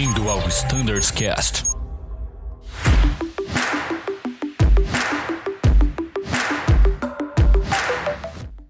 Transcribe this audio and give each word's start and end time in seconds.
Bem-vindo 0.00 0.30
ao 0.30 0.38
Standards 0.48 1.10
Cast. 1.10 1.62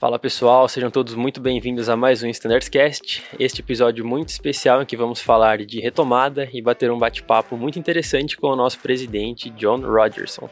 Fala 0.01 0.19
pessoal, 0.19 0.69
sejam 0.69 0.91
todos 0.91 1.15
muito 1.15 1.41
bem-vindos 1.41 1.89
a 1.89 1.97
mais 1.97 2.25
um 2.25 2.27
Standards 2.27 2.69
Cast. 2.69 3.23
Este 3.39 3.61
episódio 3.61 4.05
muito 4.05 4.31
especial 4.31 4.83
em 4.83 4.85
que 4.85 4.97
vamos 4.97 5.21
falar 5.21 5.59
de 5.59 5.79
retomada 5.79 6.49
e 6.53 6.61
bater 6.61 6.91
um 6.91 6.99
bate-papo 6.99 7.57
muito 7.57 7.79
interessante 7.79 8.37
com 8.37 8.49
o 8.49 8.57
nosso 8.57 8.81
presidente 8.81 9.51
John 9.51 9.83
Rogerson. 9.83 10.51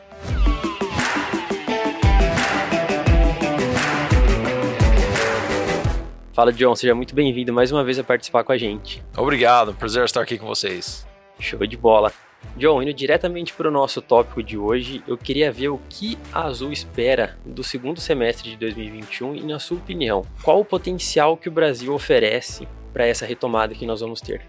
Fala, 6.39 6.53
John, 6.53 6.77
seja 6.77 6.95
muito 6.95 7.17
bem-vindo 7.17 7.53
mais 7.53 7.73
uma 7.73 7.83
vez 7.83 7.99
a 7.99 8.05
participar 8.05 8.45
com 8.45 8.53
a 8.53 8.57
gente. 8.57 9.03
Obrigado, 9.17 9.75
prazer 9.75 10.05
estar 10.05 10.21
aqui 10.21 10.39
com 10.39 10.47
vocês. 10.47 11.05
Show 11.41 11.67
de 11.67 11.77
bola. 11.77 12.13
John, 12.57 12.81
indo 12.81 12.95
diretamente 12.95 13.53
para 13.53 13.67
o 13.67 13.73
nosso 13.73 14.01
tópico 14.01 14.41
de 14.41 14.57
hoje, 14.57 15.03
eu 15.09 15.19
queria 15.19 15.51
ver 15.51 15.71
o 15.71 15.81
que 15.91 16.17
a 16.33 16.45
Azul 16.45 16.71
espera 16.71 17.37
do 17.45 17.65
segundo 17.65 18.01
semestre 18.01 18.51
de 18.51 18.57
2021 18.57 19.35
e, 19.35 19.43
na 19.43 19.59
sua 19.59 19.79
opinião, 19.79 20.25
qual 20.41 20.61
o 20.61 20.65
potencial 20.65 21.37
que 21.37 21.49
o 21.49 21.51
Brasil 21.51 21.93
oferece 21.93 22.69
para 22.93 23.05
essa 23.05 23.27
retomada 23.27 23.75
que 23.75 23.85
nós 23.85 24.01
vamos 24.01 24.21
ter? 24.21 24.41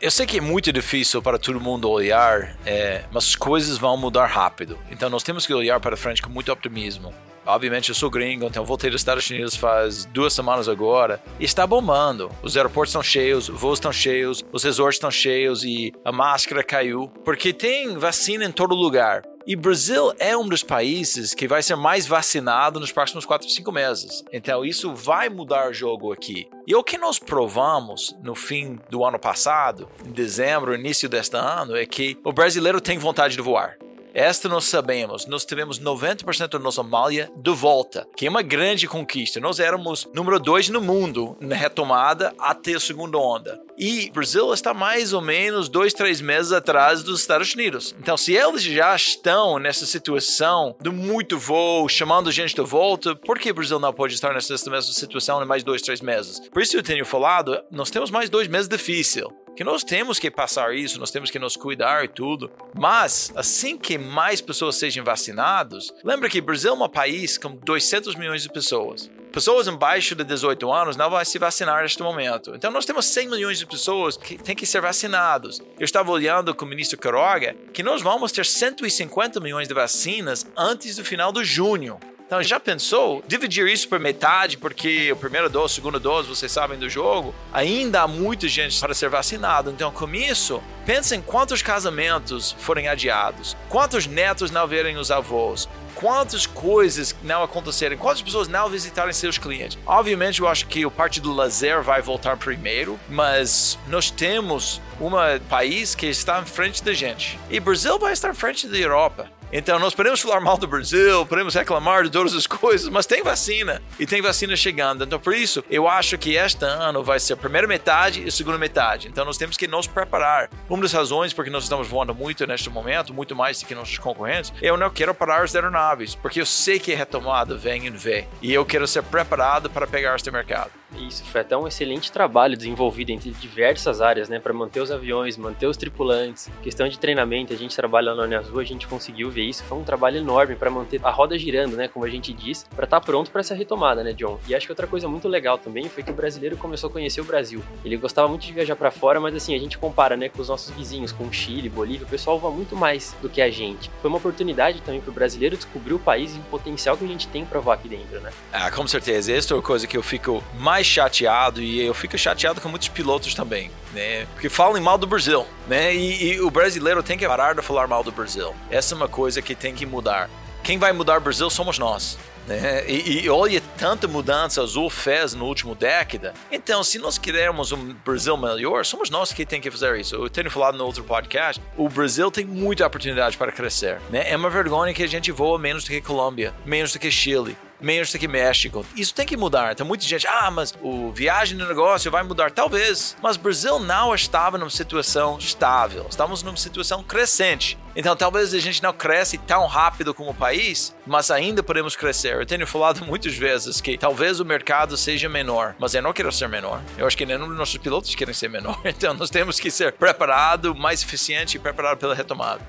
Eu 0.00 0.10
sei 0.10 0.24
que 0.24 0.38
é 0.38 0.40
muito 0.40 0.72
difícil 0.72 1.20
para 1.20 1.38
todo 1.38 1.60
mundo 1.60 1.90
olhar, 1.90 2.56
é, 2.64 3.04
mas 3.12 3.24
as 3.24 3.36
coisas 3.36 3.76
vão 3.76 3.98
mudar 3.98 4.24
rápido. 4.24 4.78
Então 4.90 5.10
nós 5.10 5.22
temos 5.22 5.46
que 5.46 5.52
olhar 5.52 5.78
para 5.78 5.94
frente 5.94 6.22
com 6.22 6.30
muito 6.30 6.50
optimismo. 6.50 7.12
Obviamente 7.48 7.88
eu 7.88 7.94
sou 7.94 8.10
gringo, 8.10 8.44
então 8.44 8.62
voltei 8.62 8.90
dos 8.90 9.00
Estados 9.00 9.28
Unidos 9.30 9.56
faz 9.56 10.04
duas 10.04 10.34
semanas 10.34 10.68
agora. 10.68 11.18
E 11.40 11.46
está 11.46 11.66
bombando. 11.66 12.30
Os 12.42 12.54
aeroportos 12.58 12.90
estão 12.90 13.02
cheios, 13.02 13.48
os 13.48 13.58
voos 13.58 13.78
estão 13.78 13.90
cheios, 13.90 14.44
os 14.52 14.62
resorts 14.62 14.96
estão 14.96 15.10
cheios 15.10 15.64
e 15.64 15.90
a 16.04 16.12
máscara 16.12 16.62
caiu. 16.62 17.10
Porque 17.24 17.54
tem 17.54 17.96
vacina 17.96 18.44
em 18.44 18.52
todo 18.52 18.74
lugar. 18.74 19.22
E 19.46 19.56
Brasil 19.56 20.12
é 20.18 20.36
um 20.36 20.46
dos 20.46 20.62
países 20.62 21.32
que 21.32 21.48
vai 21.48 21.62
ser 21.62 21.74
mais 21.74 22.06
vacinado 22.06 22.78
nos 22.78 22.92
próximos 22.92 23.24
4, 23.24 23.48
5 23.48 23.72
meses. 23.72 24.22
Então 24.30 24.62
isso 24.62 24.94
vai 24.94 25.30
mudar 25.30 25.70
o 25.70 25.72
jogo 25.72 26.12
aqui. 26.12 26.46
E 26.66 26.74
o 26.74 26.84
que 26.84 26.98
nós 26.98 27.18
provamos 27.18 28.14
no 28.22 28.34
fim 28.34 28.78
do 28.90 29.06
ano 29.06 29.18
passado, 29.18 29.88
em 30.06 30.10
dezembro, 30.10 30.74
início 30.74 31.08
deste 31.08 31.34
ano, 31.34 31.74
é 31.74 31.86
que 31.86 32.18
o 32.22 32.30
brasileiro 32.30 32.78
tem 32.78 32.98
vontade 32.98 33.36
de 33.36 33.42
voar. 33.42 33.78
Esta 34.14 34.48
nós 34.48 34.64
sabemos, 34.64 35.26
nós 35.26 35.44
tivemos 35.44 35.78
90% 35.78 36.48
da 36.48 36.58
nossa 36.58 36.82
malha 36.82 37.30
de 37.36 37.50
volta, 37.50 38.06
que 38.16 38.26
é 38.26 38.30
uma 38.30 38.42
grande 38.42 38.86
conquista. 38.86 39.40
Nós 39.40 39.60
éramos 39.60 40.08
número 40.14 40.38
dois 40.40 40.68
no 40.68 40.80
mundo 40.80 41.36
na 41.40 41.54
retomada 41.54 42.34
até 42.38 42.74
a 42.74 42.80
segunda 42.80 43.18
onda. 43.18 43.60
E 43.76 44.08
o 44.08 44.12
Brasil 44.12 44.52
está 44.52 44.74
mais 44.74 45.12
ou 45.12 45.20
menos 45.20 45.68
dois, 45.68 45.94
três 45.94 46.20
meses 46.20 46.50
atrás 46.50 47.02
dos 47.02 47.20
Estados 47.20 47.54
Unidos. 47.54 47.94
Então, 48.00 48.16
se 48.16 48.34
eles 48.34 48.62
já 48.62 48.94
estão 48.96 49.58
nessa 49.58 49.86
situação 49.86 50.74
de 50.80 50.90
muito 50.90 51.38
voo, 51.38 51.88
chamando 51.88 52.32
gente 52.32 52.56
de 52.56 52.62
volta, 52.62 53.14
por 53.14 53.38
que 53.38 53.50
o 53.50 53.54
Brasil 53.54 53.78
não 53.78 53.92
pode 53.92 54.14
estar 54.14 54.34
nessa 54.34 54.52
mesma 54.52 54.92
situação 54.92 55.42
em 55.42 55.46
mais 55.46 55.62
dois, 55.62 55.82
três 55.82 56.00
meses? 56.00 56.40
Por 56.48 56.60
isso 56.60 56.76
eu 56.76 56.82
tenho 56.82 57.04
falado, 57.04 57.62
nós 57.70 57.90
temos 57.90 58.10
mais 58.10 58.28
dois 58.28 58.48
meses 58.48 58.68
difícil 58.68 59.32
que 59.58 59.64
nós 59.64 59.82
temos 59.82 60.20
que 60.20 60.30
passar 60.30 60.72
isso, 60.72 61.00
nós 61.00 61.10
temos 61.10 61.32
que 61.32 61.38
nos 61.40 61.56
cuidar 61.56 62.04
e 62.04 62.08
tudo. 62.08 62.48
Mas, 62.76 63.32
assim 63.34 63.76
que 63.76 63.98
mais 63.98 64.40
pessoas 64.40 64.76
sejam 64.76 65.04
vacinadas, 65.04 65.92
lembra 66.04 66.30
que 66.30 66.40
Brasil 66.40 66.70
é 66.70 66.74
um 66.74 66.88
país 66.88 67.36
com 67.36 67.56
200 67.56 68.14
milhões 68.14 68.44
de 68.44 68.52
pessoas. 68.52 69.10
Pessoas 69.32 69.66
abaixo 69.66 70.14
de 70.14 70.22
18 70.22 70.72
anos 70.72 70.96
não 70.96 71.10
vão 71.10 71.24
se 71.24 71.40
vacinar 71.40 71.82
neste 71.82 72.00
momento. 72.04 72.54
Então, 72.54 72.70
nós 72.70 72.86
temos 72.86 73.06
100 73.06 73.30
milhões 73.30 73.58
de 73.58 73.66
pessoas 73.66 74.16
que 74.16 74.38
têm 74.38 74.54
que 74.54 74.64
ser 74.64 74.80
vacinados. 74.80 75.60
Eu 75.76 75.84
estava 75.84 76.12
olhando 76.12 76.54
com 76.54 76.64
o 76.64 76.68
ministro 76.68 76.96
Quiroga 76.96 77.56
que 77.72 77.82
nós 77.82 78.00
vamos 78.00 78.30
ter 78.30 78.46
150 78.46 79.40
milhões 79.40 79.66
de 79.66 79.74
vacinas 79.74 80.46
antes 80.56 80.94
do 80.94 81.04
final 81.04 81.32
de 81.32 81.42
junho. 81.42 81.98
Então, 82.28 82.42
já 82.42 82.60
pensou 82.60 83.24
dividir 83.26 83.66
isso 83.68 83.88
por 83.88 83.98
metade, 83.98 84.58
porque 84.58 85.10
o 85.10 85.16
primeiro 85.16 85.48
dose, 85.48 85.72
o 85.72 85.74
segundo 85.76 85.98
dose, 85.98 86.28
vocês 86.28 86.52
sabem 86.52 86.78
do 86.78 86.86
jogo, 86.86 87.34
ainda 87.50 88.02
há 88.02 88.06
muita 88.06 88.46
gente 88.46 88.78
para 88.78 88.92
ser 88.92 89.08
vacinado. 89.08 89.70
Então, 89.70 89.90
com 89.90 90.06
isso, 90.14 90.62
pensem 90.84 91.22
quantos 91.22 91.62
casamentos 91.62 92.54
forem 92.58 92.86
adiados, 92.86 93.56
quantos 93.70 94.06
netos 94.06 94.50
não 94.50 94.66
verem 94.66 94.98
os 94.98 95.10
avós, 95.10 95.66
quantas 95.94 96.44
coisas 96.44 97.16
não 97.22 97.42
acontecerem, 97.42 97.96
quantas 97.96 98.20
pessoas 98.20 98.46
não 98.46 98.68
visitarem 98.68 99.14
seus 99.14 99.38
clientes. 99.38 99.78
Obviamente, 99.86 100.42
eu 100.42 100.48
acho 100.48 100.66
que 100.66 100.84
o 100.84 100.90
parte 100.90 101.22
do 101.22 101.32
lazer 101.32 101.82
vai 101.82 102.02
voltar 102.02 102.36
primeiro, 102.36 103.00
mas 103.08 103.78
nós 103.88 104.10
temos 104.10 104.82
um 105.00 105.12
país 105.48 105.94
que 105.94 106.04
está 106.04 106.38
em 106.42 106.44
frente 106.44 106.84
da 106.84 106.92
gente. 106.92 107.40
E 107.48 107.58
Brasil 107.58 107.98
vai 107.98 108.12
estar 108.12 108.28
em 108.28 108.34
frente 108.34 108.68
da 108.68 108.76
Europa. 108.76 109.37
Então, 109.50 109.78
nós 109.78 109.94
podemos 109.94 110.20
falar 110.20 110.40
mal 110.40 110.58
do 110.58 110.66
Brasil, 110.66 111.24
podemos 111.24 111.54
reclamar 111.54 112.04
de 112.04 112.10
todas 112.10 112.34
as 112.34 112.46
coisas, 112.46 112.88
mas 112.90 113.06
tem 113.06 113.22
vacina 113.22 113.80
e 113.98 114.06
tem 114.06 114.20
vacina 114.20 114.54
chegando. 114.54 115.04
Então, 115.04 115.18
por 115.18 115.34
isso, 115.34 115.64
eu 115.70 115.88
acho 115.88 116.18
que 116.18 116.34
este 116.34 116.66
ano 116.66 117.02
vai 117.02 117.18
ser 117.18 117.32
a 117.32 117.36
primeira 117.36 117.66
metade 117.66 118.22
e 118.22 118.28
a 118.28 118.30
segunda 118.30 118.58
metade. 118.58 119.08
Então, 119.08 119.24
nós 119.24 119.38
temos 119.38 119.56
que 119.56 119.66
nos 119.66 119.86
preparar. 119.86 120.50
Uma 120.68 120.82
das 120.82 120.92
razões 120.92 121.32
porque 121.32 121.50
nós 121.50 121.62
estamos 121.62 121.88
voando 121.88 122.14
muito 122.14 122.46
neste 122.46 122.68
momento, 122.68 123.14
muito 123.14 123.34
mais 123.34 123.60
do 123.60 123.66
que 123.66 123.74
nossos 123.74 123.96
concorrentes, 123.96 124.52
eu 124.60 124.76
não 124.76 124.90
quero 124.90 125.14
parar 125.14 125.42
as 125.42 125.54
aeronaves, 125.54 126.14
porque 126.14 126.40
eu 126.40 126.46
sei 126.46 126.78
que 126.78 126.92
a 126.92 126.96
retomada 126.96 127.56
vem 127.56 127.86
em 127.86 127.90
V 127.90 128.26
e 128.42 128.52
eu 128.52 128.66
quero 128.66 128.86
ser 128.86 129.02
preparado 129.02 129.70
para 129.70 129.86
pegar 129.86 130.14
este 130.14 130.30
mercado. 130.30 130.72
Isso, 130.96 131.22
foi 131.24 131.42
até 131.42 131.56
um 131.56 131.68
excelente 131.68 132.10
trabalho 132.10 132.56
desenvolvido 132.56 133.10
entre 133.10 133.30
diversas 133.30 134.00
áreas, 134.00 134.28
né, 134.28 134.38
para 134.38 134.54
manter 134.54 134.80
os 134.80 134.90
aviões, 134.90 135.36
manter 135.36 135.66
os 135.66 135.76
tripulantes. 135.76 136.50
Questão 136.62 136.88
de 136.88 136.98
treinamento, 136.98 137.52
a 137.52 137.56
gente 137.56 137.76
trabalha 137.76 138.12
lá 138.12 138.26
no 138.26 138.36
Azul, 138.36 138.58
a 138.58 138.64
gente 138.64 138.86
conseguiu 138.86 139.30
isso, 139.42 139.62
foi 139.64 139.78
um 139.78 139.84
trabalho 139.84 140.18
enorme 140.18 140.56
para 140.56 140.70
manter 140.70 141.00
a 141.02 141.10
roda 141.10 141.38
girando, 141.38 141.76
né, 141.76 141.88
como 141.88 142.04
a 142.04 142.08
gente 142.08 142.32
diz, 142.32 142.64
para 142.74 142.84
estar 142.84 143.00
tá 143.00 143.06
pronto 143.06 143.30
para 143.30 143.40
essa 143.40 143.54
retomada, 143.54 144.02
né, 144.02 144.12
John? 144.12 144.38
E 144.48 144.54
acho 144.54 144.66
que 144.66 144.72
outra 144.72 144.86
coisa 144.86 145.08
muito 145.08 145.28
legal 145.28 145.58
também 145.58 145.88
foi 145.88 146.02
que 146.02 146.10
o 146.10 146.14
brasileiro 146.14 146.56
começou 146.56 146.88
a 146.88 146.92
conhecer 146.92 147.20
o 147.20 147.24
Brasil. 147.24 147.62
Ele 147.84 147.96
gostava 147.96 148.28
muito 148.28 148.42
de 148.42 148.52
viajar 148.52 148.76
para 148.76 148.90
fora, 148.90 149.20
mas 149.20 149.34
assim, 149.34 149.54
a 149.54 149.58
gente 149.58 149.78
compara, 149.78 150.16
né, 150.16 150.28
com 150.28 150.40
os 150.40 150.48
nossos 150.48 150.70
vizinhos, 150.74 151.12
com 151.12 151.24
o 151.24 151.32
Chile, 151.32 151.68
Bolívia, 151.68 152.06
o 152.06 152.10
pessoal 152.10 152.38
voa 152.38 152.52
muito 152.52 152.76
mais 152.76 153.14
do 153.20 153.28
que 153.28 153.40
a 153.40 153.50
gente. 153.50 153.90
Foi 154.00 154.08
uma 154.08 154.18
oportunidade 154.18 154.80
também 154.82 155.00
para 155.00 155.10
o 155.10 155.14
brasileiro 155.14 155.56
descobrir 155.56 155.94
o 155.94 155.98
país 155.98 156.34
e 156.34 156.38
o 156.38 156.42
potencial 156.42 156.96
que 156.96 157.04
a 157.04 157.08
gente 157.08 157.28
tem 157.28 157.44
para 157.44 157.60
voar 157.60 157.74
aqui 157.74 157.88
dentro, 157.88 158.20
né? 158.20 158.30
Ah, 158.52 158.70
com 158.70 158.86
certeza. 158.86 159.32
Essa 159.32 159.54
é 159.54 159.56
uma 159.56 159.62
coisa 159.62 159.86
que 159.86 159.96
eu 159.96 160.02
fico 160.02 160.42
mais 160.58 160.86
chateado 160.86 161.60
e 161.60 161.80
eu 161.84 161.94
fico 161.94 162.16
chateado 162.16 162.60
com 162.60 162.68
muitos 162.68 162.88
pilotos 162.88 163.34
também, 163.34 163.70
né? 163.92 164.26
Porque 164.34 164.48
falam 164.48 164.80
mal 164.80 164.96
do 164.96 165.06
Brasil, 165.06 165.46
né? 165.66 165.94
E, 165.94 166.32
e, 166.32 166.40
o 166.40 166.50
brasileiro 166.50 167.02
tem 167.02 167.18
que 167.18 167.26
parar 167.26 167.54
de 167.54 167.62
falar 167.62 167.86
mal 167.86 168.02
do 168.02 168.12
Brasil. 168.12 168.54
Essa 168.70 168.94
é 168.94 168.96
uma 168.96 169.08
coisa 169.08 169.27
que 169.36 169.54
tem 169.54 169.74
que 169.74 169.84
mudar. 169.84 170.30
Quem 170.62 170.78
vai 170.78 170.92
mudar 170.92 171.18
o 171.18 171.20
Brasil 171.20 171.48
somos 171.50 171.78
nós. 171.78 172.18
Né? 172.46 172.88
E, 172.88 173.24
e, 173.24 173.28
olha 173.28 173.62
tanta 173.76 174.08
mudança 174.08 174.62
Azul 174.62 174.88
fez 174.88 175.34
no 175.34 175.44
último 175.44 175.74
década. 175.74 176.32
Então, 176.50 176.82
se 176.82 176.98
nós 176.98 177.18
queremos 177.18 177.72
um 177.72 177.94
Brasil 178.04 178.36
melhor, 178.38 178.86
somos 178.86 179.10
nós 179.10 179.32
que 179.32 179.44
tem 179.44 179.60
que 179.60 179.70
fazer 179.70 180.00
isso. 180.00 180.16
Eu 180.16 180.30
tenho 180.30 180.50
falado 180.50 180.78
no 180.78 180.84
outro 180.84 181.04
podcast, 181.04 181.62
o 181.76 181.88
Brasil 181.88 182.30
tem 182.30 182.46
muita 182.46 182.86
oportunidade 182.86 183.36
para 183.36 183.52
crescer. 183.52 184.00
Né? 184.10 184.30
É 184.30 184.36
uma 184.36 184.48
vergonha 184.48 184.94
que 184.94 185.02
a 185.02 185.06
gente 185.06 185.30
voa 185.30 185.58
menos 185.58 185.84
do 185.84 185.90
que 185.90 186.00
Colômbia, 186.00 186.54
menos 186.64 186.92
do 186.92 186.98
que 186.98 187.10
Chile 187.10 187.56
menos 187.80 188.12
que 188.12 188.28
México. 188.28 188.84
Isso 188.96 189.14
tem 189.14 189.26
que 189.26 189.36
mudar. 189.36 189.74
Tem 189.74 189.86
muita 189.86 190.04
gente, 190.04 190.26
ah, 190.26 190.50
mas 190.50 190.74
o 190.82 191.12
viagem 191.12 191.56
no 191.56 191.66
negócio 191.66 192.10
vai 192.10 192.22
mudar. 192.22 192.50
Talvez. 192.50 193.16
Mas 193.22 193.36
Brasil 193.36 193.78
não 193.78 194.14
estava 194.14 194.58
numa 194.58 194.70
situação 194.70 195.38
estável. 195.38 196.06
Estamos 196.08 196.42
numa 196.42 196.56
situação 196.56 197.02
crescente. 197.02 197.78
Então 197.94 198.14
talvez 198.14 198.54
a 198.54 198.58
gente 198.60 198.82
não 198.82 198.92
cresce 198.92 199.36
tão 199.38 199.66
rápido 199.66 200.14
como 200.14 200.30
o 200.30 200.34
país, 200.34 200.94
mas 201.04 201.30
ainda 201.32 201.62
podemos 201.64 201.96
crescer. 201.96 202.34
Eu 202.34 202.46
tenho 202.46 202.66
falado 202.66 203.04
muitas 203.04 203.34
vezes 203.34 203.80
que 203.80 203.98
talvez 203.98 204.38
o 204.38 204.44
mercado 204.44 204.96
seja 204.96 205.28
menor, 205.28 205.74
mas 205.80 205.94
eu 205.94 206.02
não 206.02 206.12
quero 206.12 206.30
ser 206.30 206.48
menor. 206.48 206.80
Eu 206.96 207.06
acho 207.06 207.16
que 207.16 207.26
nenhum 207.26 207.48
dos 207.48 207.56
nossos 207.56 207.76
pilotos 207.76 208.14
querem 208.14 208.34
ser 208.34 208.48
menor. 208.48 208.78
Então 208.98 209.14
nós 209.14 209.30
temos 209.30 209.60
que 209.60 209.70
ser 209.70 209.92
preparado, 209.92 210.74
mais 210.74 211.02
eficiente 211.02 211.56
e 211.56 211.60
preparado 211.60 211.98
pela 211.98 212.14
retomada. 212.14 212.60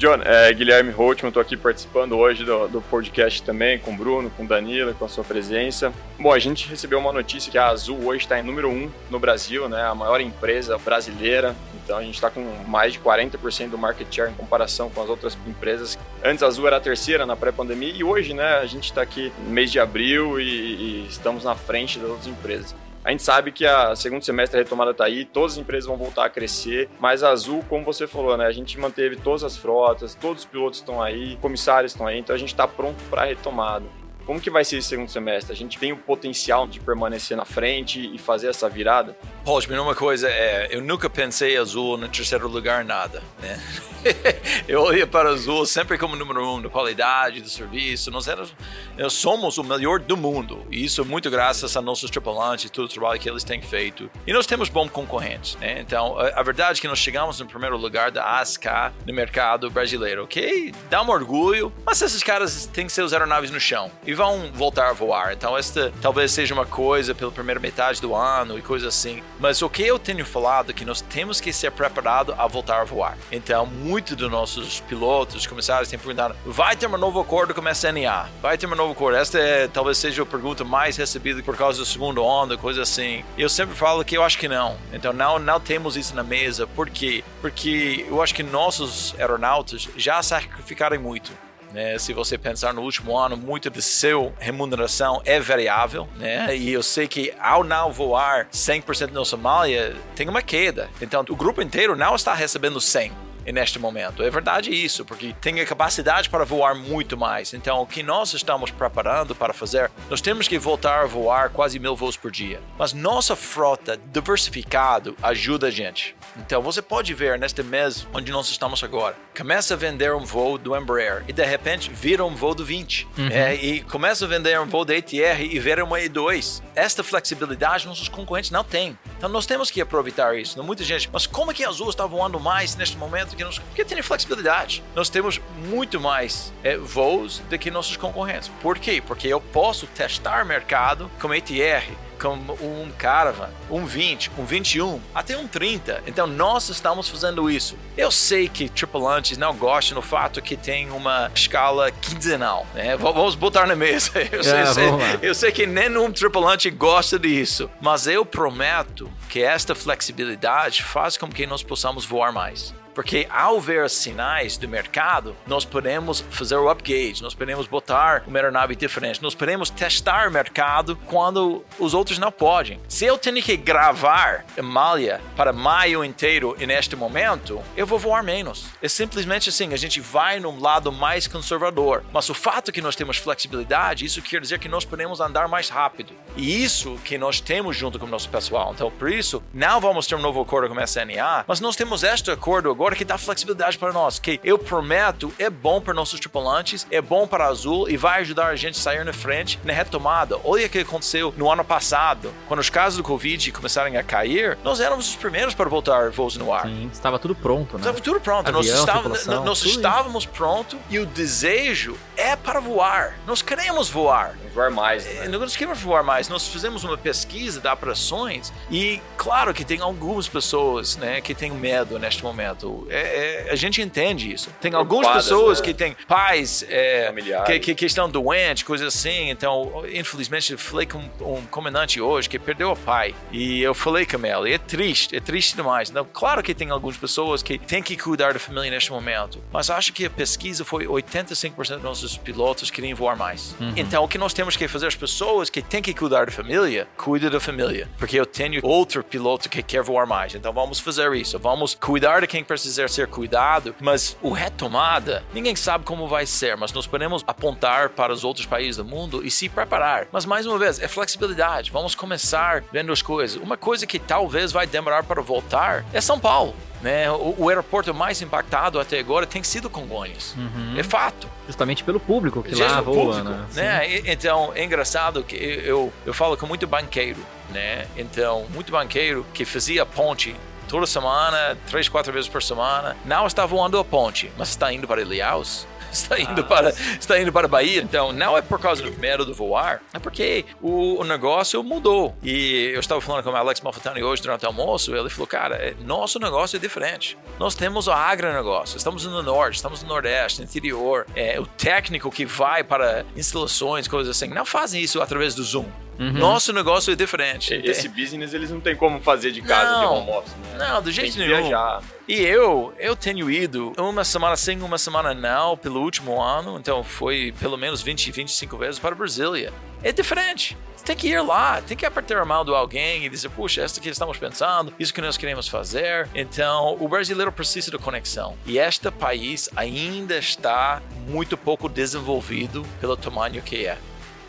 John, 0.00 0.22
é 0.24 0.50
Guilherme 0.54 0.90
Holtman, 0.90 1.28
estou 1.28 1.42
aqui 1.42 1.58
participando 1.58 2.16
hoje 2.16 2.42
do, 2.42 2.66
do, 2.68 2.80
podcast 2.80 3.42
também 3.42 3.78
com 3.78 3.92
o 3.92 3.94
Bruno, 3.94 4.30
com 4.30 4.44
o 4.44 4.46
Danilo, 4.46 4.94
com 4.94 5.04
a 5.04 5.08
sua 5.10 5.22
presença. 5.22 5.92
Bom, 6.18 6.32
a 6.32 6.38
gente 6.38 6.66
recebeu 6.66 6.98
uma 6.98 7.12
notícia 7.12 7.52
que 7.52 7.58
a 7.58 7.66
Azul 7.66 8.06
hoje 8.06 8.24
está 8.24 8.40
em 8.40 8.42
número 8.42 8.70
1 8.70 8.72
um 8.72 8.90
no 9.10 9.18
Brasil, 9.18 9.68
né, 9.68 9.82
a 9.82 9.94
maior 9.94 10.18
empresa 10.22 10.78
brasileira. 10.78 11.54
Então 11.84 11.98
a 11.98 12.02
gente 12.02 12.14
está 12.14 12.30
com 12.30 12.40
mais 12.66 12.94
de 12.94 12.98
40% 12.98 13.68
do 13.68 13.76
market 13.76 14.06
share 14.10 14.30
em 14.30 14.34
comparação 14.34 14.88
com 14.88 15.02
as 15.02 15.08
outras 15.10 15.36
empresas. 15.46 15.98
Antes 16.24 16.42
a 16.42 16.46
Azul 16.46 16.66
era 16.66 16.78
a 16.78 16.80
terceira 16.80 17.26
na 17.26 17.36
pré-pandemia 17.36 17.92
e 17.94 18.02
hoje 18.02 18.32
né, 18.32 18.54
a 18.54 18.64
gente 18.64 18.84
está 18.84 19.02
aqui 19.02 19.30
no 19.44 19.50
mês 19.50 19.70
de 19.70 19.78
abril 19.78 20.40
e, 20.40 20.44
e 20.44 21.06
estamos 21.10 21.44
na 21.44 21.54
frente 21.54 21.98
das 21.98 22.08
outras 22.08 22.26
empresas. 22.26 22.74
A 23.02 23.10
gente 23.10 23.22
sabe 23.22 23.50
que 23.50 23.64
a 23.64 23.96
segundo 23.96 24.22
semestre 24.22 24.60
a 24.60 24.62
retomada 24.62 24.90
está 24.90 25.04
aí, 25.04 25.24
todas 25.24 25.52
as 25.52 25.58
empresas 25.58 25.86
vão 25.86 25.96
voltar 25.96 26.26
a 26.26 26.30
crescer, 26.30 26.88
mas 27.00 27.22
a 27.22 27.30
Azul, 27.30 27.64
como 27.66 27.82
você 27.82 28.06
falou, 28.06 28.36
né, 28.36 28.44
a 28.44 28.52
gente 28.52 28.78
manteve 28.78 29.16
todas 29.16 29.42
as 29.42 29.56
frotas, 29.56 30.14
todos 30.14 30.44
os 30.44 30.44
pilotos 30.44 30.80
estão 30.80 31.00
aí, 31.00 31.36
comissários 31.36 31.92
estão 31.92 32.06
aí, 32.06 32.18
então 32.18 32.36
a 32.36 32.38
gente 32.38 32.50
está 32.50 32.68
pronto 32.68 33.02
para 33.08 33.22
a 33.22 33.24
retomada. 33.24 33.86
Como 34.26 34.40
que 34.40 34.50
vai 34.50 34.64
ser 34.64 34.78
esse 34.78 34.88
segundo 34.88 35.10
semestre? 35.10 35.52
A 35.52 35.56
gente 35.56 35.78
tem 35.78 35.92
o 35.92 35.96
potencial 35.96 36.66
de 36.66 36.80
permanecer 36.80 37.36
na 37.36 37.44
frente 37.44 38.14
e 38.14 38.18
fazer 38.18 38.48
essa 38.48 38.68
virada? 38.68 39.16
Roger, 39.44 39.80
uma 39.80 39.94
coisa 39.94 40.28
é, 40.28 40.68
eu 40.70 40.82
nunca 40.82 41.08
pensei 41.08 41.56
Azul 41.56 41.96
no 41.96 42.08
terceiro 42.08 42.46
lugar 42.48 42.84
nada, 42.84 43.22
né? 43.40 43.60
eu 44.66 44.80
olhei 44.82 45.04
para 45.04 45.30
Azul 45.30 45.66
sempre 45.66 45.98
como 45.98 46.16
número 46.16 46.46
um 46.46 46.62
da 46.62 46.68
qualidade 46.68 47.40
do 47.40 47.48
serviço. 47.48 48.10
Nós, 48.10 48.28
éramos, 48.28 48.54
nós 48.96 49.12
somos 49.12 49.58
o 49.58 49.64
melhor 49.64 49.98
do 49.98 50.16
mundo. 50.16 50.66
E 50.70 50.84
isso 50.84 51.02
é 51.02 51.04
muito 51.04 51.30
graças 51.30 51.76
a 51.76 51.82
nossos 51.82 52.10
tripulantes 52.10 52.66
e 52.66 52.68
todo 52.70 52.86
o 52.86 52.88
trabalho 52.88 53.20
que 53.20 53.28
eles 53.28 53.44
têm 53.44 53.60
feito. 53.60 54.10
E 54.26 54.32
nós 54.32 54.46
temos 54.46 54.68
bons 54.68 54.90
concorrentes, 54.90 55.56
né? 55.56 55.80
Então, 55.80 56.18
a, 56.18 56.40
a 56.40 56.42
verdade 56.42 56.78
é 56.78 56.80
que 56.80 56.88
nós 56.88 56.98
chegamos 56.98 57.38
no 57.40 57.46
primeiro 57.46 57.76
lugar 57.76 58.10
da 58.10 58.38
ASK 58.40 58.66
no 59.06 59.12
mercado 59.12 59.70
brasileiro, 59.70 60.24
ok? 60.24 60.72
Dá 60.88 61.02
um 61.02 61.10
orgulho, 61.10 61.72
mas 61.84 62.00
esses 62.00 62.22
caras 62.22 62.66
têm 62.66 62.88
seus 62.88 63.12
aeronaves 63.12 63.50
no 63.50 63.60
chão 63.60 63.90
e 64.10 64.14
vão 64.14 64.50
voltar 64.52 64.88
a 64.88 64.92
voar. 64.92 65.32
Então, 65.32 65.56
esta 65.56 65.92
talvez 66.02 66.32
seja 66.32 66.52
uma 66.52 66.66
coisa 66.66 67.14
pela 67.14 67.30
primeira 67.30 67.60
metade 67.60 68.00
do 68.00 68.12
ano 68.12 68.58
e 68.58 68.62
coisa 68.62 68.88
assim. 68.88 69.22
Mas 69.38 69.62
o 69.62 69.70
que 69.70 69.84
eu 69.84 70.00
tenho 70.00 70.26
falado 70.26 70.70
é 70.70 70.72
que 70.72 70.84
nós 70.84 71.00
temos 71.00 71.40
que 71.40 71.52
ser 71.52 71.70
preparados 71.70 72.34
a 72.36 72.44
voltar 72.48 72.80
a 72.80 72.84
voar. 72.84 73.16
Então, 73.30 73.64
muito 73.64 74.16
dos 74.16 74.28
nossos 74.28 74.80
pilotos, 74.80 75.46
comissários, 75.46 75.88
têm 75.88 75.96
perguntado: 75.96 76.34
vai 76.44 76.74
ter 76.74 76.88
um 76.88 76.98
novo 76.98 77.20
acordo 77.20 77.54
com 77.54 77.66
a 77.66 77.70
SNA? 77.70 78.28
Vai 78.42 78.58
ter 78.58 78.66
um 78.66 78.74
novo 78.74 78.92
acordo? 78.94 79.16
Esta 79.16 79.38
é, 79.38 79.68
talvez 79.68 79.96
seja 79.98 80.24
a 80.24 80.26
pergunta 80.26 80.64
mais 80.64 80.96
recebida 80.96 81.40
por 81.44 81.56
causa 81.56 81.78
do 81.78 81.86
segundo 81.86 82.24
onda, 82.24 82.58
coisa 82.58 82.82
assim. 82.82 83.24
Eu 83.38 83.48
sempre 83.48 83.76
falo 83.76 84.04
que 84.04 84.16
eu 84.16 84.24
acho 84.24 84.36
que 84.38 84.48
não. 84.48 84.76
Então, 84.92 85.12
não, 85.12 85.38
não 85.38 85.60
temos 85.60 85.96
isso 85.96 86.16
na 86.16 86.24
mesa. 86.24 86.66
Por 86.66 86.90
quê? 86.90 87.22
Porque 87.40 88.04
eu 88.08 88.20
acho 88.20 88.34
que 88.34 88.42
nossos 88.42 89.14
aeronautas 89.20 89.88
já 89.96 90.20
sacrificaram 90.20 91.00
muito. 91.00 91.30
Né? 91.72 91.98
Se 91.98 92.12
você 92.12 92.36
pensar 92.36 92.74
no 92.74 92.82
último 92.82 93.16
ano, 93.16 93.36
muito 93.36 93.70
de 93.70 93.80
seu 93.80 94.32
remuneração 94.38 95.22
é 95.24 95.38
variável, 95.40 96.08
né? 96.16 96.56
E 96.56 96.72
eu 96.72 96.82
sei 96.82 97.06
que 97.06 97.32
ao 97.40 97.62
não 97.62 97.92
voar 97.92 98.48
100% 98.52 99.10
na 99.12 99.24
Somália, 99.24 99.94
tem 100.14 100.28
uma 100.28 100.42
queda. 100.42 100.88
Então, 101.00 101.24
o 101.28 101.36
grupo 101.36 101.62
inteiro 101.62 101.96
não 101.96 102.14
está 102.14 102.34
recebendo 102.34 102.80
100 102.80 103.29
neste 103.46 103.78
momento. 103.78 104.22
É 104.22 104.30
verdade 104.30 104.70
isso, 104.70 105.04
porque 105.04 105.34
tem 105.40 105.60
a 105.60 105.66
capacidade 105.66 106.28
para 106.28 106.44
voar 106.44 106.74
muito 106.74 107.16
mais. 107.16 107.52
Então, 107.54 107.80
o 107.80 107.86
que 107.86 108.02
nós 108.02 108.32
estamos 108.34 108.70
preparando 108.70 109.34
para 109.34 109.52
fazer, 109.52 109.90
nós 110.08 110.20
temos 110.20 110.48
que 110.48 110.58
voltar 110.58 111.02
a 111.02 111.06
voar 111.06 111.50
quase 111.50 111.78
mil 111.78 111.96
voos 111.96 112.16
por 112.16 112.30
dia. 112.30 112.60
Mas 112.78 112.92
nossa 112.92 113.34
frota 113.34 113.98
diversificado 114.12 115.16
ajuda 115.22 115.68
a 115.68 115.70
gente. 115.70 116.16
Então, 116.36 116.62
você 116.62 116.80
pode 116.80 117.12
ver 117.14 117.38
neste 117.38 117.62
mês 117.62 118.06
onde 118.12 118.30
nós 118.30 118.48
estamos 118.48 118.82
agora, 118.82 119.16
começa 119.36 119.74
a 119.74 119.76
vender 119.76 120.14
um 120.14 120.24
voo 120.24 120.58
do 120.58 120.76
Embraer 120.76 121.24
e 121.26 121.32
de 121.32 121.44
repente 121.44 121.90
vira 121.90 122.24
um 122.24 122.34
voo 122.34 122.54
do 122.54 122.64
20. 122.64 123.08
Uhum. 123.18 123.28
É, 123.28 123.54
e 123.54 123.80
começa 123.82 124.24
a 124.24 124.28
vender 124.28 124.58
um 124.60 124.66
voo 124.66 124.84
da 124.84 124.94
ATR 124.94 125.40
e 125.40 125.58
vira 125.58 125.84
uma 125.84 125.98
E2. 125.98 126.62
Esta 126.74 127.02
flexibilidade 127.02 127.86
nossos 127.86 128.08
concorrentes 128.08 128.50
não 128.50 128.64
têm. 128.64 128.96
Então, 129.20 129.28
nós 129.28 129.44
temos 129.44 129.70
que 129.70 129.82
aproveitar 129.82 130.34
isso. 130.34 130.56
Não 130.56 130.64
muita 130.64 130.82
gente, 130.82 131.10
mas 131.12 131.26
como 131.26 131.50
é 131.50 131.54
que 131.54 131.62
Azul 131.62 131.90
está 131.90 132.06
voando 132.06 132.40
mais 132.40 132.74
neste 132.74 132.96
momento? 132.96 133.36
que 133.36 133.44
nós, 133.44 133.58
porque 133.58 133.84
tem 133.84 134.00
flexibilidade. 134.00 134.82
Nós 134.94 135.10
temos 135.10 135.38
muito 135.68 136.00
mais 136.00 136.50
é, 136.64 136.78
voos 136.78 137.40
do 137.40 137.58
que 137.58 137.70
nossos 137.70 137.98
concorrentes. 137.98 138.50
Por 138.62 138.78
quê? 138.78 139.02
Porque 139.06 139.28
eu 139.28 139.38
posso 139.38 139.86
testar 139.88 140.46
mercado 140.46 141.10
com 141.20 141.34
com 141.34 142.09
um 142.28 142.90
Caravan, 142.98 143.50
um 143.70 143.84
20, 143.84 144.30
um 144.38 144.44
21, 144.44 145.00
até 145.14 145.36
um 145.36 145.46
30. 145.46 146.02
Então 146.06 146.26
nós 146.26 146.68
estamos 146.68 147.08
fazendo 147.08 147.50
isso. 147.50 147.76
Eu 147.96 148.10
sei 148.10 148.48
que 148.48 148.68
tripulantes 148.68 149.36
não 149.38 149.54
gostam 149.54 149.94
do 149.94 150.02
fato 150.02 150.42
que 150.42 150.56
tem 150.56 150.90
uma 150.90 151.30
escala 151.34 151.90
quinzenal, 151.90 152.66
né? 152.74 152.96
Vamos 152.96 153.34
botar 153.34 153.66
na 153.66 153.76
mesa. 153.76 154.10
Eu, 154.30 154.44
sei, 154.44 154.58
é, 154.60 154.66
sei, 154.66 154.84
eu 155.22 155.34
sei 155.34 155.52
que 155.52 155.66
nenhum 155.66 156.10
tripulante 156.12 156.70
gosta 156.70 157.18
disso, 157.18 157.70
mas 157.80 158.06
eu 158.06 158.24
prometo 158.24 159.10
que 159.28 159.42
esta 159.42 159.74
flexibilidade 159.74 160.82
faz 160.82 161.16
com 161.16 161.28
que 161.28 161.46
nós 161.46 161.62
possamos 161.62 162.04
voar 162.04 162.32
mais. 162.32 162.74
Porque 162.94 163.26
ao 163.30 163.60
ver 163.60 163.88
sinais 163.88 164.56
do 164.56 164.68
mercado, 164.68 165.36
nós 165.46 165.64
podemos 165.64 166.24
fazer 166.30 166.56
o 166.56 166.68
upgrade, 166.68 167.22
nós 167.22 167.34
podemos 167.34 167.66
botar 167.66 168.22
uma 168.26 168.38
aeronave 168.38 168.76
diferente, 168.76 169.22
nós 169.22 169.34
podemos 169.34 169.70
testar 169.70 170.28
o 170.28 170.30
mercado 170.30 170.96
quando 171.06 171.64
os 171.78 171.94
outros 171.94 172.18
não 172.18 172.32
podem. 172.32 172.80
Se 172.88 173.04
eu 173.04 173.16
tenho 173.16 173.42
que 173.42 173.56
gravar 173.56 174.44
malha 174.62 175.20
para 175.36 175.52
maio 175.52 176.04
inteiro 176.04 176.56
e 176.58 176.66
neste 176.66 176.96
momento, 176.96 177.62
eu 177.76 177.86
vou 177.86 177.98
voar 177.98 178.22
menos. 178.22 178.66
É 178.82 178.88
simplesmente 178.88 179.48
assim, 179.48 179.72
a 179.72 179.76
gente 179.76 180.00
vai 180.00 180.40
num 180.40 180.60
lado 180.60 180.92
mais 180.92 181.26
conservador. 181.26 182.04
Mas 182.12 182.28
o 182.28 182.34
fato 182.34 182.72
que 182.72 182.82
nós 182.82 182.96
temos 182.96 183.16
flexibilidade, 183.16 184.04
isso 184.04 184.22
quer 184.22 184.40
dizer 184.40 184.58
que 184.58 184.68
nós 184.68 184.84
podemos 184.84 185.20
andar 185.20 185.48
mais 185.48 185.68
rápido. 185.68 186.12
E 186.36 186.62
isso 186.62 186.98
que 187.04 187.18
nós 187.18 187.40
temos 187.40 187.76
junto 187.76 187.98
com 187.98 188.06
o 188.06 188.08
nosso 188.08 188.28
pessoal. 188.28 188.72
Então, 188.74 188.90
por 188.90 189.10
isso, 189.10 189.42
não 189.52 189.80
vamos 189.80 190.06
ter 190.06 190.14
um 190.14 190.20
novo 190.20 190.40
acordo 190.40 190.72
com 190.72 190.80
a 190.80 190.84
SNA, 190.84 191.44
mas 191.46 191.60
nós 191.60 191.76
temos 191.76 192.02
este 192.02 192.30
acordo 192.30 192.70
agora 192.70 192.89
que 192.96 193.04
dá 193.04 193.18
flexibilidade 193.18 193.78
para 193.78 193.92
nós, 193.92 194.18
que 194.18 194.40
eu 194.44 194.58
prometo 194.58 195.32
é 195.38 195.48
bom 195.50 195.80
para 195.80 195.94
nossos 195.94 196.20
tripulantes, 196.20 196.86
é 196.90 197.00
bom 197.00 197.26
para 197.26 197.44
a 197.44 197.48
Azul 197.48 197.88
e 197.88 197.96
vai 197.96 198.20
ajudar 198.20 198.46
a 198.46 198.56
gente 198.56 198.78
a 198.78 198.82
sair 198.82 199.04
na 199.04 199.12
frente 199.12 199.58
na 199.64 199.72
retomada. 199.72 200.38
Olha 200.44 200.66
o 200.66 200.68
que 200.68 200.78
aconteceu 200.78 201.34
no 201.36 201.50
ano 201.50 201.64
passado, 201.64 202.32
quando 202.48 202.60
os 202.60 202.70
casos 202.70 202.98
do 202.98 203.02
Covid 203.02 203.52
começaram 203.52 203.96
a 203.98 204.02
cair, 204.02 204.58
nós 204.62 204.80
éramos 204.80 205.08
os 205.08 205.16
primeiros 205.16 205.54
para 205.54 205.68
voltar 205.68 206.10
voos 206.10 206.36
no 206.36 206.52
ar. 206.52 206.66
Sim, 206.66 206.90
estava 206.92 207.18
tudo 207.18 207.34
pronto, 207.34 207.74
né? 207.74 207.80
Estava 207.80 208.00
tudo 208.00 208.20
pronto. 208.20 208.48
Avião, 208.48 208.62
nós, 208.62 208.66
estávamos, 208.66 209.26
nós 209.26 209.64
estávamos 209.64 210.26
pronto 210.26 210.76
e 210.88 210.98
o 210.98 211.06
desejo 211.06 211.96
é 212.20 212.36
para 212.36 212.60
voar. 212.60 213.18
Nós 213.26 213.40
queremos 213.42 213.88
voar. 213.88 214.36
Voar 214.54 214.70
mais. 214.70 215.04
Né? 215.04 215.24
É, 215.24 215.28
nós 215.28 215.56
queremos 215.56 215.80
voar 215.80 216.02
mais. 216.02 216.28
Nós 216.28 216.46
fizemos 216.48 216.84
uma 216.84 216.98
pesquisa 216.98 217.60
de 217.60 217.68
operações 217.68 218.52
e, 218.70 219.00
claro, 219.16 219.54
que 219.54 219.64
tem 219.64 219.80
algumas 219.80 220.28
pessoas 220.28 220.96
né, 220.96 221.20
que 221.20 221.34
têm 221.34 221.50
medo 221.50 221.98
neste 221.98 222.22
momento 222.22 222.86
é, 222.90 223.46
é, 223.48 223.52
a 223.52 223.56
gente 223.56 223.80
entende 223.80 224.32
isso. 224.32 224.50
Tem 224.60 224.74
algumas 224.74 225.08
pessoas 225.12 225.58
né? 225.60 225.64
que 225.64 225.74
têm 225.74 225.96
pais 226.06 226.64
é, 226.68 227.12
que, 227.46 227.58
que, 227.58 227.74
que, 227.74 227.86
estão 227.86 228.08
doentes, 228.08 228.62
coisas 228.62 228.94
assim. 228.94 229.30
Então, 229.30 229.84
infelizmente, 229.92 230.52
eu 230.52 230.58
falei 230.58 230.86
com 230.86 230.98
um 231.20 231.44
comandante 231.46 232.00
hoje 232.00 232.28
que 232.28 232.38
perdeu 232.38 232.72
o 232.72 232.76
pai. 232.76 233.14
E 233.30 233.62
eu 233.62 233.74
falei 233.74 234.04
com 234.04 234.24
ela. 234.24 234.48
E 234.48 234.54
é 234.54 234.58
triste, 234.58 235.16
é 235.16 235.20
triste 235.20 235.56
demais. 235.56 235.90
Então, 235.90 236.06
claro 236.12 236.42
que 236.42 236.54
tem 236.54 236.70
algumas 236.70 236.96
pessoas 236.96 237.42
que 237.42 237.58
têm 237.58 237.82
que 237.82 237.96
cuidar 237.96 238.32
da 238.32 238.38
família 238.38 238.70
neste 238.70 238.90
momento. 238.90 239.42
Mas 239.52 239.70
acho 239.70 239.92
que 239.92 240.04
a 240.04 240.10
pesquisa 240.10 240.64
foi 240.64 240.86
85% 240.86 241.74
dos 241.74 241.82
nossos 241.82 242.09
pilotos 242.16 242.70
queriam 242.70 242.96
voar 242.96 243.16
mais. 243.16 243.54
Uhum. 243.60 243.72
Então, 243.76 244.04
o 244.04 244.08
que 244.08 244.18
nós 244.18 244.32
temos 244.32 244.56
que 244.56 244.66
fazer? 244.68 244.86
As 244.86 244.96
pessoas 244.96 245.50
que 245.50 245.60
têm 245.60 245.82
que 245.82 245.92
cuidar 245.92 246.26
da 246.26 246.32
família, 246.32 246.88
cuida 246.96 247.28
da 247.28 247.40
família. 247.40 247.88
Porque 247.98 248.18
eu 248.18 248.26
tenho 248.26 248.60
outro 248.64 249.02
piloto 249.02 249.48
que 249.48 249.62
quer 249.62 249.82
voar 249.82 250.06
mais. 250.06 250.34
Então, 250.34 250.52
vamos 250.52 250.80
fazer 250.80 251.12
isso. 251.14 251.38
Vamos 251.38 251.74
cuidar 251.74 252.20
de 252.20 252.26
quem 252.26 252.42
precisa 252.42 252.60
precisa 252.70 252.88
ser 252.88 253.06
cuidado, 253.08 253.74
mas 253.80 254.16
o 254.22 254.30
retomada, 254.30 255.24
ninguém 255.32 255.56
sabe 255.56 255.84
como 255.84 256.06
vai 256.06 256.26
ser, 256.26 256.56
mas 256.56 256.72
nós 256.72 256.86
podemos 256.86 257.24
apontar 257.26 257.90
para 257.90 258.12
os 258.12 258.22
outros 258.22 258.46
países 258.46 258.76
do 258.76 258.84
mundo 258.84 259.24
e 259.24 259.30
se 259.30 259.48
preparar. 259.48 260.06
Mas 260.12 260.24
mais 260.24 260.46
uma 260.46 260.58
vez, 260.58 260.78
é 260.78 260.86
flexibilidade. 260.86 261.70
Vamos 261.70 261.94
começar 261.94 262.62
vendo 262.72 262.92
as 262.92 263.02
coisas. 263.02 263.42
Uma 263.42 263.56
coisa 263.56 263.86
que 263.86 263.98
talvez 263.98 264.52
vai 264.52 264.66
demorar 264.66 265.04
para 265.04 265.20
voltar 265.22 265.84
é 265.92 266.00
São 266.00 266.20
Paulo. 266.20 266.54
Né? 266.82 267.10
O, 267.10 267.34
o, 267.36 267.48
aeroporto 267.48 267.92
mais 267.92 268.22
impactado 268.22 268.80
até 268.80 268.98
agora 268.98 269.26
tem 269.26 269.42
sido 269.42 269.68
Congonhas. 269.68 270.34
Uhum. 270.36 270.78
É 270.78 270.82
fato. 270.82 271.28
Justamente 271.46 271.84
pelo 271.84 272.00
público 272.00 272.42
que 272.42 272.54
lá 272.54 272.80
voa, 272.80 273.16
público, 273.16 273.28
né? 273.28 273.46
né? 273.54 274.00
Então, 274.06 274.52
é 274.54 274.64
engraçado 274.64 275.22
que 275.22 275.36
eu, 275.36 275.92
eu 276.06 276.14
falo 276.14 276.36
com 276.36 276.46
muito 276.46 276.66
banqueiro, 276.66 277.20
né? 277.50 277.86
Então, 277.96 278.46
muito 278.54 278.72
banqueiro 278.72 279.26
que 279.34 279.44
fazia 279.44 279.84
ponte 279.84 280.34
toda 280.68 280.86
semana, 280.86 281.58
três, 281.68 281.88
quatro 281.88 282.12
vezes 282.12 282.28
por 282.28 282.42
semana. 282.42 282.96
Não 283.04 283.26
está 283.26 283.44
voando 283.44 283.78
a 283.78 283.84
ponte, 283.84 284.32
mas 284.38 284.50
está 284.50 284.72
indo 284.72 284.86
para 284.86 285.02
Ilhéus, 285.02 285.66
está 285.92 286.18
indo 286.18 286.40
ah, 286.40 286.44
para 286.44 286.70
está 286.70 287.20
indo 287.20 287.32
para 287.32 287.46
a 287.46 287.48
Bahia. 287.48 287.82
Então, 287.82 288.12
não 288.12 288.36
é 288.36 288.42
por 288.42 288.58
causa 288.58 288.82
do 288.82 288.92
medo 288.98 289.24
de 289.24 289.32
voar, 289.32 289.82
é 289.92 289.98
porque 289.98 290.44
o, 290.60 291.00
o, 291.00 291.04
negócio 291.04 291.62
mudou. 291.62 292.16
E 292.22 292.70
eu 292.74 292.80
estava 292.80 293.00
falando 293.00 293.24
com 293.24 293.30
o 293.30 293.36
Alex 293.36 293.60
Malfitani 293.60 294.02
hoje 294.02 294.22
durante 294.22 294.44
o 294.44 294.48
almoço, 294.48 294.94
ele 294.94 295.10
falou, 295.10 295.26
cara, 295.26 295.56
é, 295.56 295.74
nosso 295.84 296.18
negócio 296.18 296.56
é 296.56 296.60
diferente. 296.60 297.18
Nós 297.38 297.54
temos 297.54 297.86
o 297.86 297.92
agronegócio, 297.92 298.76
estamos 298.76 299.04
no 299.04 299.22
norte, 299.22 299.56
estamos 299.56 299.82
no 299.82 299.88
nordeste, 299.88 300.40
no 300.40 300.44
interior. 300.44 301.06
É, 301.14 301.40
o 301.40 301.46
técnico 301.46 302.10
que 302.10 302.24
vai 302.24 302.62
para 302.62 303.04
instalações, 303.16 303.88
coisas 303.88 304.16
assim, 304.16 304.32
não 304.32 304.44
fazem 304.44 304.82
isso 304.82 305.00
através 305.00 305.34
do 305.34 305.42
Zoom. 305.42 305.66
Uhum. 306.00 306.12
Nosso 306.12 306.50
negócio 306.54 306.90
é 306.92 306.96
diferente. 306.96 307.52
Esse 307.62 307.86
business 307.86 308.32
eles 308.32 308.50
não 308.50 308.58
tem 308.58 308.74
como 308.74 309.00
fazer 309.02 309.32
de 309.32 309.42
casa, 309.42 309.70
não, 309.70 309.80
de 309.80 310.00
home 310.00 310.10
office, 310.18 310.34
né? 310.34 310.58
Não, 310.58 310.82
do 310.82 310.90
jeito 310.90 311.18
nenhum. 311.18 311.36
Viajar. 311.36 311.82
E 312.10 312.22
eu, 312.22 312.74
eu 312.76 312.96
tenho 312.96 313.30
ido 313.30 313.72
uma 313.78 314.02
semana 314.02 314.36
sim, 314.36 314.60
uma 314.62 314.78
semana 314.78 315.14
não, 315.14 315.56
pelo 315.56 315.80
último 315.80 316.20
ano, 316.20 316.58
então 316.58 316.82
foi 316.82 317.32
pelo 317.38 317.56
menos 317.56 317.82
20, 317.82 318.10
25 318.10 318.56
vezes 318.58 318.80
para 318.80 318.96
Brasília. 318.96 319.52
É 319.80 319.92
diferente. 319.92 320.58
Tem 320.84 320.96
que 320.96 321.06
ir 321.06 321.20
lá, 321.20 321.62
tem 321.62 321.76
que 321.76 321.86
apertar 321.86 322.18
a 322.18 322.24
mão 322.24 322.44
de 322.44 322.52
alguém 322.52 323.04
e 323.04 323.08
dizer, 323.08 323.28
puxa, 323.28 323.64
isso 323.64 323.80
que 323.80 323.88
estamos 323.88 324.18
pensando, 324.18 324.74
isso 324.76 324.92
que 324.92 325.00
nós 325.00 325.16
queremos 325.16 325.46
fazer. 325.46 326.08
Então, 326.12 326.76
o 326.80 326.88
brasileiro 326.88 327.30
precisa 327.30 327.70
de 327.70 327.78
conexão. 327.78 328.36
E 328.44 328.58
este 328.58 328.90
país 328.90 329.48
ainda 329.54 330.18
está 330.18 330.82
muito 331.06 331.36
pouco 331.36 331.68
desenvolvido 331.68 332.66
pelo 332.80 332.96
tamanho 332.96 333.40
que 333.40 333.66
é. 333.66 333.78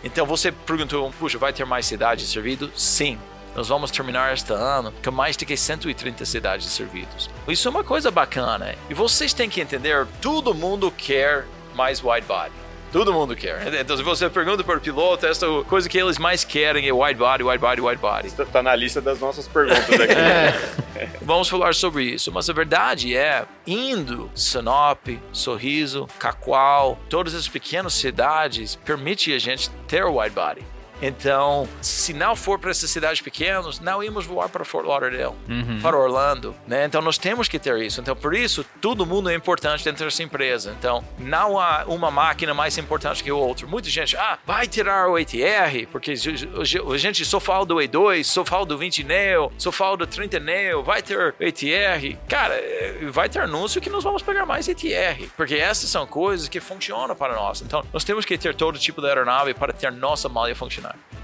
Então 0.03 0.27
você 0.27 0.51
perguntou, 0.51 1.11
puxa, 1.19 1.39
vai 1.39 1.51
ter 1.51 1.65
mais 1.65 1.87
cidades 1.87 2.29
servidas? 2.29 2.69
Sim. 2.75 3.17
Nós 3.55 3.67
vamos 3.67 3.91
terminar 3.91 4.33
este 4.33 4.53
ano 4.53 4.93
com 5.03 5.11
mais 5.11 5.35
de 5.35 5.45
que 5.45 5.57
130 5.57 6.25
cidades 6.25 6.67
servidas. 6.67 7.29
Isso 7.47 7.67
é 7.67 7.71
uma 7.71 7.83
coisa 7.83 8.09
bacana. 8.09 8.75
E 8.89 8.93
vocês 8.93 9.33
têm 9.33 9.49
que 9.49 9.61
entender, 9.61 10.07
todo 10.21 10.53
mundo 10.53 10.91
quer 10.91 11.45
mais 11.75 12.03
wide 12.03 12.25
body. 12.27 12.51
Todo 12.91 13.13
mundo 13.13 13.35
quer. 13.37 13.73
Então, 13.73 13.95
se 13.95 14.03
você 14.03 14.29
pergunta 14.29 14.65
para 14.65 14.77
o 14.77 14.81
piloto, 14.81 15.25
essa 15.25 15.47
coisa 15.67 15.87
que 15.87 15.97
eles 15.97 16.17
mais 16.17 16.43
querem 16.43 16.89
é 16.89 16.93
wide 16.93 17.17
body, 17.17 17.41
wide 17.41 17.57
body, 17.57 17.79
wide 17.79 18.01
body. 18.01 18.27
Está 18.27 18.43
tá 18.43 18.61
na 18.61 18.75
lista 18.75 18.99
das 18.99 19.19
nossas 19.19 19.47
perguntas 19.47 19.97
aqui. 19.97 20.11
é. 20.13 20.81
Vamos 21.21 21.47
falar 21.47 21.73
sobre 21.73 22.03
isso. 22.03 22.31
Mas 22.31 22.49
a 22.49 22.53
verdade 22.53 23.15
é, 23.15 23.45
indo 23.65 24.29
Sinop, 24.35 25.07
Sorriso, 25.31 26.07
Cacoal, 26.19 26.99
todas 27.09 27.33
as 27.33 27.47
pequenas 27.47 27.93
cidades, 27.93 28.75
permite 28.75 29.33
a 29.33 29.39
gente 29.39 29.69
ter 29.87 30.03
wide 30.03 30.35
body. 30.35 30.61
Então, 31.01 31.67
se 31.81 32.13
não 32.13 32.35
for 32.35 32.59
para 32.59 32.71
essas 32.71 32.89
cidades 32.89 33.21
pequenas, 33.21 33.79
não 33.79 34.03
íamos 34.03 34.25
voar 34.25 34.49
para 34.49 34.63
Fort 34.63 34.85
Lauderdale, 34.85 35.35
uhum. 35.49 35.79
para 35.81 35.97
Orlando, 35.97 36.55
né? 36.67 36.85
Então, 36.85 37.01
nós 37.01 37.17
temos 37.17 37.47
que 37.47 37.57
ter 37.57 37.77
isso. 37.79 37.99
Então, 38.01 38.15
por 38.15 38.35
isso, 38.35 38.63
todo 38.79 39.05
mundo 39.05 39.29
é 39.29 39.33
importante 39.33 39.83
dentro 39.83 40.05
dessa 40.05 40.21
empresa. 40.21 40.75
Então, 40.77 41.03
não 41.17 41.59
há 41.59 41.83
uma 41.87 42.11
máquina 42.11 42.53
mais 42.53 42.77
importante 42.77 43.23
que 43.23 43.31
o 43.31 43.37
outro. 43.37 43.67
Muita 43.67 43.89
gente, 43.89 44.15
ah, 44.15 44.37
vai 44.45 44.67
tirar 44.67 45.09
o 45.09 45.15
ATR, 45.15 45.87
porque 45.91 46.11
a 46.11 46.97
gente 46.97 47.25
só 47.25 47.39
fala 47.39 47.65
do 47.65 47.75
E2, 47.75 48.23
só 48.23 48.45
fala 48.45 48.65
do 48.65 48.77
20 48.77 49.03
Neo, 49.03 49.51
só 49.57 49.71
fala 49.71 49.97
do 49.97 50.07
30 50.07 50.39
Neo, 50.39 50.83
vai 50.83 51.01
ter 51.01 51.35
ATR. 51.39 52.17
Cara, 52.27 52.53
eh, 52.55 53.07
vai 53.11 53.27
ter 53.27 53.39
anúncio 53.39 53.81
que 53.81 53.89
nós 53.89 54.03
vamos 54.03 54.21
pegar 54.21 54.45
mais 54.45 54.69
ATR, 54.69 55.27
porque 55.35 55.55
essas 55.55 55.89
são 55.89 56.05
coisas 56.05 56.47
que 56.47 56.59
funcionam 56.59 57.15
para 57.15 57.35
nós. 57.35 57.61
Então, 57.61 57.83
nós 57.91 58.03
temos 58.03 58.25
que 58.25 58.37
ter 58.37 58.55
todo 58.55 58.77
tipo 58.77 59.01
de 59.01 59.07
aeronave 59.07 59.53
para 59.53 59.73
ter 59.73 59.91
nossa 59.91 60.29
malha 60.29 60.55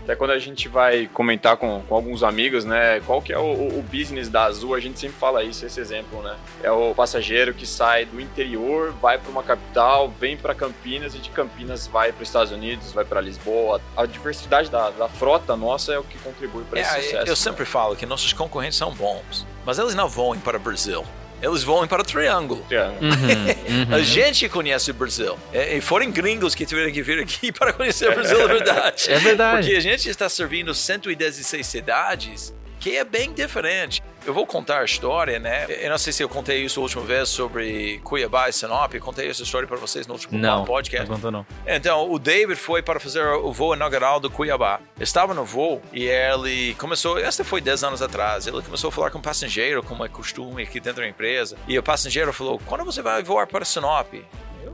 Até 0.07 0.15
quando 0.15 0.31
a 0.31 0.39
gente 0.39 0.69
vai 0.69 1.07
comentar 1.07 1.57
com, 1.57 1.81
com 1.81 1.93
alguns 1.93 2.24
amigos, 2.24 2.63
né, 2.63 3.01
qual 3.05 3.21
que 3.21 3.33
é 3.33 3.38
o, 3.38 3.43
o, 3.77 3.86
business 3.91 4.29
da 4.29 4.45
Azul, 4.45 4.74
a 4.74 4.79
gente 4.79 4.97
sempre 4.97 5.17
fala 5.17 5.43
isso, 5.43 5.65
esse 5.65 5.81
exemplo, 5.81 6.24
né? 6.24 6.38
É 6.63 6.71
o 6.71 6.95
passageiro 6.95 7.53
que 7.53 7.65
sai 7.65 8.05
do 8.05 8.21
interior, 8.21 8.93
vai 9.01 9.17
para 9.17 9.29
uma 9.29 9.43
capital, 9.43 10.07
vem 10.07 10.38
para 10.38 10.55
Campinas 10.55 11.13
e 11.13 11.17
de 11.17 11.29
Campinas 11.29 11.88
vai 11.88 12.13
para 12.13 12.24
os 12.24 12.29
Estados 12.29 12.53
Unidos, 12.53 12.93
vai 12.93 13.03
para 13.03 13.19
Lisboa. 13.19 13.81
A 13.97 14.05
diversidade 14.05 14.71
da, 14.71 14.91
da, 14.91 15.09
frota 15.09 15.57
nossa 15.57 15.91
é 15.91 16.00
o 16.00 16.03
que 16.05 16.17
contribui 16.19 16.63
para 16.63 16.79
é, 16.79 16.83
esse 16.83 16.93
sucesso. 16.93 17.25
Eu 17.25 17.31
né? 17.31 17.36
sempre 17.36 17.65
falo 17.65 17.93
que 17.93 18.05
nossos 18.05 18.31
concorrentes 18.31 18.77
são 18.77 18.93
bons, 18.93 19.45
mas 19.65 19.77
eles 19.77 19.93
não 19.93 20.07
vão 20.07 20.39
para 20.39 20.55
o 20.55 20.59
Brasil 20.59 21.03
eles 21.41 21.63
vão 21.63 21.88
para 21.88 22.01
o 22.01 22.06
Triângulo. 22.06 22.65
Uhum, 22.72 23.89
uhum. 23.89 23.96
A 23.96 24.00
gente 24.00 24.50
conhece 24.50 24.91
o 24.91 24.94
Brasil. 24.94 25.38
É, 25.53 25.77
e 25.77 25.82
foram 25.82 26.10
gringos 26.12 26.56
que 26.56 26.65
tiveram 26.65 26.91
que 26.91 27.01
vir 27.01 27.20
aqui 27.20 27.51
para 27.53 27.74
conhecer 27.74 28.10
o 28.10 28.13
Brasil, 28.13 28.41
é 28.41 28.48
verdade. 28.48 29.12
É 29.12 29.20
verdade. 29.20 29.62
Porque 29.62 29.75
a 29.77 29.79
gente 29.79 30.10
está 30.10 30.27
servindo 30.29 30.74
116 30.74 31.65
cidades 31.65 32.53
que 32.79 32.96
é 32.96 33.03
bem 33.03 33.34
diferente. 33.34 34.01
Eu 34.27 34.34
vou 34.34 34.46
contar 34.46 34.81
a 34.81 34.84
história, 34.84 35.39
né? 35.39 35.65
Eu 35.69 35.89
não 35.89 35.98
sei 35.98 36.12
se 36.12 36.22
eu 36.22 36.27
contei 36.27 36.62
isso 36.62 36.81
a 36.81 36.84
última 36.84 37.01
vez 37.03 37.29
sobre 37.29 38.01
Cuiabá 38.03 38.50
e 38.50 38.51
Sinop. 38.51 38.93
Eu 38.93 39.00
contei 39.00 39.29
essa 39.29 39.41
história 39.41 39.65
para 39.65 39.77
vocês 39.77 40.05
no 40.05 40.15
último 40.15 40.38
não, 40.38 40.65
podcast. 40.65 41.07
Não, 41.07 41.15
contou 41.15 41.31
não. 41.31 41.46
Então, 41.65 42.12
o 42.12 42.19
David 42.19 42.60
foi 42.60 42.81
para 42.81 43.00
fazer 43.00 43.25
o 43.25 43.53
voo 43.53 43.74
inaugural 43.74 44.19
do 44.19 44.29
Cuiabá. 44.29 44.81
Estava 45.00 45.34
no 45.34 45.46
voo 45.46 45.81
e 45.93 46.03
ele 46.03 46.74
começou... 46.74 47.17
Essa 47.17 47.46
foi 47.46 47.62
10 47.62 47.86
anos 47.86 48.01
atrás. 48.01 48.46
Ele 48.48 48.62
começou 48.62 48.89
a 48.89 48.91
falar 48.91 49.12
com 49.12 49.19
o 49.19 49.22
passageiro, 49.22 49.81
como 49.81 50.03
é 50.03 50.10
costume 50.10 50.62
aqui 50.62 50.81
dentro 50.81 51.03
da 51.03 51.07
empresa. 51.07 51.55
E 51.65 51.79
o 51.79 51.81
passageiro 51.81 52.34
falou, 52.34 52.60
quando 52.65 52.84
você 52.84 53.01
vai 53.01 53.24
voar 53.24 53.48
para 53.48 53.63
Sinop? 53.63 54.13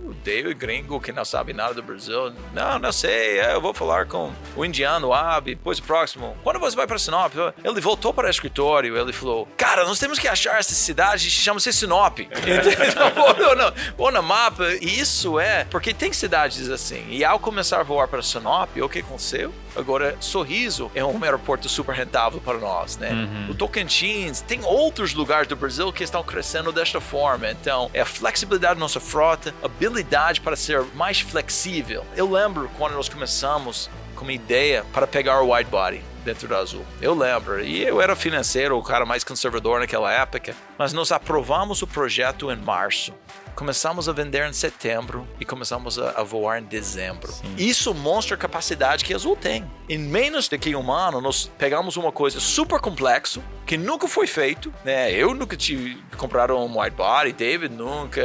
Odeio 0.09 0.55
gringo 0.55 0.99
que 0.99 1.11
não 1.11 1.25
sabe 1.25 1.53
nada 1.53 1.73
do 1.73 1.83
Brasil. 1.83 2.33
Não, 2.53 2.79
não 2.79 2.91
sei, 2.91 3.39
é, 3.39 3.53
eu 3.53 3.61
vou 3.61 3.73
falar 3.73 4.05
com 4.05 4.31
o 4.55 4.65
indiano, 4.65 5.07
o 5.07 5.13
Abi, 5.13 5.55
depois 5.55 5.79
o 5.79 5.83
próximo. 5.83 6.35
Quando 6.43 6.59
você 6.59 6.75
vai 6.75 6.87
para 6.87 6.97
Sinop? 6.97 7.33
Ele 7.63 7.81
voltou 7.81 8.13
para 8.13 8.27
o 8.27 8.29
escritório, 8.29 8.97
ele 8.97 9.13
falou, 9.13 9.47
cara, 9.57 9.85
nós 9.85 9.99
temos 9.99 10.19
que 10.19 10.27
achar 10.27 10.59
essa 10.59 10.73
cidade, 10.73 11.29
chama-se 11.29 11.71
Sinop. 11.73 12.19
então, 12.19 12.31
vou 13.97 14.11
no 14.11 14.23
mapa, 14.23 14.65
e 14.81 14.99
isso 14.99 15.39
é, 15.39 15.65
porque 15.65 15.93
tem 15.93 16.13
cidades 16.13 16.69
assim. 16.69 17.05
E 17.09 17.23
ao 17.23 17.39
começar 17.39 17.79
a 17.79 17.83
voar 17.83 18.07
para 18.07 18.21
Sinop, 18.21 18.69
o 18.77 18.89
que 18.89 18.99
aconteceu? 18.99 19.53
Agora, 19.75 20.15
Sorriso 20.19 20.91
é 20.93 21.03
um 21.03 21.23
aeroporto 21.23 21.67
super 21.67 21.95
rentável 21.95 22.39
para 22.39 22.57
nós, 22.59 22.97
né? 22.97 23.11
Uhum. 23.11 23.51
O 23.51 23.55
Tocantins, 23.55 24.41
tem 24.41 24.63
outros 24.63 25.13
lugares 25.13 25.47
do 25.47 25.55
Brasil 25.55 25.91
que 25.91 26.03
estão 26.03 26.23
crescendo 26.23 26.71
desta 26.71 27.01
forma. 27.01 27.49
Então, 27.49 27.89
é 27.93 28.01
a 28.01 28.05
flexibilidade 28.05 28.75
da 28.75 28.79
nossa 28.79 28.99
frota, 28.99 29.53
habilidade 29.87 30.41
para 30.41 30.55
ser 30.55 30.83
mais 30.95 31.19
flexível. 31.19 32.05
Eu 32.15 32.29
lembro 32.29 32.69
quando 32.77 32.93
nós 32.93 33.09
começamos 33.09 33.89
com 34.15 34.23
uma 34.23 34.33
ideia 34.33 34.85
para 34.93 35.07
pegar 35.07 35.41
o 35.41 35.53
wide 35.53 35.69
body 35.69 36.12
dentro 36.23 36.47
do 36.47 36.55
Azul. 36.55 36.85
Eu 37.01 37.13
lembro. 37.13 37.63
E 37.63 37.83
eu 37.83 38.01
era 38.01 38.15
financeiro, 38.15 38.77
o 38.77 38.83
cara 38.83 39.05
mais 39.05 39.23
conservador 39.23 39.79
naquela 39.79 40.11
época. 40.11 40.55
Mas 40.77 40.93
nós 40.93 41.11
aprovamos 41.11 41.81
o 41.81 41.87
projeto 41.87 42.51
em 42.51 42.55
março. 42.55 43.13
Começamos 43.55 44.09
a 44.09 44.11
vender 44.11 44.49
em 44.49 44.53
setembro 44.53 45.27
e 45.39 45.45
começamos 45.45 45.99
a, 45.99 46.21
a 46.21 46.23
voar 46.23 46.59
em 46.59 46.63
dezembro. 46.63 47.31
Sim. 47.31 47.53
Isso 47.55 47.93
mostra 47.93 48.35
a 48.35 48.37
capacidade 48.37 49.05
que 49.05 49.13
a 49.13 49.15
Azul 49.15 49.35
tem. 49.35 49.69
Em 49.87 49.99
menos 49.99 50.47
de 50.47 50.57
que 50.57 50.75
um 50.75 50.91
ano, 50.91 51.21
nós 51.21 51.51
pegamos 51.57 51.95
uma 51.95 52.11
coisa 52.11 52.39
super 52.39 52.79
complexo 52.79 53.43
que 53.65 53.77
nunca 53.77 54.07
foi 54.07 54.25
feito, 54.25 54.73
né? 54.83 55.11
Eu 55.11 55.35
nunca 55.35 55.55
tive 55.55 56.01
comprado 56.17 56.57
um 56.57 56.81
white 56.81 56.95
body, 56.95 57.31
David 57.31 57.75
nunca, 57.75 58.23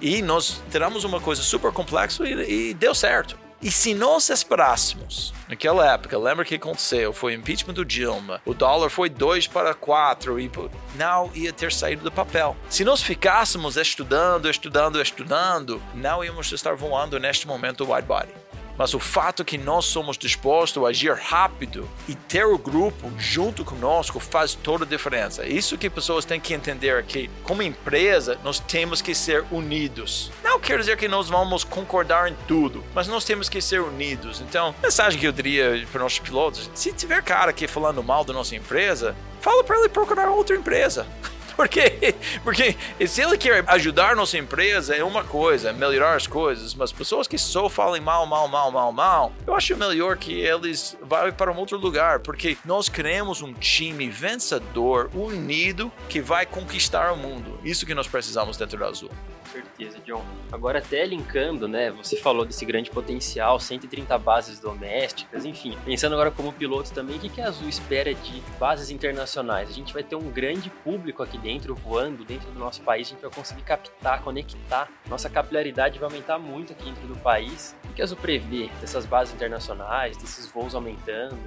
e 0.00 0.22
nós 0.22 0.62
tiramos 0.70 1.02
uma 1.02 1.20
coisa 1.20 1.42
super 1.42 1.72
complexa 1.72 2.26
e, 2.28 2.70
e 2.70 2.74
deu 2.74 2.94
certo. 2.94 3.36
E 3.60 3.72
se 3.72 3.92
nós 3.92 4.30
esperássemos, 4.30 5.34
naquela 5.48 5.92
época, 5.92 6.16
lembra 6.16 6.44
o 6.44 6.46
que 6.46 6.54
aconteceu? 6.54 7.12
Foi 7.12 7.34
o 7.34 7.38
impeachment 7.38 7.74
do 7.74 7.84
Dilma, 7.84 8.40
o 8.46 8.54
dólar 8.54 8.88
foi 8.88 9.08
2 9.08 9.48
para 9.48 9.74
4 9.74 10.38
e 10.38 10.48
não 10.94 11.30
ia 11.34 11.52
ter 11.52 11.72
saído 11.72 12.04
do 12.04 12.12
papel. 12.12 12.56
Se 12.70 12.84
nós 12.84 13.02
ficássemos 13.02 13.76
estudando, 13.76 14.48
estudando, 14.48 15.02
estudando, 15.02 15.82
não 15.92 16.24
íamos 16.24 16.52
estar 16.52 16.76
voando 16.76 17.18
neste 17.18 17.48
momento 17.48 17.84
o 17.84 17.92
wide 17.92 18.06
body 18.06 18.47
mas 18.78 18.94
o 18.94 19.00
fato 19.00 19.44
que 19.44 19.58
nós 19.58 19.84
somos 19.84 20.16
dispostos 20.16 20.82
a 20.82 20.88
agir 20.88 21.12
rápido 21.12 21.88
e 22.08 22.14
ter 22.14 22.46
o 22.46 22.56
grupo 22.56 23.10
junto 23.18 23.64
conosco 23.64 24.20
faz 24.20 24.54
toda 24.54 24.84
a 24.84 24.88
diferença. 24.88 25.44
Isso 25.44 25.76
que 25.76 25.90
pessoas 25.90 26.24
têm 26.24 26.40
que 26.40 26.54
entender 26.54 26.96
aqui. 26.96 27.28
Como 27.42 27.62
empresa, 27.62 28.38
nós 28.44 28.60
temos 28.60 29.02
que 29.02 29.14
ser 29.14 29.44
unidos. 29.50 30.30
Não 30.44 30.60
quer 30.60 30.78
dizer 30.78 30.96
que 30.96 31.08
nós 31.08 31.28
vamos 31.28 31.64
concordar 31.64 32.30
em 32.30 32.36
tudo, 32.46 32.84
mas 32.94 33.08
nós 33.08 33.24
temos 33.24 33.48
que 33.48 33.60
ser 33.60 33.80
unidos. 33.80 34.40
Então, 34.40 34.74
mensagem 34.80 35.18
que 35.18 35.26
eu 35.26 35.32
diria 35.32 35.86
para 35.90 36.02
nossos 36.02 36.20
pilotos: 36.20 36.70
se 36.74 36.92
tiver 36.92 37.22
cara 37.22 37.50
aqui 37.50 37.66
falando 37.66 38.02
mal 38.02 38.24
da 38.24 38.32
nossa 38.32 38.54
empresa, 38.54 39.16
fala 39.40 39.64
para 39.64 39.78
ele 39.80 39.88
procurar 39.88 40.30
outra 40.30 40.54
empresa. 40.54 41.06
Porque, 41.58 42.14
porque 42.44 42.76
se 43.04 43.20
ele 43.20 43.36
quer 43.36 43.64
ajudar 43.66 44.14
nossa 44.14 44.38
empresa, 44.38 44.94
é 44.94 45.02
uma 45.02 45.24
coisa, 45.24 45.72
melhorar 45.72 46.14
as 46.14 46.24
coisas, 46.24 46.72
mas 46.72 46.92
pessoas 46.92 47.26
que 47.26 47.36
só 47.36 47.68
falam 47.68 48.00
mal, 48.00 48.24
mal, 48.26 48.46
mal, 48.46 48.70
mal, 48.70 48.92
mal, 48.92 49.32
eu 49.44 49.56
acho 49.56 49.76
melhor 49.76 50.16
que 50.16 50.40
eles 50.40 50.96
vão 51.02 51.32
para 51.32 51.50
um 51.50 51.56
outro 51.56 51.76
lugar, 51.76 52.20
porque 52.20 52.56
nós 52.64 52.88
queremos 52.88 53.42
um 53.42 53.52
time 53.52 54.08
vencedor, 54.08 55.10
unido, 55.12 55.90
que 56.08 56.20
vai 56.20 56.46
conquistar 56.46 57.10
o 57.10 57.16
mundo. 57.16 57.58
Isso 57.64 57.84
que 57.84 57.92
nós 57.92 58.06
precisamos 58.06 58.56
dentro 58.56 58.78
do 58.78 58.84
Azul 58.84 59.10
certeza, 59.58 59.98
John. 60.04 60.24
Agora, 60.52 60.78
até 60.78 61.04
linkando, 61.04 61.66
né? 61.66 61.90
Você 61.90 62.16
falou 62.16 62.44
desse 62.44 62.64
grande 62.64 62.90
potencial, 62.90 63.58
130 63.58 64.16
bases 64.18 64.58
domésticas, 64.60 65.44
enfim. 65.44 65.76
Pensando 65.84 66.14
agora 66.14 66.30
como 66.30 66.52
piloto 66.52 66.92
também, 66.92 67.16
o 67.16 67.20
que 67.20 67.40
a 67.40 67.48
Azul 67.48 67.68
espera 67.68 68.14
de 68.14 68.40
bases 68.58 68.90
internacionais? 68.90 69.68
A 69.68 69.72
gente 69.72 69.92
vai 69.92 70.02
ter 70.02 70.16
um 70.16 70.30
grande 70.30 70.70
público 70.70 71.22
aqui 71.22 71.38
dentro, 71.38 71.74
voando 71.74 72.24
dentro 72.24 72.50
do 72.50 72.58
nosso 72.58 72.82
país, 72.82 73.08
a 73.08 73.10
gente 73.10 73.20
vai 73.20 73.30
conseguir 73.30 73.62
captar, 73.62 74.22
conectar. 74.22 74.88
Nossa 75.08 75.28
capilaridade 75.28 75.98
vai 75.98 76.08
aumentar 76.08 76.38
muito 76.38 76.72
aqui 76.72 76.84
dentro 76.84 77.06
do 77.08 77.16
país. 77.16 77.74
O 77.90 77.92
que 77.92 78.02
a 78.02 78.04
Azul 78.04 78.16
prevê 78.16 78.68
dessas 78.80 79.04
bases 79.04 79.34
internacionais, 79.34 80.16
desses 80.16 80.46
voos 80.46 80.74
aumentando? 80.74 81.38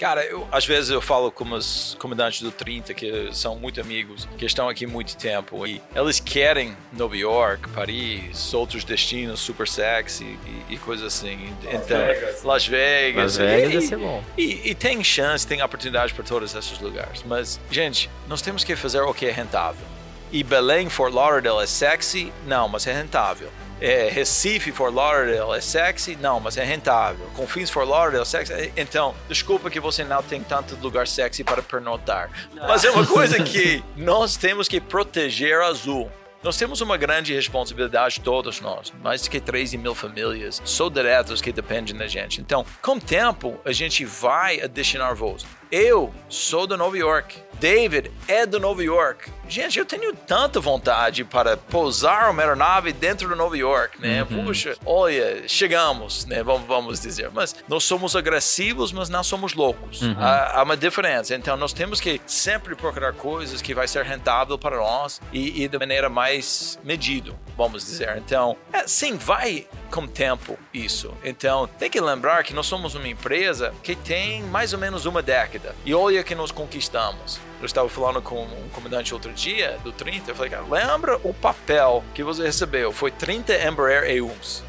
Cara, 0.00 0.24
eu, 0.24 0.48
às 0.50 0.64
vezes 0.64 0.88
eu 0.88 1.02
falo 1.02 1.30
com 1.30 1.44
os 1.52 1.94
comandantes 1.98 2.40
do 2.40 2.50
30, 2.50 2.94
que 2.94 3.28
são 3.34 3.56
muito 3.56 3.82
amigos, 3.82 4.26
que 4.38 4.46
estão 4.46 4.66
aqui 4.66 4.86
há 4.86 4.88
muito 4.88 5.14
tempo, 5.14 5.66
e 5.66 5.78
eles 5.94 6.18
querem 6.18 6.74
Nova 6.90 7.14
York, 7.14 7.68
Paris, 7.68 8.54
outros 8.54 8.82
destinos 8.82 9.40
super 9.40 9.68
sexy 9.68 10.24
e, 10.24 10.74
e 10.74 10.78
coisas 10.78 11.04
assim. 11.08 11.54
Las 11.62 11.74
então, 11.74 11.98
Vegas. 11.98 12.42
Las 12.42 12.66
Vegas. 12.66 13.22
Las 13.24 13.36
Vegas 13.36 13.72
ia 13.74 13.80
ser 13.82 13.98
bom. 13.98 14.24
E, 14.38 14.70
e, 14.70 14.74
tem 14.74 15.04
chance, 15.04 15.46
tem 15.46 15.62
oportunidade 15.62 16.14
para 16.14 16.24
todos 16.24 16.54
esses 16.54 16.78
lugares. 16.78 17.22
Mas, 17.26 17.60
gente, 17.70 18.08
nós 18.26 18.40
temos 18.40 18.64
que 18.64 18.74
fazer 18.76 19.02
o 19.02 19.12
que 19.12 19.26
é 19.26 19.30
rentável. 19.30 19.86
E 20.32 20.42
Belém, 20.42 20.88
Fort 20.88 21.12
Lauderdale 21.12 21.62
é 21.62 21.66
sexy? 21.66 22.32
Não, 22.46 22.70
mas 22.70 22.86
é 22.86 22.92
rentável 22.94 23.50
é, 23.80 24.08
Recife 24.10 24.72
for 24.72 24.92
Lauderdale 24.92 25.56
é 25.56 25.60
sexy? 25.60 26.16
Não, 26.16 26.38
mas 26.38 26.56
é 26.56 26.64
rentável. 26.64 27.26
Confins 27.34 27.70
for 27.70 27.84
Lauderdale 27.84 28.22
é 28.22 28.26
sexy? 28.26 28.72
Então, 28.76 29.14
desculpa 29.28 29.70
que 29.70 29.80
você 29.80 30.04
não 30.04 30.22
tem 30.22 30.42
tanto 30.42 30.76
lugar 30.76 31.06
sexy 31.06 31.42
para 31.42 31.62
pernotar. 31.62 32.30
Mas 32.54 32.84
é 32.84 32.90
uma 32.90 33.06
coisa 33.06 33.40
que 33.44 33.82
nós 33.96 34.36
temos 34.36 34.68
que 34.68 34.80
proteger 34.80 35.60
a 35.60 35.66
Azul. 35.66 36.10
nós 36.42 36.56
temos 36.56 36.80
uma 36.80 36.96
grande 36.96 37.34
responsabilidade, 37.34 38.20
todos 38.20 38.60
nós. 38.60 38.92
Mais 39.02 39.22
de 39.22 39.30
que 39.30 39.40
13 39.40 39.76
mil 39.76 39.94
famílias, 39.94 40.60
só 40.64 40.88
diretos 40.88 41.40
que 41.40 41.52
dependem 41.52 41.94
da 41.94 42.06
gente. 42.06 42.40
Então, 42.40 42.64
com 42.80 42.96
o 42.96 43.00
tempo, 43.00 43.58
a 43.64 43.72
gente 43.72 44.04
vai 44.04 44.60
adicionar 44.60 45.14
voos. 45.14 45.46
Eu 45.70 46.12
sou 46.28 46.66
de 46.66 46.76
Nova 46.76 46.96
York. 46.96 47.49
David 47.60 48.10
é 48.26 48.46
de 48.46 48.58
Nova 48.58 48.82
York. 48.82 49.30
Gente, 49.46 49.78
eu 49.78 49.84
tenho 49.84 50.14
tanta 50.14 50.60
vontade 50.60 51.24
para 51.24 51.56
pousar 51.56 52.30
uma 52.30 52.40
aeronave 52.40 52.92
dentro 52.92 53.28
de 53.28 53.34
Nova 53.34 53.56
York, 53.56 54.00
né? 54.00 54.22
Uhum. 54.22 54.46
Puxa, 54.46 54.76
olha, 54.86 55.46
chegamos, 55.46 56.24
né? 56.24 56.42
Vamos, 56.42 56.66
vamos 56.66 57.00
dizer. 57.00 57.30
Mas 57.34 57.54
nós 57.68 57.84
somos 57.84 58.16
agressivos, 58.16 58.92
mas 58.92 59.08
não 59.08 59.22
somos 59.22 59.52
loucos. 59.52 60.00
Uhum. 60.02 60.14
Há, 60.18 60.60
há, 60.60 60.62
uma 60.62 60.76
diferença. 60.76 61.34
Então, 61.34 61.56
nós 61.56 61.72
temos 61.72 62.00
que 62.00 62.20
sempre 62.26 62.74
procurar 62.74 63.12
coisas 63.12 63.60
que 63.60 63.74
vai 63.74 63.86
ser 63.86 64.04
rentável 64.04 64.56
para 64.56 64.76
nós 64.76 65.20
e, 65.32 65.64
e 65.64 65.68
de 65.68 65.78
maneira 65.78 66.08
mais 66.08 66.78
medida, 66.82 67.32
vamos 67.58 67.84
dizer. 67.84 68.16
Então, 68.16 68.56
é, 68.72 68.86
sim, 68.86 69.16
vai 69.16 69.66
com 69.90 70.06
tempo 70.06 70.56
isso. 70.72 71.12
Então, 71.24 71.66
tem 71.66 71.90
que 71.90 72.00
lembrar 72.00 72.44
que 72.44 72.54
nós 72.54 72.66
somos 72.66 72.94
uma 72.94 73.08
empresa 73.08 73.74
que 73.82 73.96
tem 73.96 74.42
mais 74.44 74.72
ou 74.72 74.78
menos 74.78 75.04
uma 75.04 75.20
década. 75.20 75.74
E 75.84 75.92
olha 75.92 76.22
que 76.22 76.34
nós 76.34 76.50
conquistamos. 76.52 77.49
Eu 77.60 77.66
estava 77.66 77.88
falando 77.88 78.22
com 78.22 78.42
um 78.42 78.68
comandante 78.72 79.12
outro 79.12 79.32
dia, 79.32 79.78
do 79.84 79.92
30, 79.92 80.30
eu 80.30 80.34
falei, 80.34 80.50
cara, 80.50 80.64
lembra 80.68 81.20
o 81.22 81.34
papel 81.34 82.02
que 82.14 82.22
você 82.22 82.44
recebeu? 82.44 82.90
Foi 82.90 83.10
30 83.10 83.54
Embraer 83.66 84.10
E1s. 84.10 84.62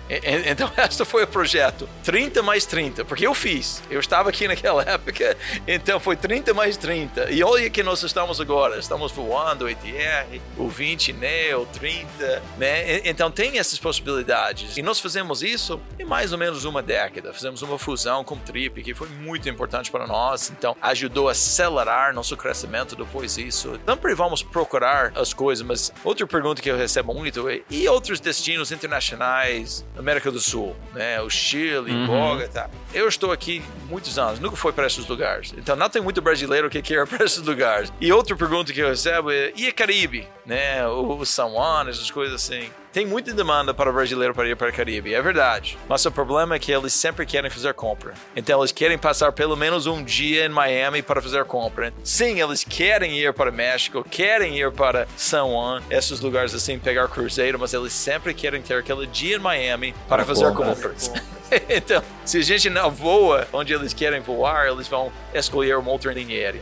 Então, 0.46 0.70
esse 0.78 1.06
foi 1.06 1.24
o 1.24 1.28
projeto. 1.28 1.88
30 2.04 2.44
mais 2.44 2.66
30, 2.66 3.06
porque 3.06 3.26
eu 3.26 3.34
fiz. 3.34 3.82
Eu 3.90 4.00
estava 4.00 4.30
aqui 4.30 4.46
naquela 4.46 4.84
época, 4.88 5.38
então 5.66 6.00
foi 6.02 6.18
30 6.18 6.54
mais 6.54 6.76
30. 6.76 7.32
E 7.32 7.42
olha 7.44 7.70
que 7.70 7.82
nós 7.82 8.04
estamos 8.04 8.42
agora. 8.42 8.78
Estamos 8.78 9.12
voando 9.14 9.66
o 9.66 9.70
ETR, 9.70 10.42
o 10.58 10.68
20 10.68 11.14
Neo, 11.14 11.66
30, 11.74 12.44
né? 12.58 13.08
Então, 13.08 13.32
tem 13.32 13.58
essas 13.58 13.80
possibilidades. 13.80 14.76
E 14.76 14.82
nós 14.82 15.00
fizemos 15.00 15.42
isso 15.42 15.80
em 15.98 16.04
mais 16.04 16.34
ou 16.34 16.38
menos 16.38 16.66
uma 16.66 16.82
década. 16.82 17.32
Fizemos 17.34 17.62
uma 17.62 17.80
fusão 17.80 18.24
com 18.24 18.36
o 18.36 18.40
Trip, 18.40 18.84
que 18.84 18.94
foi 18.94 19.08
muito 19.08 19.48
importante 19.48 19.90
para 19.90 20.06
nós. 20.06 20.52
Então, 20.52 20.76
ajudou 20.82 21.30
a 21.30 21.32
acelerar 21.32 22.14
nosso 22.14 22.36
crescimento 22.36 22.81
depois 22.86 23.36
disso. 23.36 23.80
Sempre 23.88 24.16
vamos 24.16 24.44
procurar 24.44 25.12
as 25.16 25.34
coisas, 25.34 25.66
mas 25.66 25.92
outra 26.04 26.26
pergunta 26.28 26.62
que 26.62 26.70
eu 26.70 26.78
recebo 26.78 27.14
muito 27.14 27.48
é: 27.50 27.62
e 27.70 27.88
outros 27.88 28.20
destinos 28.20 28.72
internacionais? 28.72 29.86
América 29.98 30.32
do 30.32 30.40
Sul, 30.40 30.76
né? 30.94 31.22
O 31.22 31.30
Chile, 31.30 31.92
uhum. 31.92 32.08
Bogotá. 32.08 32.70
Eu 32.94 33.08
estou 33.08 33.32
aqui 33.32 33.62
muitos 33.90 34.18
anos, 34.18 34.40
nunca 34.40 34.56
fui 34.56 34.72
para 34.72 34.88
esses 34.88 35.06
lugares. 35.08 35.54
Então 35.58 35.76
não 35.76 35.90
tem 35.90 36.02
muito 36.02 36.22
brasileiro 36.22 36.70
que 36.70 36.82
queira 36.82 37.06
para 37.08 37.26
esses 37.26 37.42
lugares. 37.42 37.92
E 38.00 38.12
outra 38.12 38.36
pergunta 38.36 38.74
que 38.74 38.80
eu 38.80 38.90
recebo 38.90 39.32
é: 39.32 39.52
e 39.56 39.68
a 39.68 39.72
Caribe, 39.72 40.28
né? 40.46 40.88
O 40.88 41.24
São 41.26 41.52
Juan, 41.52 41.90
essas 41.90 42.10
coisas 42.10 42.36
assim. 42.36 42.70
Tem 42.94 43.06
muita 43.06 43.34
demanda 43.34 43.74
para 43.74 43.90
o 43.90 43.94
brasileiro 43.94 44.34
para 44.34 44.50
ir 44.50 44.56
para 44.58 44.70
o 44.70 44.74
Caribe, 44.74 45.14
é 45.14 45.22
verdade. 45.22 45.78
Mas 45.88 46.06
o 46.06 46.12
problema 46.12 46.56
é 46.56 46.60
que 46.60 46.74
eles 46.74 46.92
sempre 46.94 47.26
querem 47.26 47.50
fazer 47.50 47.74
compra. 47.74 48.14
Então 48.36 48.60
eles 48.60 48.74
querem 48.74 48.98
passar 48.98 49.32
pelo 49.32 49.56
menos 49.56 49.88
um 49.88 50.04
dia 50.04 50.46
em 50.46 50.50
Miami 50.50 51.02
para 51.02 51.22
fazer 51.22 51.46
compra. 51.46 51.94
Sim, 52.04 52.42
eles 52.42 52.66
querem 52.66 53.18
ir 53.18 53.32
para 53.32 53.50
México, 53.50 54.06
querem 54.10 54.60
ir 54.60 54.72
para 54.74 55.08
São 55.16 55.52
Juan, 55.52 55.82
esses 55.90 56.20
lugares 56.20 56.54
assim, 56.54 56.78
pegar 56.78 57.08
cruzeiro, 57.08 57.58
mas 57.58 57.74
eles 57.74 57.94
sempre 57.94 58.34
querem 58.34 58.62
ter 58.62 58.80
aquele 58.80 59.08
dia 59.08 59.38
em 59.38 59.40
Miami 59.40 59.94
para, 60.10 60.26
para 60.26 60.26
fazer 60.26 60.54
compras. 60.54 61.08
compras. 61.08 61.32
então, 61.70 62.04
se 62.26 62.40
a 62.40 62.42
gente 62.42 62.70
não 62.70 62.92
voa 62.92 63.48
onde 63.54 63.74
eles 63.74 63.94
querem 63.94 64.20
voar, 64.20 64.68
eles 64.68 64.90
vão 64.90 65.14
escolher 65.34 65.78
uma 65.78 65.92
outra 65.92 66.12
linha 66.12 66.36
aérea. 66.36 66.62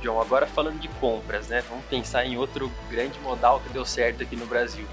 John. 0.00 0.20
Agora 0.20 0.46
falando 0.46 0.78
de 0.78 0.88
compras, 0.88 1.48
né? 1.48 1.62
Vamos 1.68 1.84
pensar 1.86 2.24
em 2.24 2.36
outro 2.36 2.70
grande 2.90 3.18
modal 3.20 3.60
que 3.60 3.72
deu 3.72 3.84
certo 3.84 4.22
aqui 4.22 4.36
no 4.36 4.46
Brasil. 4.46 4.84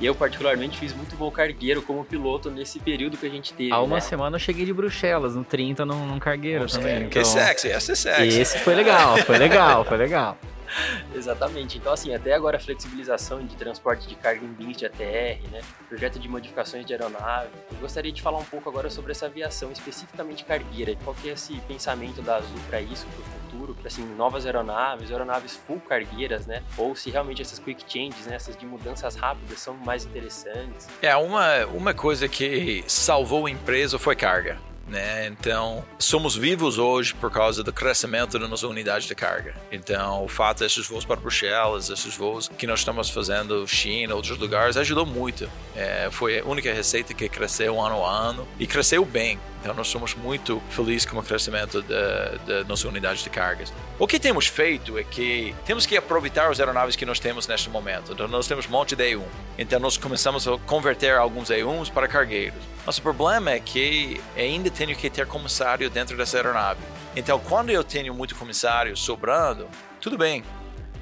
E 0.00 0.06
eu, 0.06 0.14
particularmente, 0.14 0.78
fiz 0.78 0.94
muito 0.94 1.14
voo 1.14 1.30
cargueiro 1.30 1.82
como 1.82 2.02
piloto 2.04 2.50
nesse 2.50 2.78
período 2.78 3.18
que 3.18 3.26
a 3.26 3.30
gente 3.30 3.52
teve. 3.52 3.70
Há 3.70 3.82
uma 3.82 3.96
né? 3.96 4.00
semana 4.00 4.36
eu 4.36 4.40
cheguei 4.40 4.64
de 4.64 4.72
Bruxelas, 4.72 5.34
no 5.34 5.44
30, 5.44 5.84
num, 5.84 6.06
num 6.06 6.18
cargueiro 6.18 6.62
Nossa, 6.62 6.78
também. 6.78 7.08
Que 7.10 7.18
então... 7.18 7.24
sexy, 7.24 7.68
essa 7.68 7.92
é 7.92 7.94
sexy. 7.94 8.40
Esse 8.40 8.58
foi 8.60 8.74
legal, 8.74 9.18
foi 9.18 9.36
legal, 9.36 9.84
foi 9.84 9.98
legal. 9.98 10.38
Exatamente. 11.14 11.78
Então, 11.78 11.92
assim, 11.92 12.14
até 12.14 12.32
agora 12.32 12.56
a 12.56 12.60
flexibilização 12.60 13.44
de 13.44 13.56
transporte 13.56 14.08
de 14.08 14.14
carga 14.14 14.44
em 14.44 14.52
bins 14.52 14.76
de 14.76 14.86
ATR, 14.86 15.50
né? 15.50 15.60
Projeto 15.88 16.18
de 16.18 16.28
modificações 16.28 16.84
de 16.86 16.92
aeronave. 16.92 17.50
Eu 17.72 17.78
gostaria 17.78 18.12
de 18.12 18.22
falar 18.22 18.38
um 18.38 18.44
pouco 18.44 18.68
agora 18.68 18.90
sobre 18.90 19.12
essa 19.12 19.26
aviação, 19.26 19.70
especificamente 19.70 20.44
cargueira. 20.44 20.96
Qual 21.04 21.14
que 21.14 21.28
é 21.28 21.32
esse 21.32 21.54
pensamento 21.62 22.22
da 22.22 22.36
Azul 22.36 22.58
para 22.68 22.80
isso, 22.80 23.06
para 23.06 23.20
o 23.20 23.24
futuro? 23.24 23.76
Assim, 23.84 24.04
novas 24.14 24.46
aeronaves, 24.46 25.10
aeronaves 25.10 25.56
full 25.66 25.80
cargueiras, 25.80 26.46
né? 26.46 26.62
Ou 26.76 26.94
se 26.94 27.10
realmente 27.10 27.42
essas 27.42 27.58
quick 27.58 27.84
changes, 27.86 28.26
né? 28.26 28.36
Essas 28.36 28.56
de 28.56 28.66
mudanças 28.66 29.16
rápidas 29.16 29.58
são 29.58 29.74
mais 29.74 30.04
interessantes. 30.04 30.88
É, 31.02 31.14
uma, 31.16 31.66
uma 31.66 31.94
coisa 31.94 32.28
que 32.28 32.84
salvou 32.86 33.46
a 33.46 33.50
empresa 33.50 33.98
foi 33.98 34.16
carga. 34.16 34.69
Né? 34.90 35.28
Então, 35.28 35.84
somos 35.98 36.34
vivos 36.34 36.76
hoje 36.76 37.14
por 37.14 37.30
causa 37.30 37.62
do 37.62 37.72
crescimento 37.72 38.38
da 38.38 38.48
nossa 38.48 38.66
unidade 38.66 39.06
de 39.06 39.14
carga. 39.14 39.54
Então, 39.70 40.24
o 40.24 40.28
fato 40.28 40.58
desses 40.58 40.86
voos 40.88 41.04
para 41.04 41.14
Bruxelas, 41.16 41.88
esses 41.88 42.16
voos 42.16 42.48
que 42.48 42.66
nós 42.66 42.80
estamos 42.80 43.08
fazendo 43.08 43.66
China, 43.68 44.16
outros 44.16 44.36
lugares, 44.36 44.76
ajudou 44.76 45.06
muito. 45.06 45.48
É, 45.76 46.08
foi 46.10 46.40
a 46.40 46.44
única 46.44 46.74
receita 46.74 47.14
que 47.14 47.28
cresceu 47.28 47.80
ano 47.80 48.04
a 48.04 48.10
ano 48.10 48.48
e 48.58 48.66
cresceu 48.66 49.04
bem. 49.04 49.38
Então, 49.60 49.74
nós 49.74 49.88
somos 49.88 50.14
muito 50.14 50.60
felizes 50.70 51.04
com 51.04 51.18
o 51.18 51.22
crescimento 51.22 51.82
da, 51.82 52.64
nossa 52.66 52.88
unidade 52.88 53.22
de 53.22 53.28
cargas. 53.28 53.72
O 53.98 54.06
que 54.06 54.18
temos 54.18 54.46
feito 54.46 54.98
é 54.98 55.04
que 55.04 55.54
temos 55.66 55.84
que 55.84 55.96
aproveitar 55.96 56.50
as 56.50 56.58
aeronaves 56.58 56.96
que 56.96 57.04
nós 57.04 57.18
temos 57.18 57.46
neste 57.46 57.68
momento. 57.68 58.12
Então, 58.12 58.26
nós 58.26 58.46
temos 58.48 58.66
um 58.66 58.70
monte 58.70 58.96
de 58.96 59.04
E1. 59.04 59.22
Então, 59.58 59.78
nós 59.78 59.98
começamos 59.98 60.48
a 60.48 60.56
converter 60.66 61.14
alguns 61.16 61.50
E1s 61.50 61.90
para 61.90 62.08
cargueiros. 62.08 62.62
Nosso 62.86 63.02
problema 63.02 63.50
é 63.50 63.60
que 63.60 64.20
ainda 64.34 64.70
tenho 64.70 64.96
que 64.96 65.10
ter 65.10 65.26
comissário 65.26 65.90
dentro 65.90 66.16
dessa 66.16 66.38
aeronave. 66.38 66.80
Então, 67.14 67.38
quando 67.38 67.70
eu 67.70 67.84
tenho 67.84 68.14
muito 68.14 68.34
comissário 68.34 68.96
sobrando, 68.96 69.68
tudo 70.00 70.16
bem, 70.16 70.42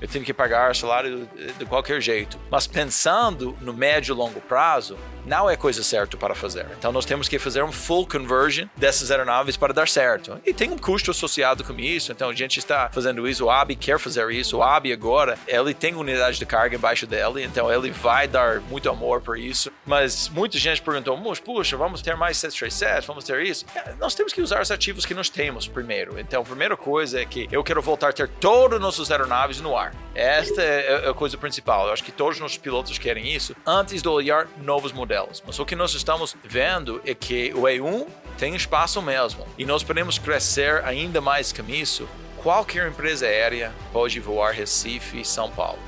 eu 0.00 0.08
tenho 0.08 0.24
que 0.24 0.32
pagar 0.32 0.74
salário 0.74 1.28
de 1.58 1.64
qualquer 1.64 2.00
jeito. 2.00 2.38
Mas 2.50 2.66
pensando 2.66 3.56
no 3.60 3.72
médio 3.72 4.14
e 4.14 4.16
longo 4.16 4.40
prazo, 4.40 4.96
não 5.28 5.48
é 5.48 5.56
coisa 5.56 5.82
certa 5.82 6.16
para 6.16 6.34
fazer. 6.34 6.66
Então 6.78 6.90
nós 6.90 7.04
temos 7.04 7.28
que 7.28 7.38
fazer 7.38 7.62
um 7.62 7.70
full 7.70 8.06
conversion 8.06 8.66
dessas 8.76 9.10
aeronaves 9.10 9.56
para 9.56 9.74
dar 9.74 9.86
certo. 9.86 10.40
E 10.44 10.54
tem 10.54 10.70
um 10.70 10.78
custo 10.78 11.10
associado 11.10 11.62
com 11.62 11.78
isso, 11.78 12.10
então 12.10 12.30
a 12.30 12.34
gente 12.34 12.58
está 12.58 12.88
fazendo 12.90 13.28
isso, 13.28 13.44
o 13.44 13.50
ABI 13.50 13.76
quer 13.76 13.98
fazer 13.98 14.30
isso, 14.30 14.58
o 14.58 14.62
ABI 14.62 14.92
agora, 14.92 15.38
ele 15.46 15.74
tem 15.74 15.94
unidade 15.94 16.38
de 16.38 16.46
carga 16.46 16.76
embaixo 16.76 17.06
dele, 17.06 17.44
então 17.44 17.70
ele 17.70 17.90
vai 17.90 18.26
dar 18.26 18.60
muito 18.62 18.88
amor 18.88 19.20
por 19.20 19.38
isso. 19.38 19.70
Mas 19.84 20.28
muita 20.28 20.58
gente 20.58 20.80
perguntou, 20.80 21.18
puxa, 21.44 21.76
vamos 21.76 22.00
ter 22.00 22.16
mais 22.16 22.38
737, 22.38 23.06
vamos 23.06 23.24
ter 23.24 23.42
isso. 23.42 23.66
É, 23.74 23.94
nós 24.00 24.14
temos 24.14 24.32
que 24.32 24.40
usar 24.40 24.62
os 24.62 24.70
ativos 24.70 25.04
que 25.04 25.14
nós 25.14 25.28
temos 25.28 25.68
primeiro. 25.68 26.18
Então 26.18 26.40
a 26.40 26.44
primeira 26.44 26.76
coisa 26.76 27.20
é 27.20 27.26
que 27.26 27.46
eu 27.52 27.62
quero 27.62 27.82
voltar 27.82 28.08
a 28.08 28.12
ter 28.12 28.28
todas 28.28 28.76
as 28.76 28.82
nossas 28.82 29.10
aeronaves 29.10 29.60
no 29.60 29.76
ar. 29.76 29.87
Esta 30.14 30.62
é 30.62 31.08
a 31.08 31.14
coisa 31.14 31.36
principal. 31.36 31.86
Eu 31.86 31.92
acho 31.92 32.04
que 32.04 32.12
todos 32.12 32.36
os 32.36 32.40
nossos 32.40 32.58
pilotos 32.58 32.98
querem 32.98 33.32
isso 33.32 33.54
antes 33.66 34.02
de 34.02 34.08
olhar 34.08 34.48
novos 34.58 34.92
modelos. 34.92 35.42
Mas 35.46 35.58
o 35.58 35.64
que 35.64 35.76
nós 35.76 35.94
estamos 35.94 36.36
vendo 36.44 37.00
é 37.04 37.14
que 37.14 37.52
o 37.54 37.62
E1 37.62 38.06
tem 38.36 38.54
espaço 38.54 39.00
mesmo. 39.02 39.46
E 39.56 39.64
nós 39.64 39.82
podemos 39.82 40.18
crescer 40.18 40.84
ainda 40.84 41.20
mais 41.20 41.52
com 41.52 41.68
isso. 41.68 42.08
Qualquer 42.42 42.88
empresa 42.88 43.26
aérea 43.26 43.72
pode 43.92 44.20
voar 44.20 44.52
Recife 44.52 45.20
e 45.20 45.24
São 45.24 45.50
Paulo, 45.50 45.78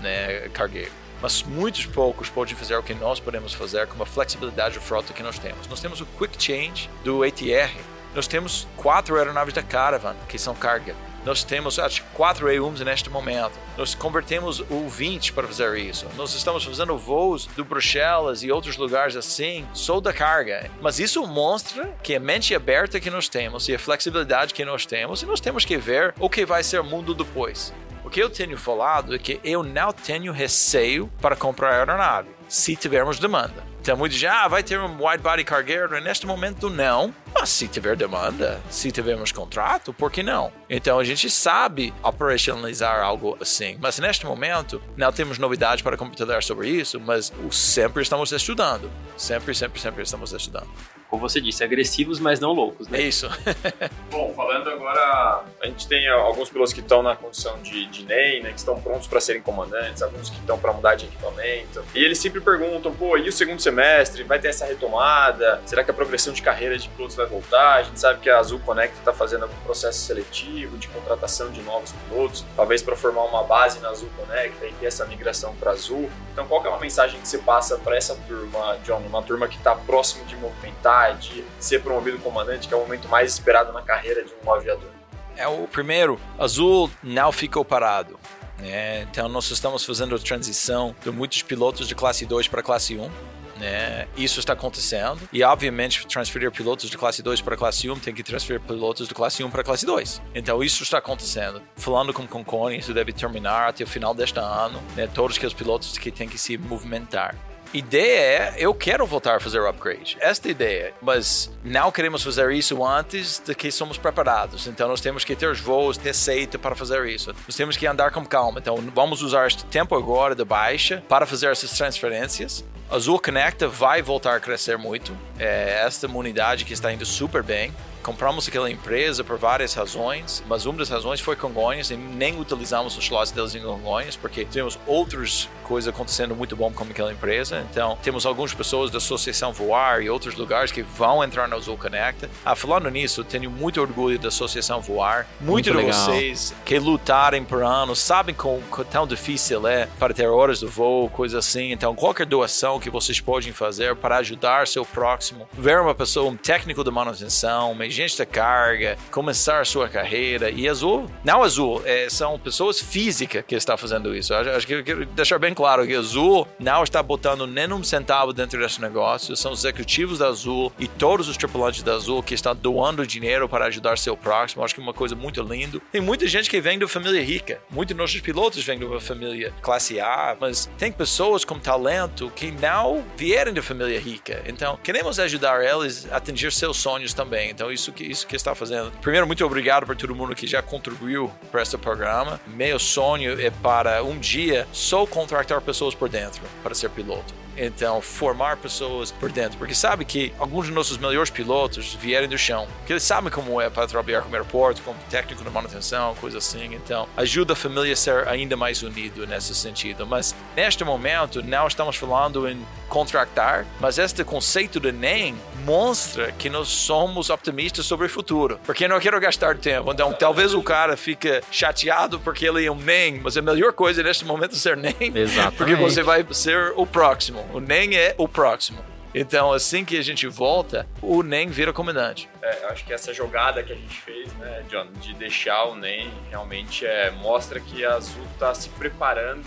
né, 0.00 0.48
cargueiro. 0.52 0.92
Mas 1.22 1.42
muitos 1.42 1.86
poucos 1.86 2.28
podem 2.28 2.54
fazer 2.54 2.76
o 2.76 2.82
que 2.82 2.94
nós 2.94 3.18
podemos 3.18 3.54
fazer 3.54 3.86
com 3.86 4.02
a 4.02 4.06
flexibilidade 4.06 4.74
de 4.74 4.80
frota 4.80 5.14
que 5.14 5.22
nós 5.22 5.38
temos. 5.38 5.66
Nós 5.66 5.80
temos 5.80 6.00
o 6.00 6.06
Quick 6.06 6.42
Change 6.42 6.90
do 7.02 7.22
ATR. 7.22 7.95
Nós 8.16 8.26
temos 8.26 8.66
quatro 8.78 9.16
aeronaves 9.16 9.52
da 9.52 9.62
Caravan 9.62 10.16
que 10.26 10.38
são 10.38 10.54
carga. 10.54 10.94
Nós 11.22 11.44
temos 11.44 11.78
acho, 11.78 12.02
quatro 12.14 12.46
E1s 12.46 12.82
neste 12.82 13.10
momento. 13.10 13.52
Nós 13.76 13.94
convertemos 13.94 14.60
o 14.70 14.88
20 14.88 15.34
para 15.34 15.46
fazer 15.46 15.76
isso. 15.76 16.06
Nós 16.16 16.32
estamos 16.34 16.64
fazendo 16.64 16.96
voos 16.96 17.44
do 17.44 17.62
Bruxelas 17.62 18.42
e 18.42 18.50
outros 18.50 18.78
lugares 18.78 19.16
assim, 19.16 19.68
só 19.74 20.00
da 20.00 20.14
carga. 20.14 20.70
Mas 20.80 20.98
isso 20.98 21.26
mostra 21.26 21.94
que 22.02 22.14
a 22.14 22.20
mente 22.20 22.54
aberta 22.54 22.98
que 22.98 23.10
nós 23.10 23.28
temos 23.28 23.68
e 23.68 23.74
a 23.74 23.78
flexibilidade 23.78 24.54
que 24.54 24.64
nós 24.64 24.86
temos, 24.86 25.20
e 25.20 25.26
nós 25.26 25.40
temos 25.40 25.66
que 25.66 25.76
ver 25.76 26.14
o 26.18 26.30
que 26.30 26.46
vai 26.46 26.62
ser 26.62 26.80
o 26.80 26.84
mundo 26.84 27.12
depois. 27.12 27.70
O 28.06 28.08
que 28.08 28.22
eu 28.22 28.30
tenho 28.30 28.56
falado 28.56 29.16
é 29.16 29.18
que 29.18 29.40
eu 29.42 29.64
não 29.64 29.90
tenho 29.90 30.32
receio 30.32 31.10
para 31.20 31.34
comprar 31.34 31.72
aeronave, 31.72 32.28
se 32.46 32.76
tivermos 32.76 33.18
demanda. 33.18 33.64
Então, 33.80 33.96
muitos 33.96 34.16
dizem, 34.16 34.28
ah, 34.28 34.46
vai 34.46 34.62
ter 34.62 34.78
um 34.78 35.04
wide 35.04 35.20
body 35.24 35.42
cargueiro. 35.42 36.00
Neste 36.00 36.24
momento, 36.24 36.70
não. 36.70 37.12
Mas 37.34 37.48
se 37.48 37.66
tiver 37.66 37.96
demanda, 37.96 38.60
se 38.70 38.92
tivermos 38.92 39.32
contrato, 39.32 39.92
por 39.92 40.12
que 40.12 40.22
não? 40.22 40.52
Então, 40.70 41.00
a 41.00 41.04
gente 41.04 41.28
sabe 41.28 41.92
operacionalizar 42.00 43.00
algo 43.00 43.36
assim. 43.40 43.76
Mas 43.80 43.98
neste 43.98 44.24
momento, 44.24 44.80
não 44.96 45.10
temos 45.10 45.36
novidade 45.36 45.82
para 45.82 45.96
compartilhar 45.96 46.44
sobre 46.44 46.68
isso, 46.68 47.00
mas 47.00 47.32
sempre 47.50 48.04
estamos 48.04 48.30
estudando. 48.30 48.88
Sempre, 49.16 49.52
sempre, 49.52 49.80
sempre 49.80 50.02
estamos 50.04 50.32
estudando. 50.32 50.68
Como 51.08 51.20
você 51.28 51.40
disse, 51.40 51.62
agressivos, 51.64 52.18
mas 52.20 52.40
não 52.40 52.52
loucos, 52.52 52.86
É 52.88 52.90
né? 52.92 53.00
isso. 53.02 53.28
Bom, 54.10 54.32
falando 54.34 54.68
agora, 54.70 55.44
a 55.62 55.66
gente 55.66 55.86
tem 55.86 56.08
alguns 56.08 56.48
pilotos 56.50 56.72
que 56.72 56.80
estão 56.80 57.02
na 57.02 57.14
condição 57.16 57.58
de, 57.62 57.86
de 57.86 58.04
NEM, 58.04 58.42
né, 58.42 58.50
que 58.50 58.58
estão 58.58 58.80
prontos 58.80 59.06
para 59.06 59.20
serem 59.20 59.42
comandantes, 59.42 60.02
alguns 60.02 60.30
que 60.30 60.36
estão 60.38 60.58
para 60.58 60.72
mudar 60.72 60.94
de 60.94 61.06
equipamento. 61.06 61.84
E 61.94 62.04
eles 62.04 62.18
sempre 62.18 62.40
perguntam, 62.40 62.92
pô, 62.92 63.16
e 63.16 63.28
o 63.28 63.32
segundo 63.32 63.60
semestre? 63.60 64.22
Vai 64.24 64.38
ter 64.38 64.48
essa 64.48 64.64
retomada? 64.66 65.60
Será 65.66 65.84
que 65.84 65.90
a 65.90 65.94
progressão 65.94 66.32
de 66.32 66.42
carreira 66.42 66.76
de 66.78 66.88
pilotos 66.88 67.16
vai 67.16 67.26
voltar? 67.26 67.74
A 67.76 67.82
gente 67.82 68.00
sabe 68.00 68.20
que 68.20 68.30
a 68.30 68.38
Azul 68.38 68.58
Connect 68.60 68.96
está 68.98 69.12
fazendo 69.12 69.44
algum 69.44 69.56
processo 69.64 70.00
seletivo 70.00 70.76
de 70.78 70.88
contratação 70.88 71.50
de 71.50 71.62
novos 71.62 71.92
pilotos, 71.92 72.44
talvez 72.56 72.82
para 72.82 72.96
formar 72.96 73.24
uma 73.24 73.42
base 73.44 73.78
na 73.80 73.88
Azul 73.90 74.08
Connect 74.16 74.64
e 74.64 74.72
ter 74.72 74.86
essa 74.86 75.04
migração 75.06 75.54
para 75.56 75.70
Azul. 75.72 76.10
Então, 76.32 76.46
qual 76.46 76.60
que 76.60 76.66
é 76.66 76.70
uma 76.70 76.80
mensagem 76.80 77.20
que 77.20 77.26
você 77.28 77.38
passa 77.38 77.78
para 77.78 77.96
essa 77.96 78.14
turma, 78.28 78.78
John? 78.84 78.98
Uma 79.06 79.22
turma 79.22 79.48
que 79.48 79.56
está 79.56 79.74
próximo 79.74 80.24
de 80.26 80.36
movimentar, 80.36 80.95
de 81.18 81.44
ser 81.58 81.82
promovido 81.82 82.18
comandante, 82.18 82.68
que 82.68 82.74
é 82.74 82.76
o 82.76 82.80
momento 82.80 83.08
mais 83.08 83.32
esperado 83.32 83.72
na 83.72 83.82
carreira 83.82 84.24
de 84.24 84.32
um 84.44 84.52
aviador? 84.52 84.90
É 85.36 85.46
o 85.46 85.66
primeiro, 85.68 86.18
Azul 86.38 86.90
não 87.02 87.30
ficou 87.30 87.64
parado. 87.64 88.18
né? 88.58 89.02
então 89.02 89.28
nós 89.28 89.50
estamos 89.50 89.84
fazendo 89.84 90.14
a 90.14 90.18
transição 90.18 90.94
de 91.02 91.10
muitos 91.10 91.42
pilotos 91.42 91.86
de 91.86 91.94
classe 91.94 92.24
2 92.24 92.48
para 92.48 92.62
classe 92.62 92.96
1. 92.96 93.10
né? 93.58 94.08
Isso 94.16 94.40
está 94.40 94.54
acontecendo. 94.54 95.20
E, 95.32 95.42
obviamente, 95.42 96.06
transferir 96.06 96.50
pilotos 96.50 96.88
de 96.88 96.96
classe 96.96 97.22
2 97.22 97.42
para 97.42 97.56
classe 97.56 97.88
1 97.90 97.98
tem 97.98 98.14
que 98.14 98.22
transferir 98.22 98.60
pilotos 98.62 99.08
de 99.08 99.14
classe 99.14 99.44
1 99.44 99.50
para 99.50 99.62
classe 99.62 99.84
2. 99.84 100.22
Então, 100.34 100.62
isso 100.62 100.82
está 100.82 100.98
acontecendo. 100.98 101.62
Falando 101.76 102.12
com 102.14 102.22
o 102.22 102.28
Concone, 102.28 102.78
isso 102.78 102.94
deve 102.94 103.12
terminar 103.12 103.68
até 103.68 103.84
o 103.84 103.86
final 103.86 104.14
deste 104.14 104.38
ano. 104.38 104.82
Né? 104.94 105.06
Todos 105.06 105.36
aqueles 105.36 105.54
pilotos 105.54 105.96
que 105.98 106.10
têm 106.10 106.28
que 106.28 106.38
se 106.38 106.56
movimentar. 106.56 107.34
Ideia 107.74 108.16
é, 108.16 108.54
eu 108.58 108.72
quero 108.72 109.06
voltar 109.06 109.36
a 109.36 109.40
fazer 109.40 109.60
o 109.60 109.68
upgrade. 109.68 110.16
Esta 110.20 110.48
ideia. 110.48 110.94
Mas 111.02 111.50
não 111.64 111.90
queremos 111.90 112.22
fazer 112.22 112.50
isso 112.52 112.84
antes 112.84 113.42
de 113.44 113.54
que 113.54 113.70
somos 113.70 113.98
preparados. 113.98 114.66
Então 114.66 114.88
nós 114.88 115.00
temos 115.00 115.24
que 115.24 115.36
ter 115.36 115.46
os 115.46 115.60
voos, 115.60 115.96
receita 115.96 116.58
para 116.58 116.74
fazer 116.74 117.04
isso. 117.06 117.34
Nós 117.46 117.56
temos 117.56 117.76
que 117.76 117.86
andar 117.86 118.10
com 118.10 118.24
calma. 118.24 118.60
Então 118.60 118.76
vamos 118.94 119.22
usar 119.22 119.46
este 119.46 119.64
tempo 119.66 119.94
agora 119.94 120.34
de 120.34 120.44
baixa 120.44 121.02
para 121.08 121.26
fazer 121.26 121.50
essas 121.50 121.70
transferências. 121.70 122.64
Azul 122.88 123.18
Connecta 123.18 123.66
vai 123.68 124.00
voltar 124.00 124.36
a 124.36 124.40
crescer 124.40 124.78
muito. 124.78 125.16
É 125.38 125.82
esta 125.84 126.06
unidade 126.06 126.64
que 126.64 126.72
está 126.72 126.92
indo 126.92 127.04
super 127.04 127.42
bem. 127.42 127.72
Compramos 128.06 128.46
aquela 128.46 128.70
empresa 128.70 129.24
por 129.24 129.36
várias 129.36 129.74
razões, 129.74 130.40
mas 130.46 130.64
uma 130.64 130.78
das 130.78 130.88
razões 130.88 131.18
foi 131.20 131.34
Congonhas 131.34 131.90
e 131.90 131.96
nem 131.96 132.38
utilizamos 132.38 132.96
os 132.96 133.02
slots 133.02 133.32
deles 133.32 133.56
em 133.56 133.60
Congonhas 133.60 134.14
porque 134.14 134.44
temos 134.44 134.78
outras 134.86 135.48
coisas 135.64 135.92
acontecendo 135.92 136.36
muito 136.36 136.54
bom 136.54 136.72
com 136.72 136.84
aquela 136.84 137.12
empresa. 137.12 137.66
Então, 137.68 137.98
temos 138.04 138.24
algumas 138.24 138.54
pessoas 138.54 138.92
da 138.92 138.98
Associação 138.98 139.52
Voar 139.52 140.02
e 140.02 140.08
outros 140.08 140.36
lugares 140.36 140.70
que 140.70 140.82
vão 140.82 141.24
entrar 141.24 141.48
na 141.48 141.56
Azul 141.56 141.76
Connecta. 141.76 142.30
Ah, 142.44 142.54
falando 142.54 142.88
nisso, 142.88 143.24
tenho 143.24 143.50
muito 143.50 143.80
orgulho 143.80 144.20
da 144.20 144.28
Associação 144.28 144.80
Voar. 144.80 145.26
Muito, 145.40 145.50
Muito 145.50 145.70
de 145.72 145.76
legal. 145.76 145.92
vocês 145.92 146.54
que 146.64 146.78
lutarem 146.78 147.44
por 147.44 147.64
anos 147.64 147.98
sabem 147.98 148.36
quão, 148.36 148.62
quão 148.70 148.86
tão 148.86 149.04
difícil 149.04 149.66
é 149.66 149.88
para 149.98 150.14
ter 150.14 150.28
horas 150.28 150.60
do 150.60 150.68
voo, 150.68 151.10
coisa 151.10 151.40
assim. 151.40 151.72
Então, 151.72 151.92
qualquer 151.92 152.26
doação 152.26 152.78
que 152.78 152.88
vocês 152.88 153.18
podem 153.18 153.52
fazer 153.52 153.96
para 153.96 154.18
ajudar 154.18 154.68
seu 154.68 154.84
próximo, 154.84 155.48
ver 155.52 155.80
uma 155.80 155.94
pessoa, 155.94 156.30
um 156.30 156.36
técnico 156.36 156.84
de 156.84 156.90
manutenção, 156.92 157.72
um 157.72 157.74
agente 157.96 158.18
da 158.18 158.26
carga, 158.26 158.98
começar 159.10 159.60
a 159.60 159.64
sua 159.64 159.88
carreira. 159.88 160.50
E 160.50 160.68
Azul, 160.68 161.10
não 161.24 161.42
Azul, 161.42 161.82
é, 161.84 162.08
são 162.10 162.38
pessoas 162.38 162.78
físicas 162.78 163.42
que 163.46 163.54
estão 163.54 163.76
fazendo 163.78 164.14
isso. 164.14 164.34
Acho, 164.34 164.66
que 164.66 164.74
eu 164.74 164.84
quero 164.84 165.06
deixar 165.06 165.38
bem 165.38 165.54
claro 165.54 165.86
que 165.86 165.94
Azul 165.94 166.46
não 166.58 166.82
está 166.82 167.02
botando 167.02 167.46
nem 167.46 167.72
um 167.72 167.82
centavo 167.82 168.32
dentro 168.32 168.60
desse 168.60 168.80
negócio. 168.80 169.34
São 169.34 169.52
os 169.52 169.60
executivos 169.60 170.18
da 170.18 170.28
Azul 170.28 170.70
e 170.78 170.86
todos 170.86 171.28
os 171.28 171.36
tripulantes 171.36 171.82
da 171.82 171.94
Azul 171.94 172.22
que 172.22 172.34
estão 172.34 172.54
doando 172.54 173.06
dinheiro 173.06 173.48
para 173.48 173.66
ajudar 173.66 173.96
seu 173.96 174.16
próximo. 174.16 174.62
Acho 174.62 174.74
que 174.74 174.80
é 174.80 174.84
uma 174.84 174.94
coisa 174.94 175.14
muito 175.14 175.42
linda. 175.42 175.80
Tem 175.90 176.00
muita 176.00 176.26
gente 176.26 176.50
que 176.50 176.60
vem 176.60 176.78
da 176.78 176.86
família 176.86 177.22
rica. 177.22 177.60
Muitos 177.70 177.94
de 177.94 178.00
nossos 178.00 178.20
pilotos 178.20 178.62
vêm 178.62 178.78
de 178.78 178.84
uma 178.84 179.00
família 179.00 179.52
classe 179.62 179.98
A, 179.98 180.36
mas 180.38 180.68
tem 180.76 180.92
pessoas 180.92 181.44
com 181.44 181.58
talento 181.58 182.30
que 182.34 182.50
não 182.50 183.04
vieram 183.16 183.52
da 183.52 183.62
família 183.62 183.98
rica. 183.98 184.42
Então, 184.46 184.78
queremos 184.82 185.18
ajudar 185.18 185.64
eles 185.64 186.06
a 186.12 186.16
atingir 186.16 186.52
seus 186.52 186.76
sonhos 186.76 187.14
também. 187.14 187.50
Então, 187.50 187.72
isso 187.72 187.85
que 187.92 188.04
isso 188.04 188.26
que 188.26 188.36
está 188.36 188.54
fazendo. 188.54 188.90
Primeiro, 189.00 189.26
muito 189.26 189.44
obrigado 189.44 189.86
para 189.86 189.94
todo 189.94 190.14
mundo 190.14 190.34
que 190.34 190.46
já 190.46 190.62
contribuiu 190.62 191.30
para 191.50 191.62
este 191.62 191.76
programa. 191.78 192.40
Meu 192.46 192.78
sonho 192.78 193.40
é 193.40 193.50
para 193.50 194.02
um 194.02 194.18
dia 194.18 194.66
só 194.72 195.06
contratar 195.06 195.60
pessoas 195.60 195.94
por 195.94 196.08
dentro 196.08 196.42
para 196.62 196.74
ser 196.74 196.90
piloto. 196.90 197.45
Então, 197.56 198.00
formar 198.00 198.56
pessoas 198.56 199.10
por 199.12 199.30
dentro. 199.30 199.58
Porque 199.58 199.74
sabe 199.74 200.04
que 200.04 200.32
alguns 200.38 200.66
dos 200.66 200.74
nossos 200.74 200.98
melhores 200.98 201.30
pilotos 201.30 201.94
vieram 201.94 202.28
do 202.28 202.38
chão. 202.38 202.66
Que 202.86 202.92
eles 202.92 203.02
sabem 203.02 203.30
como 203.30 203.60
é 203.60 203.70
para 203.70 203.86
trabalhar 203.86 204.22
com 204.22 204.32
aeroporto, 204.32 204.82
como 204.82 204.98
técnico 205.10 205.42
de 205.42 205.50
manutenção, 205.50 206.14
coisa 206.16 206.38
assim. 206.38 206.74
Então, 206.74 207.08
ajuda 207.16 207.52
a 207.52 207.56
família 207.56 207.92
a 207.92 207.96
ser 207.96 208.28
ainda 208.28 208.56
mais 208.56 208.82
unido 208.82 209.26
nesse 209.26 209.54
sentido. 209.54 210.06
Mas, 210.06 210.34
neste 210.54 210.84
momento, 210.84 211.42
não 211.42 211.66
estamos 211.66 211.96
falando 211.96 212.48
em 212.48 212.64
contratar, 212.88 213.66
mas 213.80 213.98
este 213.98 214.22
conceito 214.22 214.78
de 214.78 214.92
NEM 214.92 215.34
mostra 215.64 216.32
que 216.32 216.48
nós 216.48 216.68
somos 216.68 217.30
optimistas 217.30 217.86
sobre 217.86 218.06
o 218.06 218.10
futuro. 218.10 218.60
Porque 218.64 218.86
não 218.86 219.00
quero 219.00 219.18
gastar 219.20 219.56
tempo. 219.58 219.90
Então, 219.92 220.12
talvez 220.12 220.54
o 220.54 220.62
cara 220.62 220.96
fique 220.96 221.40
chateado 221.50 222.20
porque 222.20 222.46
ele 222.46 222.64
é 222.64 222.70
um 222.70 222.76
NEM, 222.76 223.20
mas 223.22 223.36
a 223.36 223.42
melhor 223.42 223.72
coisa 223.72 224.02
neste 224.02 224.24
momento 224.24 224.54
é 224.54 224.58
ser 224.58 224.76
NEM. 224.76 225.12
Exatamente. 225.14 225.56
Porque 225.56 225.74
você 225.74 226.02
vai 226.02 226.24
ser 226.30 226.72
o 226.76 226.86
próximo. 226.86 227.45
O 227.52 227.60
NEM 227.60 227.96
é 227.96 228.14
o 228.18 228.28
próximo. 228.28 228.84
Então, 229.14 229.52
assim 229.52 229.84
que 229.84 229.96
a 229.96 230.02
gente 230.02 230.26
volta, 230.26 230.86
o 231.00 231.22
NEM 231.22 231.48
vira 231.48 231.72
comandante. 231.72 232.28
É, 232.42 232.66
acho 232.66 232.84
que 232.84 232.92
essa 232.92 233.14
jogada 233.14 233.62
que 233.62 233.72
a 233.72 233.76
gente 233.76 233.98
fez, 234.00 234.30
né, 234.34 234.62
John, 234.68 234.88
de 235.00 235.14
deixar 235.14 235.64
o 235.64 235.74
NEM 235.74 236.12
realmente 236.28 236.84
é, 236.84 237.10
mostra 237.10 237.58
que 237.58 237.84
a 237.84 237.94
Azul 237.94 238.22
está 238.34 238.54
se 238.54 238.68
preparando 238.70 239.44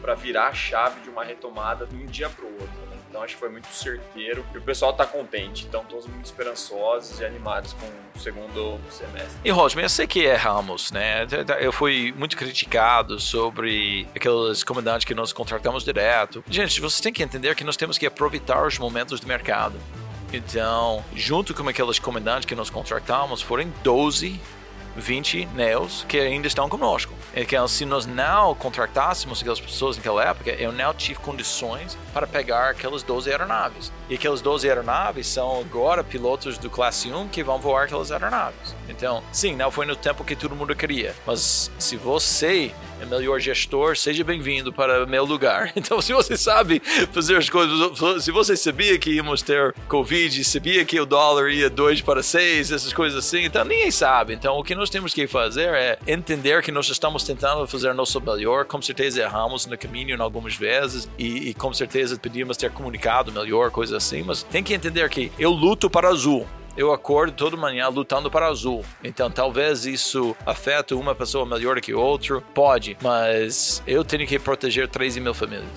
para 0.00 0.14
virar 0.14 0.48
a 0.48 0.54
chave 0.54 1.00
de 1.00 1.10
uma 1.10 1.24
retomada 1.24 1.84
de 1.84 1.96
um 1.96 2.06
dia 2.06 2.28
para 2.28 2.44
o 2.44 2.52
outro. 2.52 2.87
Então 3.08 3.22
acho 3.22 3.34
que 3.34 3.40
foi 3.40 3.48
muito 3.48 3.68
certeiro 3.68 4.44
e 4.54 4.58
o 4.58 4.62
pessoal 4.62 4.90
está 4.92 5.06
contente. 5.06 5.66
Então 5.66 5.84
todos 5.84 6.06
muito 6.06 6.26
esperançosos 6.26 7.20
e 7.20 7.24
animados 7.24 7.72
com 7.74 7.86
o 7.86 8.20
segundo 8.20 8.78
semestre. 8.90 9.38
E 9.44 9.50
Rosman, 9.50 9.84
eu 9.84 9.88
sei 9.88 10.06
que 10.06 10.20
erramos, 10.20 10.92
né? 10.92 11.26
Eu 11.60 11.72
fui 11.72 12.12
muito 12.16 12.36
criticado 12.36 13.18
sobre 13.18 14.06
aqueles 14.14 14.62
comandantes 14.62 15.04
que 15.04 15.14
nós 15.14 15.32
contratamos 15.32 15.84
direto. 15.84 16.44
Gente, 16.48 16.80
vocês 16.80 17.00
têm 17.00 17.12
que 17.12 17.22
entender 17.22 17.54
que 17.54 17.64
nós 17.64 17.76
temos 17.76 17.96
que 17.96 18.06
aproveitar 18.06 18.66
os 18.66 18.78
momentos 18.78 19.20
de 19.20 19.26
mercado. 19.26 19.78
Então, 20.32 21.02
junto 21.14 21.54
com 21.54 21.66
aqueles 21.66 21.98
comandantes 21.98 22.44
que 22.44 22.54
nós 22.54 22.68
contratamos, 22.68 23.40
foram 23.40 23.72
12 23.82 24.38
20 24.98 25.46
neos 25.54 26.04
que 26.08 26.18
ainda 26.18 26.46
estão 26.46 26.68
conosco. 26.68 27.14
Então, 27.40 27.68
se 27.68 27.84
nós 27.84 28.04
não 28.04 28.52
contratássemos 28.52 29.38
aquelas 29.38 29.60
pessoas 29.60 29.96
naquela 29.96 30.24
época, 30.24 30.50
eu 30.50 30.72
não 30.72 30.92
tive 30.92 31.20
condições 31.20 31.96
para 32.12 32.26
pegar 32.26 32.70
aquelas 32.70 33.04
12 33.04 33.30
aeronaves. 33.30 33.92
E 34.08 34.16
aquelas 34.16 34.40
12 34.40 34.68
aeronaves 34.68 35.28
são 35.28 35.60
agora 35.60 36.02
pilotos 36.02 36.58
do 36.58 36.68
classe 36.68 37.12
1 37.12 37.28
que 37.28 37.44
vão 37.44 37.60
voar 37.60 37.84
aquelas 37.84 38.10
aeronaves. 38.10 38.74
Então, 38.88 39.22
sim, 39.30 39.54
não 39.54 39.70
foi 39.70 39.86
no 39.86 39.94
tempo 39.94 40.24
que 40.24 40.34
todo 40.34 40.56
mundo 40.56 40.74
queria. 40.74 41.14
Mas 41.24 41.70
se 41.78 41.96
você 41.96 42.72
é 42.72 42.87
melhor 43.06 43.40
gestor, 43.40 43.96
seja 43.96 44.24
bem-vindo 44.24 44.72
para 44.72 45.06
meu 45.06 45.24
lugar. 45.24 45.72
Então, 45.88 46.02
se 46.02 46.12
você 46.12 46.36
sabe 46.36 46.82
fazer 47.12 47.36
as 47.36 47.48
coisas, 47.48 47.98
se 48.22 48.30
você 48.30 48.56
sabia 48.56 48.98
que 48.98 49.10
íamos 49.10 49.40
ter 49.42 49.74
Covid, 49.86 50.44
sabia 50.44 50.84
que 50.84 51.00
o 51.00 51.06
dólar 51.06 51.50
ia 51.50 51.70
2 51.70 52.02
para 52.02 52.22
6, 52.22 52.72
essas 52.72 52.92
coisas 52.92 53.24
assim, 53.24 53.44
então 53.44 53.64
ninguém 53.64 53.90
sabe. 53.90 54.34
Então, 54.34 54.58
o 54.58 54.64
que 54.64 54.74
nós 54.74 54.90
temos 54.90 55.14
que 55.14 55.26
fazer 55.26 55.72
é 55.74 55.98
entender 56.06 56.62
que 56.62 56.72
nós 56.72 56.88
estamos 56.90 57.22
tentando 57.22 57.66
fazer 57.66 57.94
nosso 57.94 58.20
melhor. 58.20 58.66
Com 58.66 58.82
certeza 58.82 59.22
erramos 59.22 59.66
no 59.66 59.78
caminho 59.78 60.16
em 60.16 60.20
algumas 60.20 60.56
vezes 60.56 61.08
e, 61.18 61.48
e 61.48 61.54
com 61.54 61.72
certeza 61.72 62.18
podíamos 62.18 62.56
ter 62.56 62.70
comunicado 62.70 63.32
melhor, 63.32 63.70
coisa 63.70 63.96
assim, 63.96 64.22
mas 64.22 64.42
tem 64.42 64.62
que 64.62 64.74
entender 64.74 65.08
que 65.08 65.32
eu 65.38 65.50
luto 65.50 65.88
para 65.88 66.08
azul 66.08 66.46
eu 66.78 66.92
acordo 66.92 67.32
toda 67.32 67.56
manhã 67.56 67.88
lutando 67.88 68.30
para 68.30 68.46
azul. 68.46 68.84
Então 69.02 69.28
talvez 69.28 69.84
isso 69.84 70.36
afete 70.46 70.94
uma 70.94 71.12
pessoa 71.12 71.44
melhor 71.44 71.80
que 71.80 71.92
outra. 71.92 72.40
Pode, 72.40 72.96
mas 73.02 73.82
eu 73.84 74.04
tenho 74.04 74.24
que 74.26 74.38
proteger 74.38 74.86
13 74.86 75.20
mil 75.20 75.34
famílias. 75.34 75.68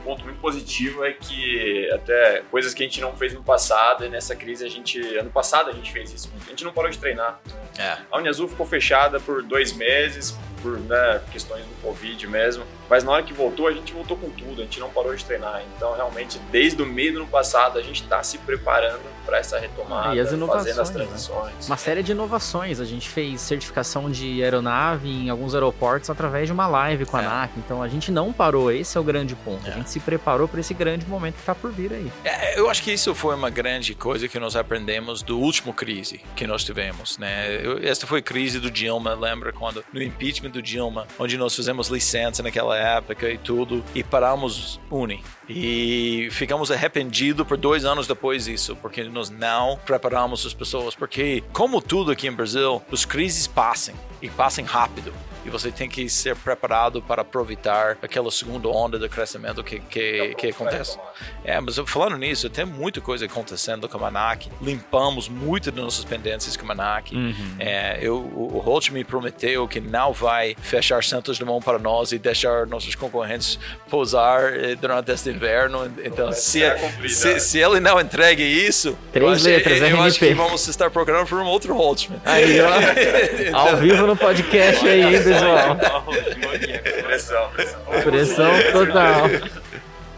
Um 0.00 0.04
ponto 0.12 0.24
muito 0.24 0.40
positivo 0.40 1.04
é 1.04 1.12
que 1.12 1.90
até 1.92 2.42
coisas 2.50 2.72
que 2.72 2.82
a 2.82 2.86
gente 2.86 2.98
não 2.98 3.14
fez 3.14 3.34
no 3.34 3.42
passado 3.42 4.06
e 4.06 4.08
nessa 4.08 4.34
crise 4.34 4.64
a 4.64 4.68
gente. 4.70 4.98
Ano 5.18 5.30
passado 5.30 5.68
a 5.68 5.72
gente 5.74 5.92
fez 5.92 6.10
isso. 6.14 6.32
A 6.46 6.48
gente 6.48 6.64
não 6.64 6.72
parou 6.72 6.90
de 6.90 6.96
treinar. 6.96 7.38
É. 7.78 7.98
A 8.10 8.16
Uniazul 8.16 8.48
ficou 8.48 8.64
fechada 8.64 9.20
por 9.20 9.42
dois 9.42 9.74
meses 9.74 10.34
por 10.62 10.78
né, 10.80 11.20
questões 11.30 11.64
do 11.66 11.82
Covid 11.82 12.26
mesmo. 12.26 12.64
Mas 12.88 13.04
na 13.04 13.12
hora 13.12 13.22
que 13.22 13.34
voltou, 13.34 13.68
a 13.68 13.72
gente 13.72 13.92
voltou 13.92 14.16
com 14.16 14.30
tudo, 14.30 14.62
a 14.62 14.64
gente 14.64 14.80
não 14.80 14.88
parou 14.88 15.14
de 15.14 15.22
treinar. 15.22 15.62
Então, 15.76 15.94
realmente, 15.94 16.38
desde 16.50 16.80
o 16.82 16.86
meio 16.86 17.12
do 17.12 17.18
ano 17.20 17.28
passado, 17.28 17.78
a 17.78 17.82
gente 17.82 18.02
está 18.02 18.22
se 18.22 18.38
preparando 18.38 19.17
para 19.28 19.38
essa 19.38 19.58
retomada, 19.58 20.14
e 20.14 20.20
as 20.20 20.32
inovações, 20.32 20.64
fazendo 20.74 20.80
as 20.80 20.88
né? 20.90 20.94
transições. 21.04 21.66
Uma 21.66 21.76
série 21.76 22.02
de 22.02 22.12
inovações. 22.12 22.80
A 22.80 22.84
gente 22.86 23.06
fez 23.10 23.42
certificação 23.42 24.10
de 24.10 24.42
aeronave 24.42 25.06
em 25.06 25.28
alguns 25.28 25.54
aeroportos 25.54 26.08
através 26.08 26.46
de 26.46 26.52
uma 26.52 26.66
live 26.66 27.04
com 27.04 27.18
a 27.18 27.22
É. 27.22 27.26
ANAC. 27.26 27.52
Então 27.58 27.82
a 27.82 27.88
gente 27.88 28.10
não 28.10 28.32
parou, 28.32 28.72
esse 28.72 28.96
é 28.96 29.00
o 29.00 29.04
grande 29.04 29.34
ponto. 29.36 29.66
A 29.66 29.70
É. 29.70 29.74
gente 29.74 29.90
se 29.90 30.00
preparou 30.00 30.48
para 30.48 30.60
esse 30.60 30.72
grande 30.72 31.06
momento 31.06 31.34
que 31.34 31.40
está 31.40 31.54
por 31.54 31.70
vir 31.70 31.92
aí. 31.92 32.10
É, 32.24 32.58
eu 32.58 32.70
acho 32.70 32.82
que 32.82 32.90
isso 32.90 33.14
foi 33.14 33.34
uma 33.34 33.50
grande 33.50 33.94
coisa 33.94 34.26
que 34.28 34.38
nós 34.38 34.56
aprendemos 34.56 35.20
do 35.22 35.38
último 35.38 35.74
crise 35.74 36.22
que 36.34 36.46
nós 36.46 36.64
tivemos, 36.64 37.18
né? 37.18 37.60
Eu- 37.62 37.78
Esta 37.86 38.06
foi 38.06 38.20
a 38.20 38.22
crise 38.22 38.58
do 38.58 38.70
Dilma, 38.70 39.12
lembra 39.14 39.52
quando 39.52 39.84
no 39.92 40.02
impeachment 40.02 40.50
do 40.50 40.62
Dilma, 40.62 41.06
onde 41.18 41.36
nós 41.36 41.54
fizemos 41.54 41.88
licença 41.88 42.42
naquela 42.42 42.76
época 42.78 43.28
e 43.30 43.36
tudo 43.36 43.84
e 43.94 44.02
paramos 44.02 44.80
Uni 44.90 45.22
e 45.48 46.28
ficamos 46.30 46.70
arrependidos 46.70 47.46
por 47.46 47.56
dois 47.56 47.84
anos 47.84 48.06
depois 48.06 48.44
disso, 48.44 48.76
porque 48.76 49.04
nós 49.04 49.30
não 49.30 49.78
preparamos 49.84 50.44
as 50.44 50.52
pessoas, 50.52 50.94
porque 50.94 51.42
como 51.52 51.80
tudo 51.80 52.10
aqui 52.10 52.26
em 52.26 52.32
Brasil, 52.32 52.82
as 52.92 53.04
crises 53.04 53.46
passam 53.46 53.94
e 54.20 54.28
passam 54.28 54.64
rápido. 54.64 55.12
E 55.44 55.50
você 55.50 55.70
tem 55.70 55.88
que 55.88 56.10
ser 56.10 56.36
preparado 56.36 57.00
para 57.00 57.22
aproveitar 57.22 57.96
aquela 58.02 58.30
segunda 58.30 58.68
onda 58.68 58.98
de 58.98 59.08
crescimento 59.08 59.64
que, 59.64 59.80
que, 59.80 60.34
que 60.34 60.48
acontece. 60.48 60.98
É, 61.42 61.58
mas 61.58 61.78
falando 61.86 62.18
nisso, 62.18 62.50
tem 62.50 62.66
muita 62.66 63.00
coisa 63.00 63.24
acontecendo 63.24 63.88
com 63.88 63.96
a 63.96 64.00
Manac. 64.00 64.50
Limpamos 64.60 65.26
muito 65.26 65.72
de 65.72 65.80
nossas 65.80 66.04
pendências 66.04 66.54
com 66.54 66.64
a 66.64 66.74
Manac. 66.74 67.14
É, 67.58 67.98
eu, 68.02 68.16
o 68.16 68.58
Holt 68.58 68.90
me 68.90 69.02
prometeu 69.04 69.66
que 69.66 69.80
não 69.80 70.12
vai 70.12 70.54
fechar 70.60 71.02
Santos 71.02 71.38
Dumont 71.38 71.64
para 71.64 71.78
nós 71.78 72.12
e 72.12 72.18
deixar 72.18 72.66
nossos 72.66 72.94
concorrentes 72.94 73.58
pousar 73.88 74.52
eh, 74.52 74.74
durante 74.74 75.10
este 75.12 75.30
inverno. 75.38 75.90
Então, 76.04 76.32
se, 76.32 76.60
será 76.60 76.74
cumprida. 76.74 77.14
se, 77.14 77.40
se 77.40 77.58
ele 77.58 77.80
não 77.80 78.00
entregue 78.00 78.42
isso, 78.42 78.96
Três 79.12 79.24
eu, 79.26 79.32
acho, 79.32 79.44
letras, 79.44 79.80
eu 79.90 80.02
acho 80.02 80.18
que 80.18 80.34
vamos 80.34 80.66
estar 80.68 80.90
procurando 80.90 81.26
por 81.26 81.38
um 81.40 81.46
outro 81.46 81.74
Holtzman. 81.74 82.20
Aí, 82.24 82.58
ó. 82.60 82.68
Ao 83.56 83.76
vivo 83.76 84.06
no 84.06 84.16
podcast 84.16 84.86
aí, 84.86 85.02
hein, 85.16 85.22
pessoal. 85.22 85.76
Pressão, 87.06 87.50
pressão. 87.54 87.80
Pressão 88.02 88.50
total. 88.72 89.26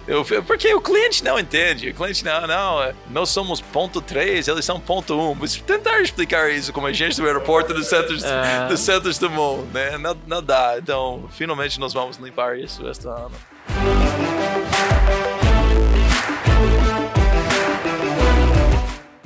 Eu- 0.09 0.25
porque 0.45 0.75
o 0.75 0.81
cliente 0.81 1.23
não 1.23 1.39
entende. 1.39 1.91
O 1.91 1.95
cliente 1.95 2.25
não, 2.25 2.45
não. 2.47 2.83
é, 2.83 2.93
Nós 3.11 3.29
somos 3.31 3.61
ponto 3.61 4.01
3, 4.01 4.49
eles 4.49 4.65
são 4.65 4.81
ponto 4.81 5.15
1. 5.15 5.35
Mas 5.37 5.55
tentar 5.57 6.01
explicar 6.01 6.51
isso 6.51 6.73
como 6.73 6.89
agente 6.89 7.17
do 7.21 7.27
aeroporto 7.27 7.73
do 7.73 7.85
Santos, 7.85 8.25
É. 8.25 8.67
do 8.69 8.77
Santos 8.77 9.19
Dumont, 9.19 9.69
né? 9.73 9.97
Não, 9.99 10.17
não 10.27 10.43
dá. 10.43 10.75
Então, 10.79 11.29
finalmente 11.31 11.79
nós 11.79 11.93
vamos 11.93 12.17
limpar 12.17 12.59
isso 12.59 12.89
este 12.89 13.07
ano. 13.07 13.31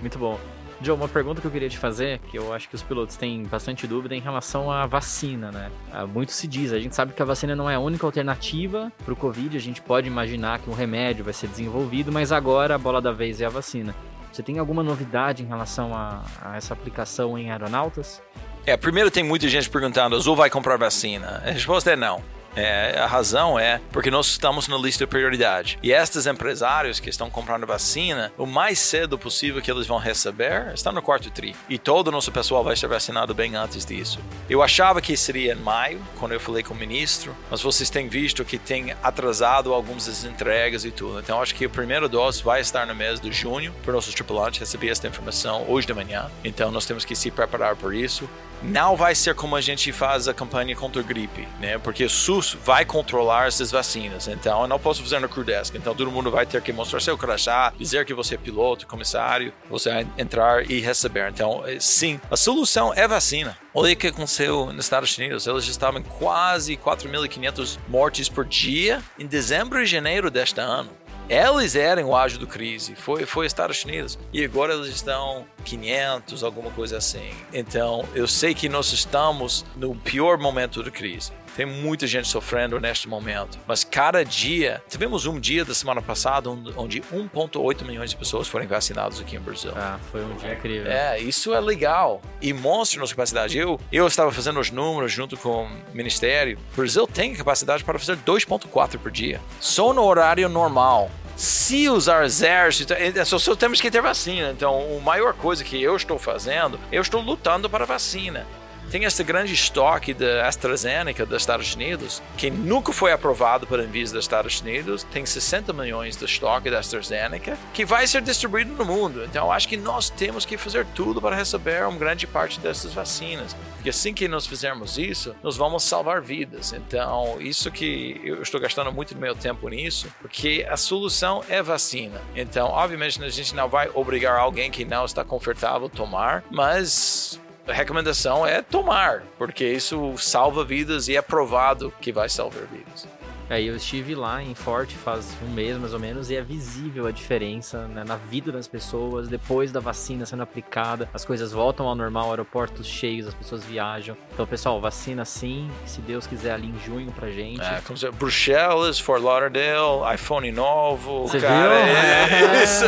Muito 0.05 0.19
bom. 0.19 0.39
Joe, 0.83 0.95
uma 0.95 1.09
pergunta 1.09 1.41
que 1.41 1.47
eu 1.47 1.51
queria 1.51 1.71
te 1.71 1.79
fazer, 1.79 2.19
que 2.31 2.37
eu 2.37 2.53
acho 2.53 2.69
que 2.69 2.75
os 2.75 2.83
pilotos 2.83 3.17
têm 3.17 3.43
bastante 3.45 3.87
dúvida 3.87 4.15
em 4.15 4.21
relação 4.21 4.71
à 4.71 4.85
vacina, 4.85 5.51
né? 5.51 5.71
Ah, 5.91 6.07
Muito 6.07 6.31
se 6.31 6.47
diz, 6.47 6.75
a 6.75 6.79
gente 6.79 6.95
sabe 6.95 7.15
que 7.15 7.23
a 7.23 7.25
vacina 7.25 7.57
não 7.57 7.71
é 7.71 7.77
a 7.77 7.81
única 7.81 8.05
alternativa 8.05 8.93
para 9.03 9.15
o 9.15 9.17
Covid, 9.17 9.57
a 9.57 9.61
gente 9.61 9.81
pode 9.81 10.07
imaginar 10.07 10.59
que 10.59 10.69
um 10.69 10.75
remédio 10.75 11.25
vai 11.25 11.33
ser 11.33 11.47
desenvolvido, 11.47 12.13
mas 12.13 12.33
agora 12.33 12.75
a 12.75 12.79
bola 12.79 13.01
da 13.01 13.13
vez 13.13 13.41
é 13.41 13.47
a 13.47 13.49
vacina. 13.49 13.95
Você 14.31 14.43
tem 14.43 14.59
alguma 14.59 14.83
novidade 14.83 15.43
em 15.43 15.47
relação 15.47 15.95
a, 15.95 16.23
a 16.43 16.55
essa 16.55 16.75
aplicação 16.75 17.39
em 17.39 17.51
aeronautas? 17.51 18.21
É, 18.67 18.77
primeiro 18.77 19.11
tem 19.11 19.25
muita 19.25 19.49
gente 19.49 19.71
perguntando, 19.71 20.17
Azul 20.17 20.37
vai 20.37 20.51
comprar 20.51 20.77
vacina? 20.77 21.41
A 21.47 21.51
resposta 21.51 21.93
é 21.93 21.97
não. 21.97 22.21
É, 22.57 22.99
a 22.99 23.07
razão 23.07 23.59
é 23.59 23.81
porque 23.93 24.11
nós 24.11 24.27
estamos 24.27 24.69
na 24.69 24.77
lista 24.77 25.05
de 25.05 25.11
prioridade. 25.11 25.79
E 25.83 25.93
estes 25.93 26.27
empresários 26.27 27.01
que 27.01 27.11
estão 27.11 27.29
comprando 27.31 27.67
vacina, 27.67 28.33
o 28.39 28.47
mais 28.47 28.79
cedo 28.79 29.19
possível 29.19 29.61
que 29.61 29.71
eles 29.71 29.87
vão 29.87 29.99
receber, 29.99 30.73
está 30.75 30.93
no 30.93 31.03
quarto 31.03 31.31
tri. 31.31 31.55
E 31.69 31.79
todo 31.79 32.09
o 32.09 32.11
nosso 32.11 32.31
pessoal 32.31 32.63
vai 32.63 32.77
ser 32.77 32.87
vacinado 32.87 33.35
bem 33.35 33.57
antes 33.57 33.85
disso. 33.85 34.21
Eu 34.49 34.63
achava 34.63 35.01
que 35.01 35.17
seria 35.17 35.53
em 35.53 35.57
maio, 35.57 36.01
quando 36.19 36.33
eu 36.33 36.41
falei 36.41 36.63
com 36.63 36.75
o 36.75 36.77
ministro, 36.77 37.35
mas 37.51 37.63
vocês 37.63 37.91
têm 37.91 38.09
visto 38.09 38.45
que 38.45 38.59
tem 38.59 38.95
atrasado 39.03 39.73
algumas 39.73 40.07
das 40.07 40.25
entregas 40.25 40.85
e 40.85 40.91
tudo. 40.91 41.19
Então 41.19 41.41
acho 41.41 41.55
que 41.55 41.65
a 41.65 41.69
primeira 41.69 42.09
dose 42.09 42.43
vai 42.43 42.61
estar 42.61 42.87
no 42.87 42.95
mês 42.95 43.21
de 43.21 43.33
junho 43.33 43.73
para 43.83 43.93
nossos 43.93 44.15
tripulantes 44.15 44.61
receber 44.61 44.89
esta 44.89 45.09
informação 45.09 45.65
hoje 45.69 45.87
de 45.87 45.95
manhã. 45.95 46.31
Então 46.45 46.71
nós 46.71 46.87
temos 46.87 47.05
que 47.05 47.17
se 47.17 47.31
preparar 47.31 47.77
por 47.77 47.95
isso 47.95 48.29
não 48.65 48.97
vai 48.97 49.15
ser 49.15 49.35
como 49.35 49.55
a 49.55 49.61
gente 49.61 49.93
faz 49.93 50.27
a 50.27 50.35
campanha 50.35 50.75
contra 50.75 51.01
a 51.01 51.05
gripe, 51.05 51.47
né? 51.61 51.79
Porque 51.79 52.05
o 52.05 52.11
SUS 52.11 52.57
vai 52.65 52.85
controlar 52.85 53.47
essas 53.47 53.71
vacinas. 53.71 54.27
Então, 54.27 54.63
eu 54.63 54.69
não 54.69 54.79
posso 54.79 55.03
fazer 55.03 55.21
no 55.21 55.29
Crudesc. 55.29 55.77
Então, 55.77 55.95
todo 55.95 56.11
mundo 56.11 56.31
vai 56.31 56.47
ter 56.47 56.61
que 56.63 56.73
mostrar 56.73 57.01
seu 57.01 57.17
crachá, 57.19 57.73
dizer 57.79 58.05
que 58.05 58.15
você 58.15 58.35
é 58.35 58.39
piloto, 58.39 58.87
comissário, 58.87 59.53
você 59.69 59.91
vai 59.91 60.07
entrar 60.17 60.71
e 60.71 60.81
receber. 60.81 61.31
Então, 61.31 61.63
eh, 61.67 61.79
sim, 61.79 62.21
a 62.31 62.37
solução 62.37 62.93
é 62.95 63.07
vacina. 63.07 63.57
Olha 63.75 63.93
o 63.93 63.97
que 63.97 64.07
aconteceu 64.07 64.73
nos 64.73 64.87
Estados 64.87 65.17
Unidos. 65.19 65.47
Eles 65.47 65.67
estavam 65.67 66.01
em 66.01 66.05
quase 66.05 66.77
4.500 66.77 67.79
mortes 67.89 68.29
por 68.29 68.45
dia 68.45 69.03
em 69.19 69.27
dezembro 69.27 69.83
e 69.83 69.87
janeiro 69.87 70.31
deste 70.31 70.61
ano. 70.61 70.91
Eles 71.29 71.75
eram 71.75 72.11
o 72.11 72.17
ágio 72.17 72.39
do 72.39 72.47
crise, 72.47 72.95
foi 72.95 73.25
foi 73.25 73.47
Estados 73.47 73.83
Unidos 73.85 74.19
e 74.33 74.45
agora 74.45 74.75
eles 74.75 74.89
estão 74.89 75.47
500, 75.65 76.45
alguma 76.45 76.71
coisa 76.71 76.99
assim. 76.99 77.31
Então 77.53 78.07
eu 78.15 78.29
sei 78.29 78.55
que 78.55 78.69
nós 78.69 78.93
estamos 78.93 79.65
no 79.77 79.95
pior 79.95 80.39
momento 80.39 80.83
da 80.83 80.91
crise. 80.91 81.33
Tem 81.57 81.67
muita 81.67 82.07
gente 82.07 82.29
sofrendo 82.29 82.81
neste 82.81 83.09
momento, 83.09 83.59
mas 83.67 83.85
cada 83.85 84.25
dia 84.25 84.83
tivemos 84.89 85.27
um 85.27 85.39
dia 85.39 85.65
da 85.65 85.75
semana 85.75 86.03
passada 86.03 86.51
onde 86.51 86.75
onde 86.77 87.01
1,8 87.01 87.85
milhões 87.85 88.11
de 88.11 88.17
pessoas 88.17 88.47
foram 88.47 88.67
vacinadas 88.67 89.21
aqui 89.21 89.37
em 89.37 89.41
Brasil. 89.41 89.73
Ah, 89.75 89.99
foi 90.11 90.25
um 90.25 90.35
dia 90.37 90.53
incrível. 90.53 90.91
É, 90.91 91.19
isso 91.19 91.55
é 91.55 91.61
legal 91.61 92.21
e 92.41 92.53
mostra 92.53 93.01
nossa 93.01 93.15
capacidade. 93.15 93.57
Eu, 93.57 93.81
eu 93.91 94.07
estava 94.07 94.31
fazendo 94.31 94.61
os 94.61 94.71
números 94.71 95.13
junto 95.13 95.37
com 95.37 95.65
o 95.65 95.71
Ministério. 95.95 96.59
O 96.73 96.77
Brasil 96.77 97.07
tem 97.07 97.35
capacidade 97.35 97.83
para 97.83 97.99
fazer 97.99 98.17
2,4 98.19 98.99
por 98.99 99.11
dia, 99.11 99.41
só 99.61 99.93
no 99.93 100.03
horário 100.03 100.49
normal. 100.49 101.11
Se 101.37 101.89
usar 101.89 102.25
exército, 102.25 102.93
é, 102.93 103.25
só, 103.25 103.39
só 103.39 103.57
temos 103.57 103.81
que 103.81 103.91
ter 103.91 104.01
vacina. 104.01 104.53
Então, 104.53 104.97
a 104.97 105.01
maior 105.01 105.35
coisa 105.35 105.65
que 105.65 105.83
eu 105.83 105.97
estou 105.97 106.17
fazendo, 106.17 106.79
eu 106.93 107.03
estou 107.03 107.21
lutando 107.21 107.69
para 107.69 107.83
a 107.83 107.87
vacina. 107.87 108.47
Tem 108.95 109.03
esse 109.03 109.25
grande 109.25 109.53
estoque 109.53 110.15
da 110.15 110.47
AstraZeneca 110.47 111.27
dos 111.27 111.43
Estados 111.43 111.75
Unidos, 111.75 112.23
que 112.37 112.49
nunca 112.49 112.93
foi 112.93 113.11
aprovado 113.11 113.67
pela 113.67 113.83
Anvisa 113.83 114.15
dos 114.15 114.25
Estados 114.25 114.61
Unidos. 114.61 115.03
Tem 115.11 115.27
60 115.27 115.73
milhões 115.73 116.17
de 116.17 116.25
estoque 116.25 116.71
da 116.71 116.79
AstraZeneca, 116.79 117.59
que 117.73 117.85
vai 117.85 118.07
ser 118.07 118.23
distribuído 118.23 118.73
no 118.75 118.85
mundo. 118.85 119.25
Então, 119.25 119.51
acho 119.51 119.67
que 119.67 119.77
nós 119.77 120.11
temos 120.11 120.45
que 120.45 120.57
fazer 120.57 120.87
tudo 120.95 121.21
para 121.21 121.35
receber 121.35 121.85
uma 121.85 121.99
grande 121.99 122.25
parte 122.25 122.61
dessas 122.61 122.95
vacinas. 122.95 123.57
Porque 123.75 123.91
assim 123.91 124.15
que 124.15 124.29
nós 124.29 124.47
fizermos 124.47 124.97
isso, 124.97 125.35
nós 125.43 125.57
vamos 125.57 125.83
salvar 125.83 126.23
vidas. 126.23 126.73
Então, 126.73 127.41
isso 127.41 127.73
que 127.73 128.21
eu 128.23 128.43
estou 128.43 128.61
gastando 128.61 128.93
muito 128.93 129.13
do 129.13 129.21
meu 129.21 129.35
tempo 129.35 129.69
nisso, 129.69 130.07
porque 130.21 130.65
a 130.71 130.77
solução 130.77 131.43
é 131.49 131.61
vacina. 131.61 132.23
Então, 132.37 132.69
obviamente, 132.69 133.21
a 133.21 133.29
gente 133.29 133.57
não 133.57 133.69
vai 133.69 133.91
obrigar 133.93 134.39
alguém 134.39 134.71
que 134.71 134.85
não 134.85 135.05
está 135.05 135.25
confortável 135.25 135.89
a 135.89 135.91
tomar, 135.91 136.45
mas 136.49 137.41
a 137.67 137.73
recomendação 137.73 138.47
é 138.47 138.61
tomar, 138.61 139.23
porque 139.39 139.65
isso 139.65 140.17
salva 140.19 140.65
vidas 140.65 141.09
e 141.09 141.17
é 141.17 141.23
provado 141.23 141.93
que 142.01 142.13
vai 142.13 142.29
salvar 142.29 142.65
vidas. 142.67 143.07
Aí 143.51 143.67
eu 143.67 143.77
estive 143.77 144.15
lá 144.15 144.43
em 144.43 144.55
Forte 144.55 144.95
faz 144.97 145.37
um 145.47 145.53
mês 145.53 145.77
mais 145.77 145.93
ou 145.93 145.99
menos 146.01 146.31
e 146.31 146.37
é 146.37 146.43
visível 146.43 147.07
a 147.07 147.11
diferença 147.11 147.87
né, 147.89 148.03
na 148.07 148.17
vida 148.17 148.51
das 148.51 148.67
pessoas 148.67 149.29
depois 149.29 149.71
da 149.71 149.81
vacina 149.81 150.25
sendo 150.25 150.43
aplicada. 150.43 151.09
As 151.13 151.25
coisas 151.25 151.53
voltam 151.53 151.87
ao 151.87 151.95
normal, 151.95 152.31
aeroportos 152.31 152.87
cheios, 152.87 153.27
as 153.27 153.35
pessoas 153.35 153.65
viajam. 153.65 154.17
Então, 154.33 154.47
pessoal, 154.47 154.81
vacina 154.81 155.25
sim, 155.25 155.71
se 155.85 156.01
Deus 156.01 156.27
quiser 156.27 156.53
ali 156.53 156.69
em 156.69 156.79
junho 156.85 157.13
pra 157.13 157.31
gente. 157.31 157.61
É, 157.63 157.81
como 157.87 157.97
se, 157.99 158.11
Bruxelas, 158.13 158.99
Fort 158.99 159.23
Lauderdale, 159.23 160.15
iPhone 160.15 160.51
novo, 160.51 161.27
Você 161.29 161.39
cara, 161.41 161.69
viu? 161.69 162.49
é 162.49 162.63
isso. 162.65 162.85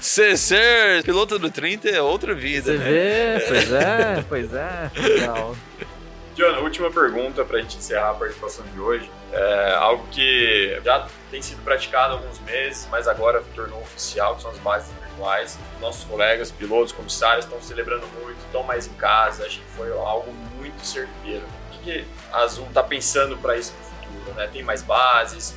Ser, 0.00 0.36
ser 0.36 1.02
piloto 1.04 1.38
do 1.38 1.50
30 1.50 1.88
é 1.88 2.00
outra 2.02 2.34
vida, 2.34 2.72
Você 2.72 2.78
né? 2.78 2.84
vê? 3.38 3.44
Pois 3.46 3.72
é, 3.72 4.24
pois 4.28 4.54
é. 4.54 4.90
Legal. 4.96 5.56
John, 6.40 6.62
última 6.62 6.90
pergunta 6.90 7.44
para 7.44 7.58
a 7.58 7.60
gente 7.60 7.76
encerrar 7.76 8.12
a 8.12 8.14
participação 8.14 8.64
de 8.72 8.80
hoje. 8.80 9.10
É 9.30 9.74
algo 9.74 10.06
que 10.10 10.80
já 10.82 11.06
tem 11.30 11.42
sido 11.42 11.62
praticado 11.62 12.14
há 12.14 12.16
alguns 12.16 12.40
meses, 12.40 12.88
mas 12.90 13.06
agora 13.06 13.44
tornou 13.54 13.78
oficial, 13.82 14.36
que 14.36 14.40
são 14.40 14.50
as 14.50 14.56
bases 14.56 14.90
virtuais. 15.02 15.58
Nossos 15.82 16.04
colegas, 16.04 16.50
pilotos, 16.50 16.92
comissários 16.92 17.44
estão 17.44 17.60
celebrando 17.60 18.06
muito, 18.22 18.38
estão 18.46 18.62
mais 18.62 18.86
em 18.86 18.92
casa. 18.94 19.44
Acho 19.44 19.58
que 19.58 19.66
foi 19.76 19.92
algo 19.92 20.32
muito 20.56 20.82
certeiro. 20.82 21.44
O 21.44 21.72
que, 21.72 21.78
que 21.80 22.06
a 22.32 22.38
Azul 22.38 22.66
está 22.68 22.82
pensando 22.82 23.36
para 23.36 23.58
isso 23.58 23.74
no 23.78 23.84
futuro? 23.84 24.34
Né? 24.34 24.48
Tem 24.50 24.62
mais 24.62 24.82
bases? 24.82 25.54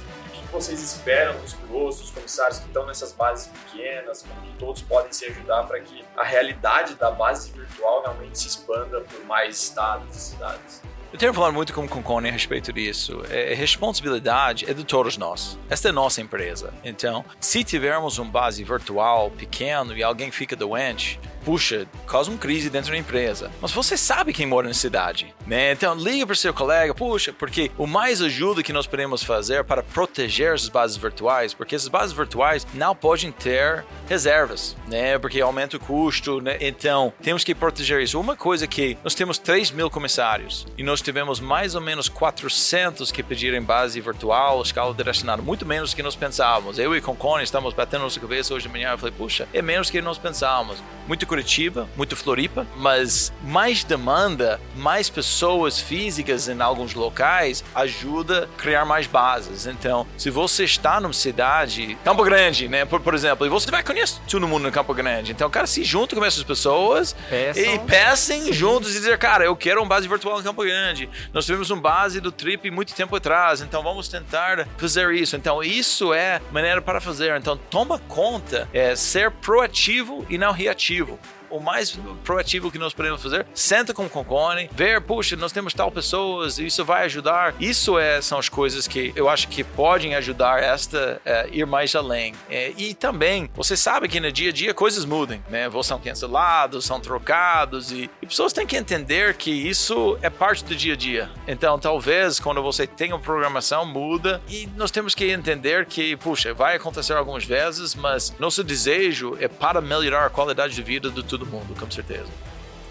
Vocês 0.54 0.84
esperam 0.84 1.36
dos 1.42 1.54
pilotos, 1.56 2.00
dos 2.00 2.12
comissários 2.12 2.60
que 2.60 2.68
estão 2.68 2.86
nessas 2.86 3.12
bases 3.12 3.48
pequenas? 3.48 4.22
Como 4.22 4.39
que 4.44 4.54
todos 4.60 4.84
podem 4.84 5.12
se 5.12 5.26
ajudar 5.26 5.63
para 5.63 5.80
que 5.80 6.06
a 6.16 6.24
realidade 6.24 6.94
da 6.94 7.10
base 7.10 7.52
virtual 7.52 8.04
realmente 8.04 8.38
se 8.38 8.50
expanda 8.50 9.02
por 9.02 9.26
mais 9.26 9.58
estados 9.58 10.16
e 10.16 10.20
cidades? 10.20 10.84
Eu 11.12 11.18
tenho 11.18 11.34
falado 11.34 11.54
muito 11.54 11.74
com 11.74 11.86
o 11.86 11.89
Concone 11.89 12.30
a 12.30 12.32
respeito 12.32 12.72
disso. 12.72 13.24
É, 13.32 13.56
responsabilidade 13.56 14.70
é 14.70 14.76
de 14.76 14.84
todos 14.84 15.18
nós. 15.18 15.58
Esta 15.72 15.88
é 15.88 15.92
a 15.92 15.94
nossa 15.94 16.22
empresa. 16.22 16.72
Então, 16.84 17.26
se 17.39 17.63
tivermos 17.63 18.20
um 18.20 18.30
base 18.30 18.63
virtual 18.63 19.32
pequeno 19.32 19.98
e 19.98 20.04
alguém 20.04 20.30
fica 20.30 20.56
doente, 20.56 21.20
puxa, 21.43 21.86
causa 22.08 22.29
uma 22.29 22.38
crise 22.38 22.69
dentro 22.69 22.91
da 22.91 22.97
empresa. 22.97 23.51
Mas 23.62 23.71
você 23.71 23.97
sabe 23.97 24.34
quem 24.34 24.45
mora 24.45 24.67
na 24.67 24.73
cidade, 24.73 25.34
né? 25.45 25.71
Então 25.71 25.95
liga 25.95 26.25
para 26.25 26.36
seu 26.36 26.53
colega, 26.53 26.93
puxa, 26.93 27.34
porque 27.34 27.71
o 27.77 27.88
mais 27.88 28.21
ajuda 28.21 28.63
que 28.63 28.73
nós 28.73 28.88
podemos 28.88 29.23
fazer 29.23 29.63
para 29.63 29.84
proteger 29.84 30.53
as 30.53 30.69
bases 30.69 30.97
virtuais, 30.97 31.53
porque 31.53 31.75
essas 31.75 31.88
bases 31.88 32.13
virtuais 32.13 32.65
não 32.73 32.95
podem 32.95 33.32
ter 33.32 33.84
reservas, 34.08 34.75
né? 34.88 35.17
Porque 35.17 35.41
aumenta 35.41 35.77
o 35.77 35.79
custo, 35.79 36.41
né? 36.41 36.58
Então 36.60 37.13
temos 37.21 37.43
que 37.43 37.56
proteger 37.56 38.01
isso. 38.01 38.19
Uma 38.19 38.36
coisa 38.36 38.67
que 38.67 38.97
nós 39.03 39.15
temos 39.15 39.38
3 39.38 39.71
mil 39.71 39.89
comissários 39.89 40.65
e 40.77 40.84
nós 40.84 41.01
tivemos 41.01 41.39
mais 41.39 41.75
ou 41.75 41.82
menos 41.82 42.08
400 42.08 43.12
que 43.12 43.23
pediram 43.23 43.63
base 43.63 43.99
virtual, 43.99 44.62
escala 44.62 44.93
direcionada, 44.93 45.41
muito 45.41 45.65
menos 45.65 45.91
do 45.91 45.95
que 45.95 46.03
nós 46.03 46.15
pensávamos. 46.15 46.77
Eu 46.77 46.95
e 46.95 47.01
com 47.01 47.15
Cone 47.15 47.43
estamos 47.43 47.73
batendo 47.73 48.03
nossa 48.03 48.19
cabeça 48.19 48.53
hoje 48.53 48.67
de 48.67 48.71
manhã. 48.71 48.91
Eu 48.91 48.97
falei, 48.97 49.13
puxa, 49.17 49.47
é 49.53 49.62
menos 49.62 49.88
do 49.88 49.91
que 49.91 50.01
nós 50.01 50.17
pensávamos. 50.17 50.82
Muito 51.08 51.25
Curitiba, 51.34 51.89
muito 51.98 52.15
Floripa, 52.15 52.67
mas 52.76 53.34
mais 53.41 53.84
demanda, 53.84 54.62
mais 54.76 55.10
pessoas 55.10 55.80
físicas 55.80 56.48
em 56.48 56.62
alguns 56.62 56.93
locais 56.93 57.63
ajuda 57.74 58.43
a 58.43 58.62
criar 58.62 58.86
mais 58.86 59.08
bases. 59.08 59.65
Então, 59.65 60.06
se 60.15 60.30
você 60.30 60.63
está 60.63 61.02
numa 61.02 61.12
cidade, 61.12 61.98
Campo 62.04 62.24
Grande, 62.24 62.67
né, 62.67 62.86
por, 62.86 63.02
por 63.02 63.15
exemplo, 63.15 63.48
e 63.48 63.50
você 63.50 63.72
vai 63.72 63.82
conhecer 63.82 64.19
todo 64.30 64.48
mundo 64.48 64.62
no 64.62 64.72
Campo 64.72 64.93
Grande, 64.93 65.32
então, 65.32 65.50
cara, 65.50 65.65
se 65.65 65.84
junta 65.84 66.15
com 66.15 66.24
essas 66.24 66.43
pessoas 66.43 67.15
Peçam. 67.28 67.63
e 67.63 67.80
peçam 67.80 68.54
juntos 68.54 68.91
e 68.91 69.00
dizer, 69.00 69.17
cara, 69.17 69.46
eu 69.46 69.56
quero 69.56 69.82
uma 69.82 69.88
base 69.88 70.08
virtual 70.08 70.38
no 70.38 70.43
Campo 70.43 70.63
Grande. 70.63 71.10
Nós 71.34 71.48
tivemos 71.48 71.72
uma 71.72 71.82
base 71.82 72.22
do 72.22 72.32
Trip 72.32 72.69
muito 72.69 72.93
tempo 72.93 73.15
atrás, 73.15 73.60
então 73.60 73.82
vamos 73.82 74.08
tentar 74.08 74.67
fazer 74.78 75.12
isso. 75.15 75.36
Então, 75.36 75.63
isso 75.63 76.13
é 76.13 76.39
maneira 76.52 76.80
para 76.80 77.02
fazer. 77.02 77.36
Então, 77.36 77.58
toma 77.58 77.98
conta, 77.98 78.69
é 78.72 78.96
ser 78.96 79.32
proativo 79.32 80.24
e 80.30 80.38
não 80.38 80.52
reativo 80.52 81.19
o 81.54 81.60
mais 81.60 81.98
proativo 82.24 82.72
que 82.72 82.80
nós 82.80 82.94
podemos 82.94 83.22
fazer, 83.22 83.46
senta 83.54 83.94
com 83.94 84.06
o 84.06 84.10
Concone, 84.10 84.70
ver, 84.74 85.02
puxa, 85.02 85.36
nós 85.36 85.52
temos 85.52 85.74
tal 85.74 85.92
pessoas, 85.92 86.58
isso 86.58 86.84
vai 86.84 87.06
ajudar. 87.06 87.54
Isso 87.60 87.98
é, 88.00 88.22
são 88.22 88.39
as 88.39 88.50
coisas 88.50 88.88
que 88.88 89.13
eu 89.16 89.30
acho 89.30 89.48
que 89.48 89.63
podem 89.63 90.16
ajudar 90.16 90.62
esta 90.62 91.22
é, 91.24 91.48
ir 91.52 91.66
mais 91.66 91.94
além. 91.96 92.34
É, 92.50 92.74
e 92.76 92.94
também, 92.94 93.50
você 93.54 93.78
sabe 93.78 94.08
que 94.08 94.20
no 94.20 94.32
dia 94.32 94.50
a 94.50 94.54
dia 94.54 94.74
coisas 94.74 95.06
mudam, 95.06 95.39
né? 95.50 95.70
Voos 95.70 95.86
são 95.86 96.00
cancelados, 96.00 96.86
são 96.86 97.00
trocados 97.00 97.92
e, 97.92 98.10
e 98.22 98.26
pessoas 98.26 98.52
têm 98.52 98.66
que 98.66 98.76
entender 98.76 99.36
que 99.36 99.52
isso 99.52 100.18
é 100.22 100.30
parte 100.30 100.63
do 100.63 100.76
dia 100.76 100.94
a 100.94 100.98
dia. 100.98 101.30
Então, 101.48 101.78
talvez 101.78 102.39
quando 102.39 102.62
você 102.63 102.88
tem 102.88 103.13
uma 103.13 103.20
programação 103.20 103.86
muda 103.86 104.42
e 104.50 104.68
nós 104.76 104.89
temos 104.89 105.13
que 105.13 105.30
entender 105.32 105.86
que, 105.86 106.16
puxa, 106.18 106.54
vai 106.54 106.76
acontecer 106.76 107.13
algumas 107.13 107.46
vezes, 107.46 107.94
mas 107.94 108.34
nosso 108.39 108.63
desejo 108.63 109.38
é 109.39 109.48
para 109.48 109.82
melhorar 109.82 110.26
a 110.26 110.30
qualidade 110.30 110.74
de 110.74 110.82
vida 110.82 111.10
de 111.10 111.24
todo 111.24 111.42
mundo, 111.45 111.77
com 111.79 111.89
certeza. 111.89 112.29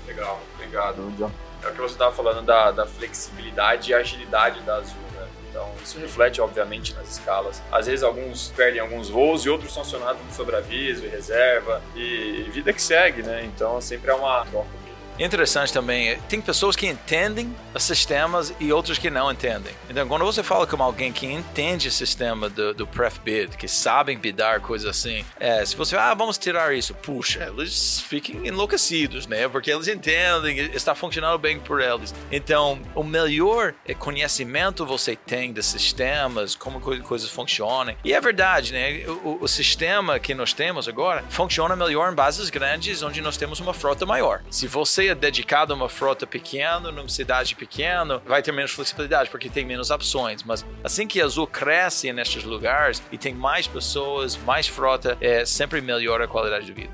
Legal, 0.06 0.40
obrigado. 0.54 1.32
É 1.62 1.68
o 1.68 1.72
que 1.72 1.80
você 1.80 1.94
estava 1.94 2.12
falando 2.14 2.44
da, 2.44 2.70
da 2.70 2.86
flexibilidade 2.86 3.90
e 3.90 3.94
agilidade 3.94 4.60
da 4.62 4.76
Azul, 4.76 5.00
né? 5.14 5.26
Então, 5.48 5.70
isso 5.82 5.98
reflete, 5.98 6.40
obviamente, 6.40 6.94
nas 6.94 7.10
escalas. 7.10 7.62
Às 7.70 7.86
vezes, 7.86 8.02
alguns 8.02 8.52
perdem 8.56 8.80
alguns 8.80 9.08
voos 9.08 9.44
e 9.44 9.50
outros 9.50 9.72
são 9.72 9.82
acionados 9.82 10.20
no 10.24 10.32
sobreaviso 10.32 11.04
e 11.04 11.08
reserva. 11.08 11.82
E 11.94 12.48
vida 12.50 12.72
que 12.72 12.82
segue, 12.82 13.22
né? 13.22 13.44
Então, 13.44 13.80
sempre 13.80 14.10
é 14.10 14.14
uma 14.14 14.44
troca 14.46 14.81
Interessante 15.22 15.72
também, 15.72 16.18
tem 16.28 16.40
pessoas 16.40 16.74
que 16.74 16.84
entendem 16.84 17.54
os 17.72 17.84
sistemas 17.84 18.52
e 18.58 18.72
outras 18.72 18.98
que 18.98 19.08
não 19.08 19.30
entendem. 19.30 19.72
Então, 19.88 20.08
quando 20.08 20.24
você 20.24 20.42
fala 20.42 20.66
com 20.66 20.82
alguém 20.82 21.12
que 21.12 21.26
entende 21.26 21.86
o 21.86 21.92
sistema 21.92 22.50
do, 22.50 22.74
do 22.74 22.86
pref 22.88 23.20
bid, 23.20 23.56
que 23.56 23.68
sabem 23.68 24.18
bidar 24.18 24.60
coisas 24.60 24.88
assim, 24.88 25.24
é, 25.38 25.64
se 25.64 25.76
você, 25.76 25.96
ah, 25.96 26.12
vamos 26.12 26.38
tirar 26.38 26.74
isso, 26.74 26.92
puxa, 26.92 27.52
eles 27.56 28.00
ficam 28.00 28.44
enlouquecidos, 28.44 29.28
né? 29.28 29.48
Porque 29.48 29.70
eles 29.70 29.86
entendem, 29.86 30.58
está 30.74 30.92
funcionando 30.92 31.38
bem 31.38 31.60
por 31.60 31.80
eles. 31.80 32.12
Então, 32.30 32.80
o 32.92 33.04
melhor 33.04 33.74
conhecimento 34.00 34.84
você 34.84 35.14
tem 35.14 35.52
dos 35.52 35.66
sistemas, 35.66 36.56
como 36.56 36.80
coisas 36.80 37.30
funcionam. 37.30 37.94
E 38.04 38.12
é 38.12 38.20
verdade, 38.20 38.72
né? 38.72 39.04
O, 39.06 39.38
o 39.42 39.46
sistema 39.46 40.18
que 40.18 40.34
nós 40.34 40.52
temos 40.52 40.88
agora 40.88 41.22
funciona 41.30 41.76
melhor 41.76 42.10
em 42.10 42.14
bases 42.14 42.50
grandes, 42.50 43.04
onde 43.04 43.20
nós 43.20 43.36
temos 43.36 43.60
uma 43.60 43.72
frota 43.72 44.04
maior. 44.04 44.42
Se 44.50 44.66
você 44.66 45.11
dedicado 45.14 45.72
a 45.72 45.76
uma 45.76 45.88
frota 45.88 46.26
pequena, 46.26 46.90
numa 46.90 47.08
cidade 47.08 47.54
pequena, 47.54 48.18
vai 48.26 48.42
ter 48.42 48.52
menos 48.52 48.72
flexibilidade, 48.72 49.30
porque 49.30 49.48
tem 49.48 49.64
menos 49.64 49.90
opções. 49.90 50.42
Mas 50.42 50.64
assim 50.82 51.06
que 51.06 51.20
a 51.20 51.24
Azul 51.24 51.46
cresce 51.46 52.12
nestes 52.12 52.44
lugares 52.44 53.02
e 53.10 53.18
tem 53.18 53.34
mais 53.34 53.66
pessoas, 53.66 54.36
mais 54.36 54.66
frota, 54.66 55.16
é, 55.20 55.44
sempre 55.44 55.80
melhora 55.80 56.24
a 56.24 56.28
qualidade 56.28 56.66
de 56.66 56.72
vida. 56.72 56.92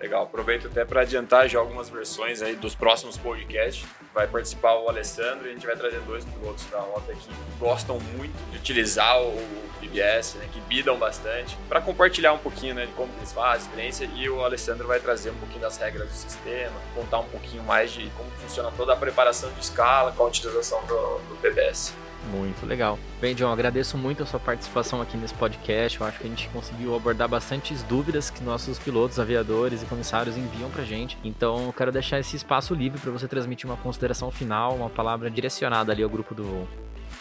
Legal, 0.00 0.22
aproveito 0.22 0.68
até 0.68 0.84
para 0.84 1.00
adiantar 1.00 1.48
já 1.48 1.58
algumas 1.58 1.88
versões 1.88 2.40
aí 2.40 2.54
dos 2.54 2.74
próximos 2.74 3.16
podcasts. 3.16 3.84
Vai 4.14 4.28
participar 4.28 4.74
o 4.74 4.88
Alessandro 4.88 5.46
e 5.46 5.50
a 5.50 5.52
gente 5.52 5.66
vai 5.66 5.76
trazer 5.76 6.00
dois 6.02 6.24
pilotos 6.24 6.64
da 6.66 6.78
rota 6.78 7.12
que 7.12 7.30
gostam 7.58 7.98
muito 7.98 8.32
de 8.50 8.58
utilizar 8.58 9.20
o 9.20 9.36
PBS, 9.80 10.34
né, 10.34 10.48
que 10.52 10.60
bidam 10.62 10.96
bastante, 10.96 11.56
para 11.68 11.80
compartilhar 11.80 12.32
um 12.32 12.38
pouquinho 12.38 12.74
né, 12.74 12.86
de 12.86 12.92
como 12.92 13.12
eles 13.16 13.32
fazem, 13.32 13.66
experiência, 13.66 14.10
e 14.14 14.28
o 14.28 14.44
Alessandro 14.44 14.86
vai 14.86 15.00
trazer 15.00 15.30
um 15.30 15.36
pouquinho 15.36 15.60
das 15.60 15.76
regras 15.78 16.08
do 16.08 16.14
sistema, 16.14 16.74
contar 16.94 17.18
um 17.18 17.28
pouquinho 17.28 17.62
mais 17.64 17.90
de 17.90 18.08
como 18.10 18.30
funciona 18.42 18.72
toda 18.76 18.92
a 18.92 18.96
preparação 18.96 19.50
de 19.52 19.60
escala 19.60 20.12
com 20.12 20.24
a 20.24 20.26
utilização 20.26 20.80
do, 20.86 21.18
do 21.28 21.38
PBS. 21.40 21.92
Muito 22.30 22.66
legal. 22.66 22.98
Bem, 23.20 23.34
John, 23.34 23.50
agradeço 23.50 23.96
muito 23.96 24.22
a 24.22 24.26
sua 24.26 24.38
participação 24.38 25.00
aqui 25.00 25.16
nesse 25.16 25.34
podcast. 25.34 26.00
Eu 26.00 26.06
acho 26.06 26.18
que 26.18 26.26
a 26.26 26.28
gente 26.28 26.48
conseguiu 26.48 26.94
abordar 26.94 27.28
bastantes 27.28 27.82
dúvidas 27.82 28.28
que 28.28 28.42
nossos 28.42 28.78
pilotos, 28.78 29.18
aviadores 29.18 29.82
e 29.82 29.86
comissários 29.86 30.36
enviam 30.36 30.68
pra 30.70 30.84
gente. 30.84 31.16
Então, 31.24 31.66
eu 31.66 31.72
quero 31.72 31.90
deixar 31.90 32.18
esse 32.18 32.36
espaço 32.36 32.74
livre 32.74 33.00
para 33.00 33.10
você 33.10 33.26
transmitir 33.26 33.66
uma 33.66 33.76
consideração 33.76 34.30
final, 34.30 34.74
uma 34.74 34.90
palavra 34.90 35.30
direcionada 35.30 35.92
ali 35.92 36.02
ao 36.02 36.10
grupo 36.10 36.34
do 36.34 36.44
voo. 36.44 36.68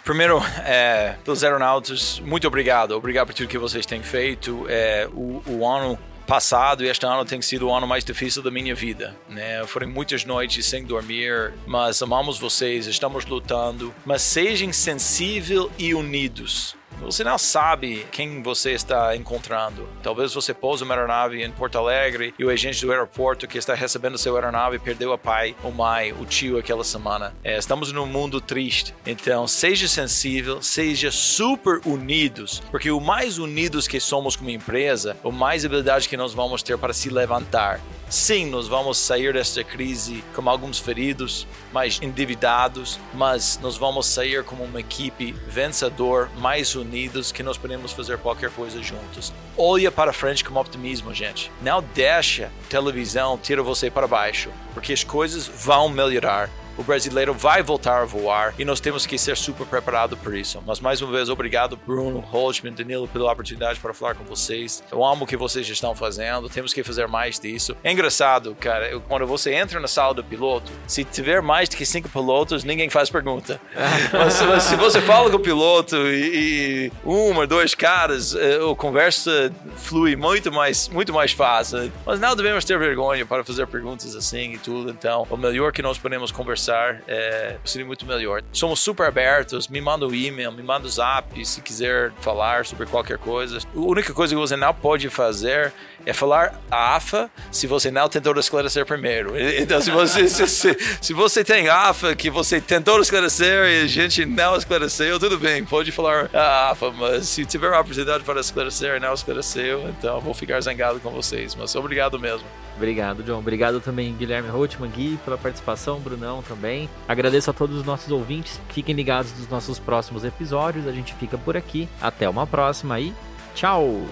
Primeiro, 0.03 0.41
é, 0.65 1.15
pelos 1.23 1.43
aeronautas, 1.43 2.19
muito 2.25 2.47
obrigado. 2.47 2.91
Obrigado 2.91 3.27
por 3.27 3.33
tudo 3.33 3.47
que 3.47 3.57
vocês 3.57 3.85
têm 3.85 4.01
feito. 4.01 4.65
É, 4.67 5.07
o, 5.13 5.41
o 5.45 5.67
ano 5.67 5.97
passado 6.27 6.83
e 6.83 6.89
este 6.89 7.05
ano 7.05 7.23
tem 7.25 7.41
sido 7.41 7.67
o 7.67 7.73
ano 7.73 7.87
mais 7.87 8.03
difícil 8.03 8.43
da 8.43 8.51
minha 8.51 8.75
vida, 8.75 9.15
né? 9.29 9.65
Foram 9.65 9.87
muitas 9.87 10.25
noites 10.25 10.65
sem 10.65 10.83
dormir, 10.83 11.53
mas 11.65 12.01
amamos 12.01 12.37
vocês, 12.37 12.85
estamos 12.85 13.25
lutando, 13.25 13.95
mas 14.05 14.21
sejam 14.21 14.71
sensíveis 14.73 15.67
e 15.79 15.95
unidos. 15.95 16.75
Você 17.01 17.23
não 17.23 17.37
sabe 17.37 18.05
quem 18.11 18.41
você 18.41 18.71
está 18.71 19.15
encontrando. 19.15 19.87
Talvez 20.01 20.33
você 20.33 20.53
pouse 20.53 20.83
uma 20.83 20.95
aeronave 20.95 21.43
em 21.43 21.51
Porto 21.51 21.77
Alegre 21.77 22.33
e 22.37 22.43
o 22.43 22.49
agente 22.49 22.85
do 22.85 22.91
aeroporto 22.91 23.47
que 23.47 23.57
está 23.57 23.73
recebendo 23.75 24.17
seu 24.17 24.35
aeronave 24.35 24.79
perdeu 24.79 25.13
a 25.13 25.17
pai, 25.17 25.55
o 25.63 25.71
mãe, 25.71 26.11
o 26.11 26.25
tio 26.25 26.57
aquela 26.57 26.83
semana. 26.83 27.33
É, 27.43 27.57
estamos 27.57 27.91
num 27.91 28.05
mundo 28.05 28.41
triste. 28.41 28.95
Então, 29.05 29.47
seja 29.47 29.87
sensível, 29.87 30.61
seja 30.61 31.11
super 31.11 31.79
unidos, 31.85 32.61
porque 32.71 32.89
o 32.91 32.99
mais 32.99 33.37
unidos 33.37 33.87
que 33.87 33.99
somos 33.99 34.35
como 34.35 34.49
empresa, 34.49 35.15
o 35.23 35.31
mais 35.31 35.63
habilidade 35.63 36.09
que 36.09 36.17
nós 36.17 36.33
vamos 36.33 36.63
ter 36.63 36.77
para 36.77 36.93
se 36.93 37.09
levantar. 37.09 37.79
Sim, 38.09 38.45
nós 38.45 38.69
vamos 38.69 38.97
sair 38.97 39.33
desta 39.33 39.65
crise 39.65 40.23
com 40.33 40.49
alguns 40.49 40.79
feridos, 40.79 41.45
mais 41.73 41.99
endividados, 42.01 42.97
mas 43.13 43.59
nós 43.61 43.75
vamos 43.75 44.05
sair 44.05 44.45
como 44.45 44.63
uma 44.63 44.79
equipe 44.79 45.33
vencedor, 45.45 46.29
mais 46.37 46.73
unidos, 46.87 47.31
que 47.31 47.43
nós 47.43 47.57
podemos 47.57 47.91
fazer 47.91 48.17
qualquer 48.17 48.49
coisa 48.49 48.81
juntos. 48.81 49.33
Olha 49.57 49.91
para 49.91 50.13
frente 50.13 50.43
com 50.43 50.59
optimismo, 50.59 51.13
gente. 51.13 51.51
Não 51.61 51.83
deixa 51.93 52.51
televisão 52.69 53.37
tirar 53.37 53.61
você 53.61 53.89
para 53.91 54.07
baixo, 54.07 54.49
porque 54.73 54.93
as 54.93 55.03
coisas 55.03 55.47
vão 55.47 55.89
melhorar 55.89 56.49
o 56.77 56.83
brasileiro 56.83 57.33
vai 57.33 57.63
voltar 57.63 58.01
a 58.01 58.05
voar 58.05 58.53
e 58.57 58.63
nós 58.63 58.79
temos 58.79 59.05
que 59.05 59.17
ser 59.17 59.35
super 59.35 59.65
preparados 59.65 60.17
por 60.19 60.35
isso. 60.35 60.61
Mas 60.65 60.79
mais 60.79 61.01
uma 61.01 61.11
vez, 61.11 61.29
obrigado, 61.29 61.75
Bruno, 61.75 62.19
Holtzman, 62.19 62.73
Danilo, 62.73 63.07
pela 63.07 63.31
oportunidade 63.31 63.79
para 63.79 63.93
falar 63.93 64.15
com 64.15 64.23
vocês. 64.23 64.83
Eu 64.91 65.03
amo 65.03 65.25
o 65.25 65.27
que 65.27 65.35
vocês 65.35 65.67
estão 65.67 65.95
fazendo, 65.95 66.49
temos 66.49 66.73
que 66.73 66.83
fazer 66.83 67.07
mais 67.07 67.39
disso. 67.39 67.75
É 67.83 67.91
engraçado, 67.91 68.55
cara, 68.59 68.99
quando 69.07 69.25
você 69.25 69.53
entra 69.53 69.79
na 69.79 69.87
sala 69.87 70.13
do 70.13 70.23
piloto, 70.23 70.71
se 70.85 71.03
tiver 71.03 71.41
mais 71.41 71.67
do 71.67 71.75
que 71.75 71.85
cinco 71.85 72.09
pilotos, 72.09 72.63
ninguém 72.63 72.89
faz 72.89 73.09
pergunta. 73.09 73.59
mas, 74.13 74.63
se 74.63 74.75
você 74.75 75.01
fala 75.01 75.29
com 75.29 75.37
o 75.37 75.39
piloto 75.39 75.95
e, 76.07 76.87
e 76.87 76.91
uma, 77.03 77.47
dois 77.47 77.73
caras, 77.73 78.35
eh, 78.35 78.59
a 78.71 78.75
conversa 78.75 79.51
flui 79.77 80.15
muito 80.15 80.51
mais, 80.51 80.87
muito 80.89 81.13
mais 81.13 81.31
fácil. 81.31 81.91
Mas 82.05 82.19
não 82.19 82.35
devemos 82.35 82.63
ter 82.65 82.77
vergonha 82.77 83.25
para 83.25 83.43
fazer 83.43 83.65
perguntas 83.67 84.15
assim 84.15 84.53
e 84.53 84.57
tudo. 84.57 84.91
Então, 84.91 85.25
o 85.29 85.37
melhor 85.37 85.71
que 85.71 85.81
nós 85.81 85.97
podemos 85.97 86.31
conversar 86.31 86.66
conversar, 86.67 87.01
é, 87.07 87.55
seria 87.63 87.87
muito 87.87 88.05
melhor. 88.05 88.41
Somos 88.51 88.79
super 88.79 89.07
abertos, 89.07 89.67
me 89.67 89.79
manda 89.79 90.05
o 90.05 90.09
um 90.09 90.13
e-mail, 90.13 90.51
me 90.51 90.63
manda 90.63 90.85
o 90.85 90.89
zap, 90.89 91.45
se 91.45 91.61
quiser 91.61 92.11
falar 92.19 92.65
sobre 92.65 92.85
qualquer 92.85 93.17
coisa. 93.17 93.59
A 93.59 93.79
única 93.79 94.13
coisa 94.13 94.35
que 94.35 94.39
você 94.39 94.55
não 94.55 94.73
pode 94.73 95.09
fazer 95.09 95.73
é 96.05 96.13
falar 96.13 96.59
AFA 96.69 97.29
se 97.51 97.67
você 97.67 97.89
não 97.89 98.07
tentou 98.09 98.37
esclarecer 98.37 98.85
primeiro. 98.85 99.33
Então, 99.57 99.81
se 99.81 99.91
você, 99.91 100.27
se, 100.27 100.47
se, 100.47 100.77
se, 101.01 101.13
você 101.13 101.43
tem 101.43 101.69
AFA 101.69 102.15
que 102.15 102.29
você 102.29 102.61
tentou 102.61 102.99
esclarecer 102.99 103.65
e 103.65 103.81
a 103.83 103.87
gente 103.87 104.25
não 104.25 104.55
esclareceu, 104.55 105.19
tudo 105.19 105.37
bem, 105.37 105.63
pode 105.65 105.91
falar 105.91 106.29
AFA, 106.33 106.91
mas 106.91 107.27
se 107.27 107.45
tiver 107.45 107.73
a 107.73 107.79
oportunidade 107.79 108.23
para 108.23 108.39
esclarecer 108.39 108.95
e 108.95 108.99
não 108.99 109.13
esclareceu, 109.13 109.89
então 109.89 110.19
vou 110.19 110.33
ficar 110.33 110.61
zangado 110.61 110.99
com 110.99 111.09
vocês. 111.09 111.55
Mas 111.55 111.75
obrigado 111.75 112.19
mesmo. 112.19 112.45
Obrigado, 112.77 113.23
John. 113.23 113.39
Obrigado 113.39 113.81
também, 113.81 114.13
Guilherme 114.13 114.49
Rothman, 114.49 114.89
Gui, 114.91 115.19
pela 115.25 115.37
participação, 115.37 115.99
Brunão 115.99 116.43
também. 116.43 116.87
Agradeço 117.07 117.49
a 117.49 117.53
todos 117.53 117.75
os 117.75 117.83
nossos 117.83 118.11
ouvintes. 118.11 118.61
Fiquem 118.69 118.95
ligados 118.95 119.33
nos 119.37 119.49
nossos 119.49 119.79
próximos 119.79 120.23
episódios. 120.23 120.87
A 120.87 120.91
gente 120.91 121.13
fica 121.15 121.37
por 121.37 121.57
aqui. 121.57 121.89
Até 121.99 122.29
uma 122.29 122.45
próxima 122.45 122.99
e 122.99 123.13
tchau! 123.55 124.05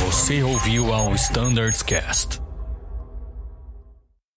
Você 0.00 0.42
ouviu 0.42 0.92
ao 0.92 1.14
Standards 1.14 1.82
Cast. 1.82 2.43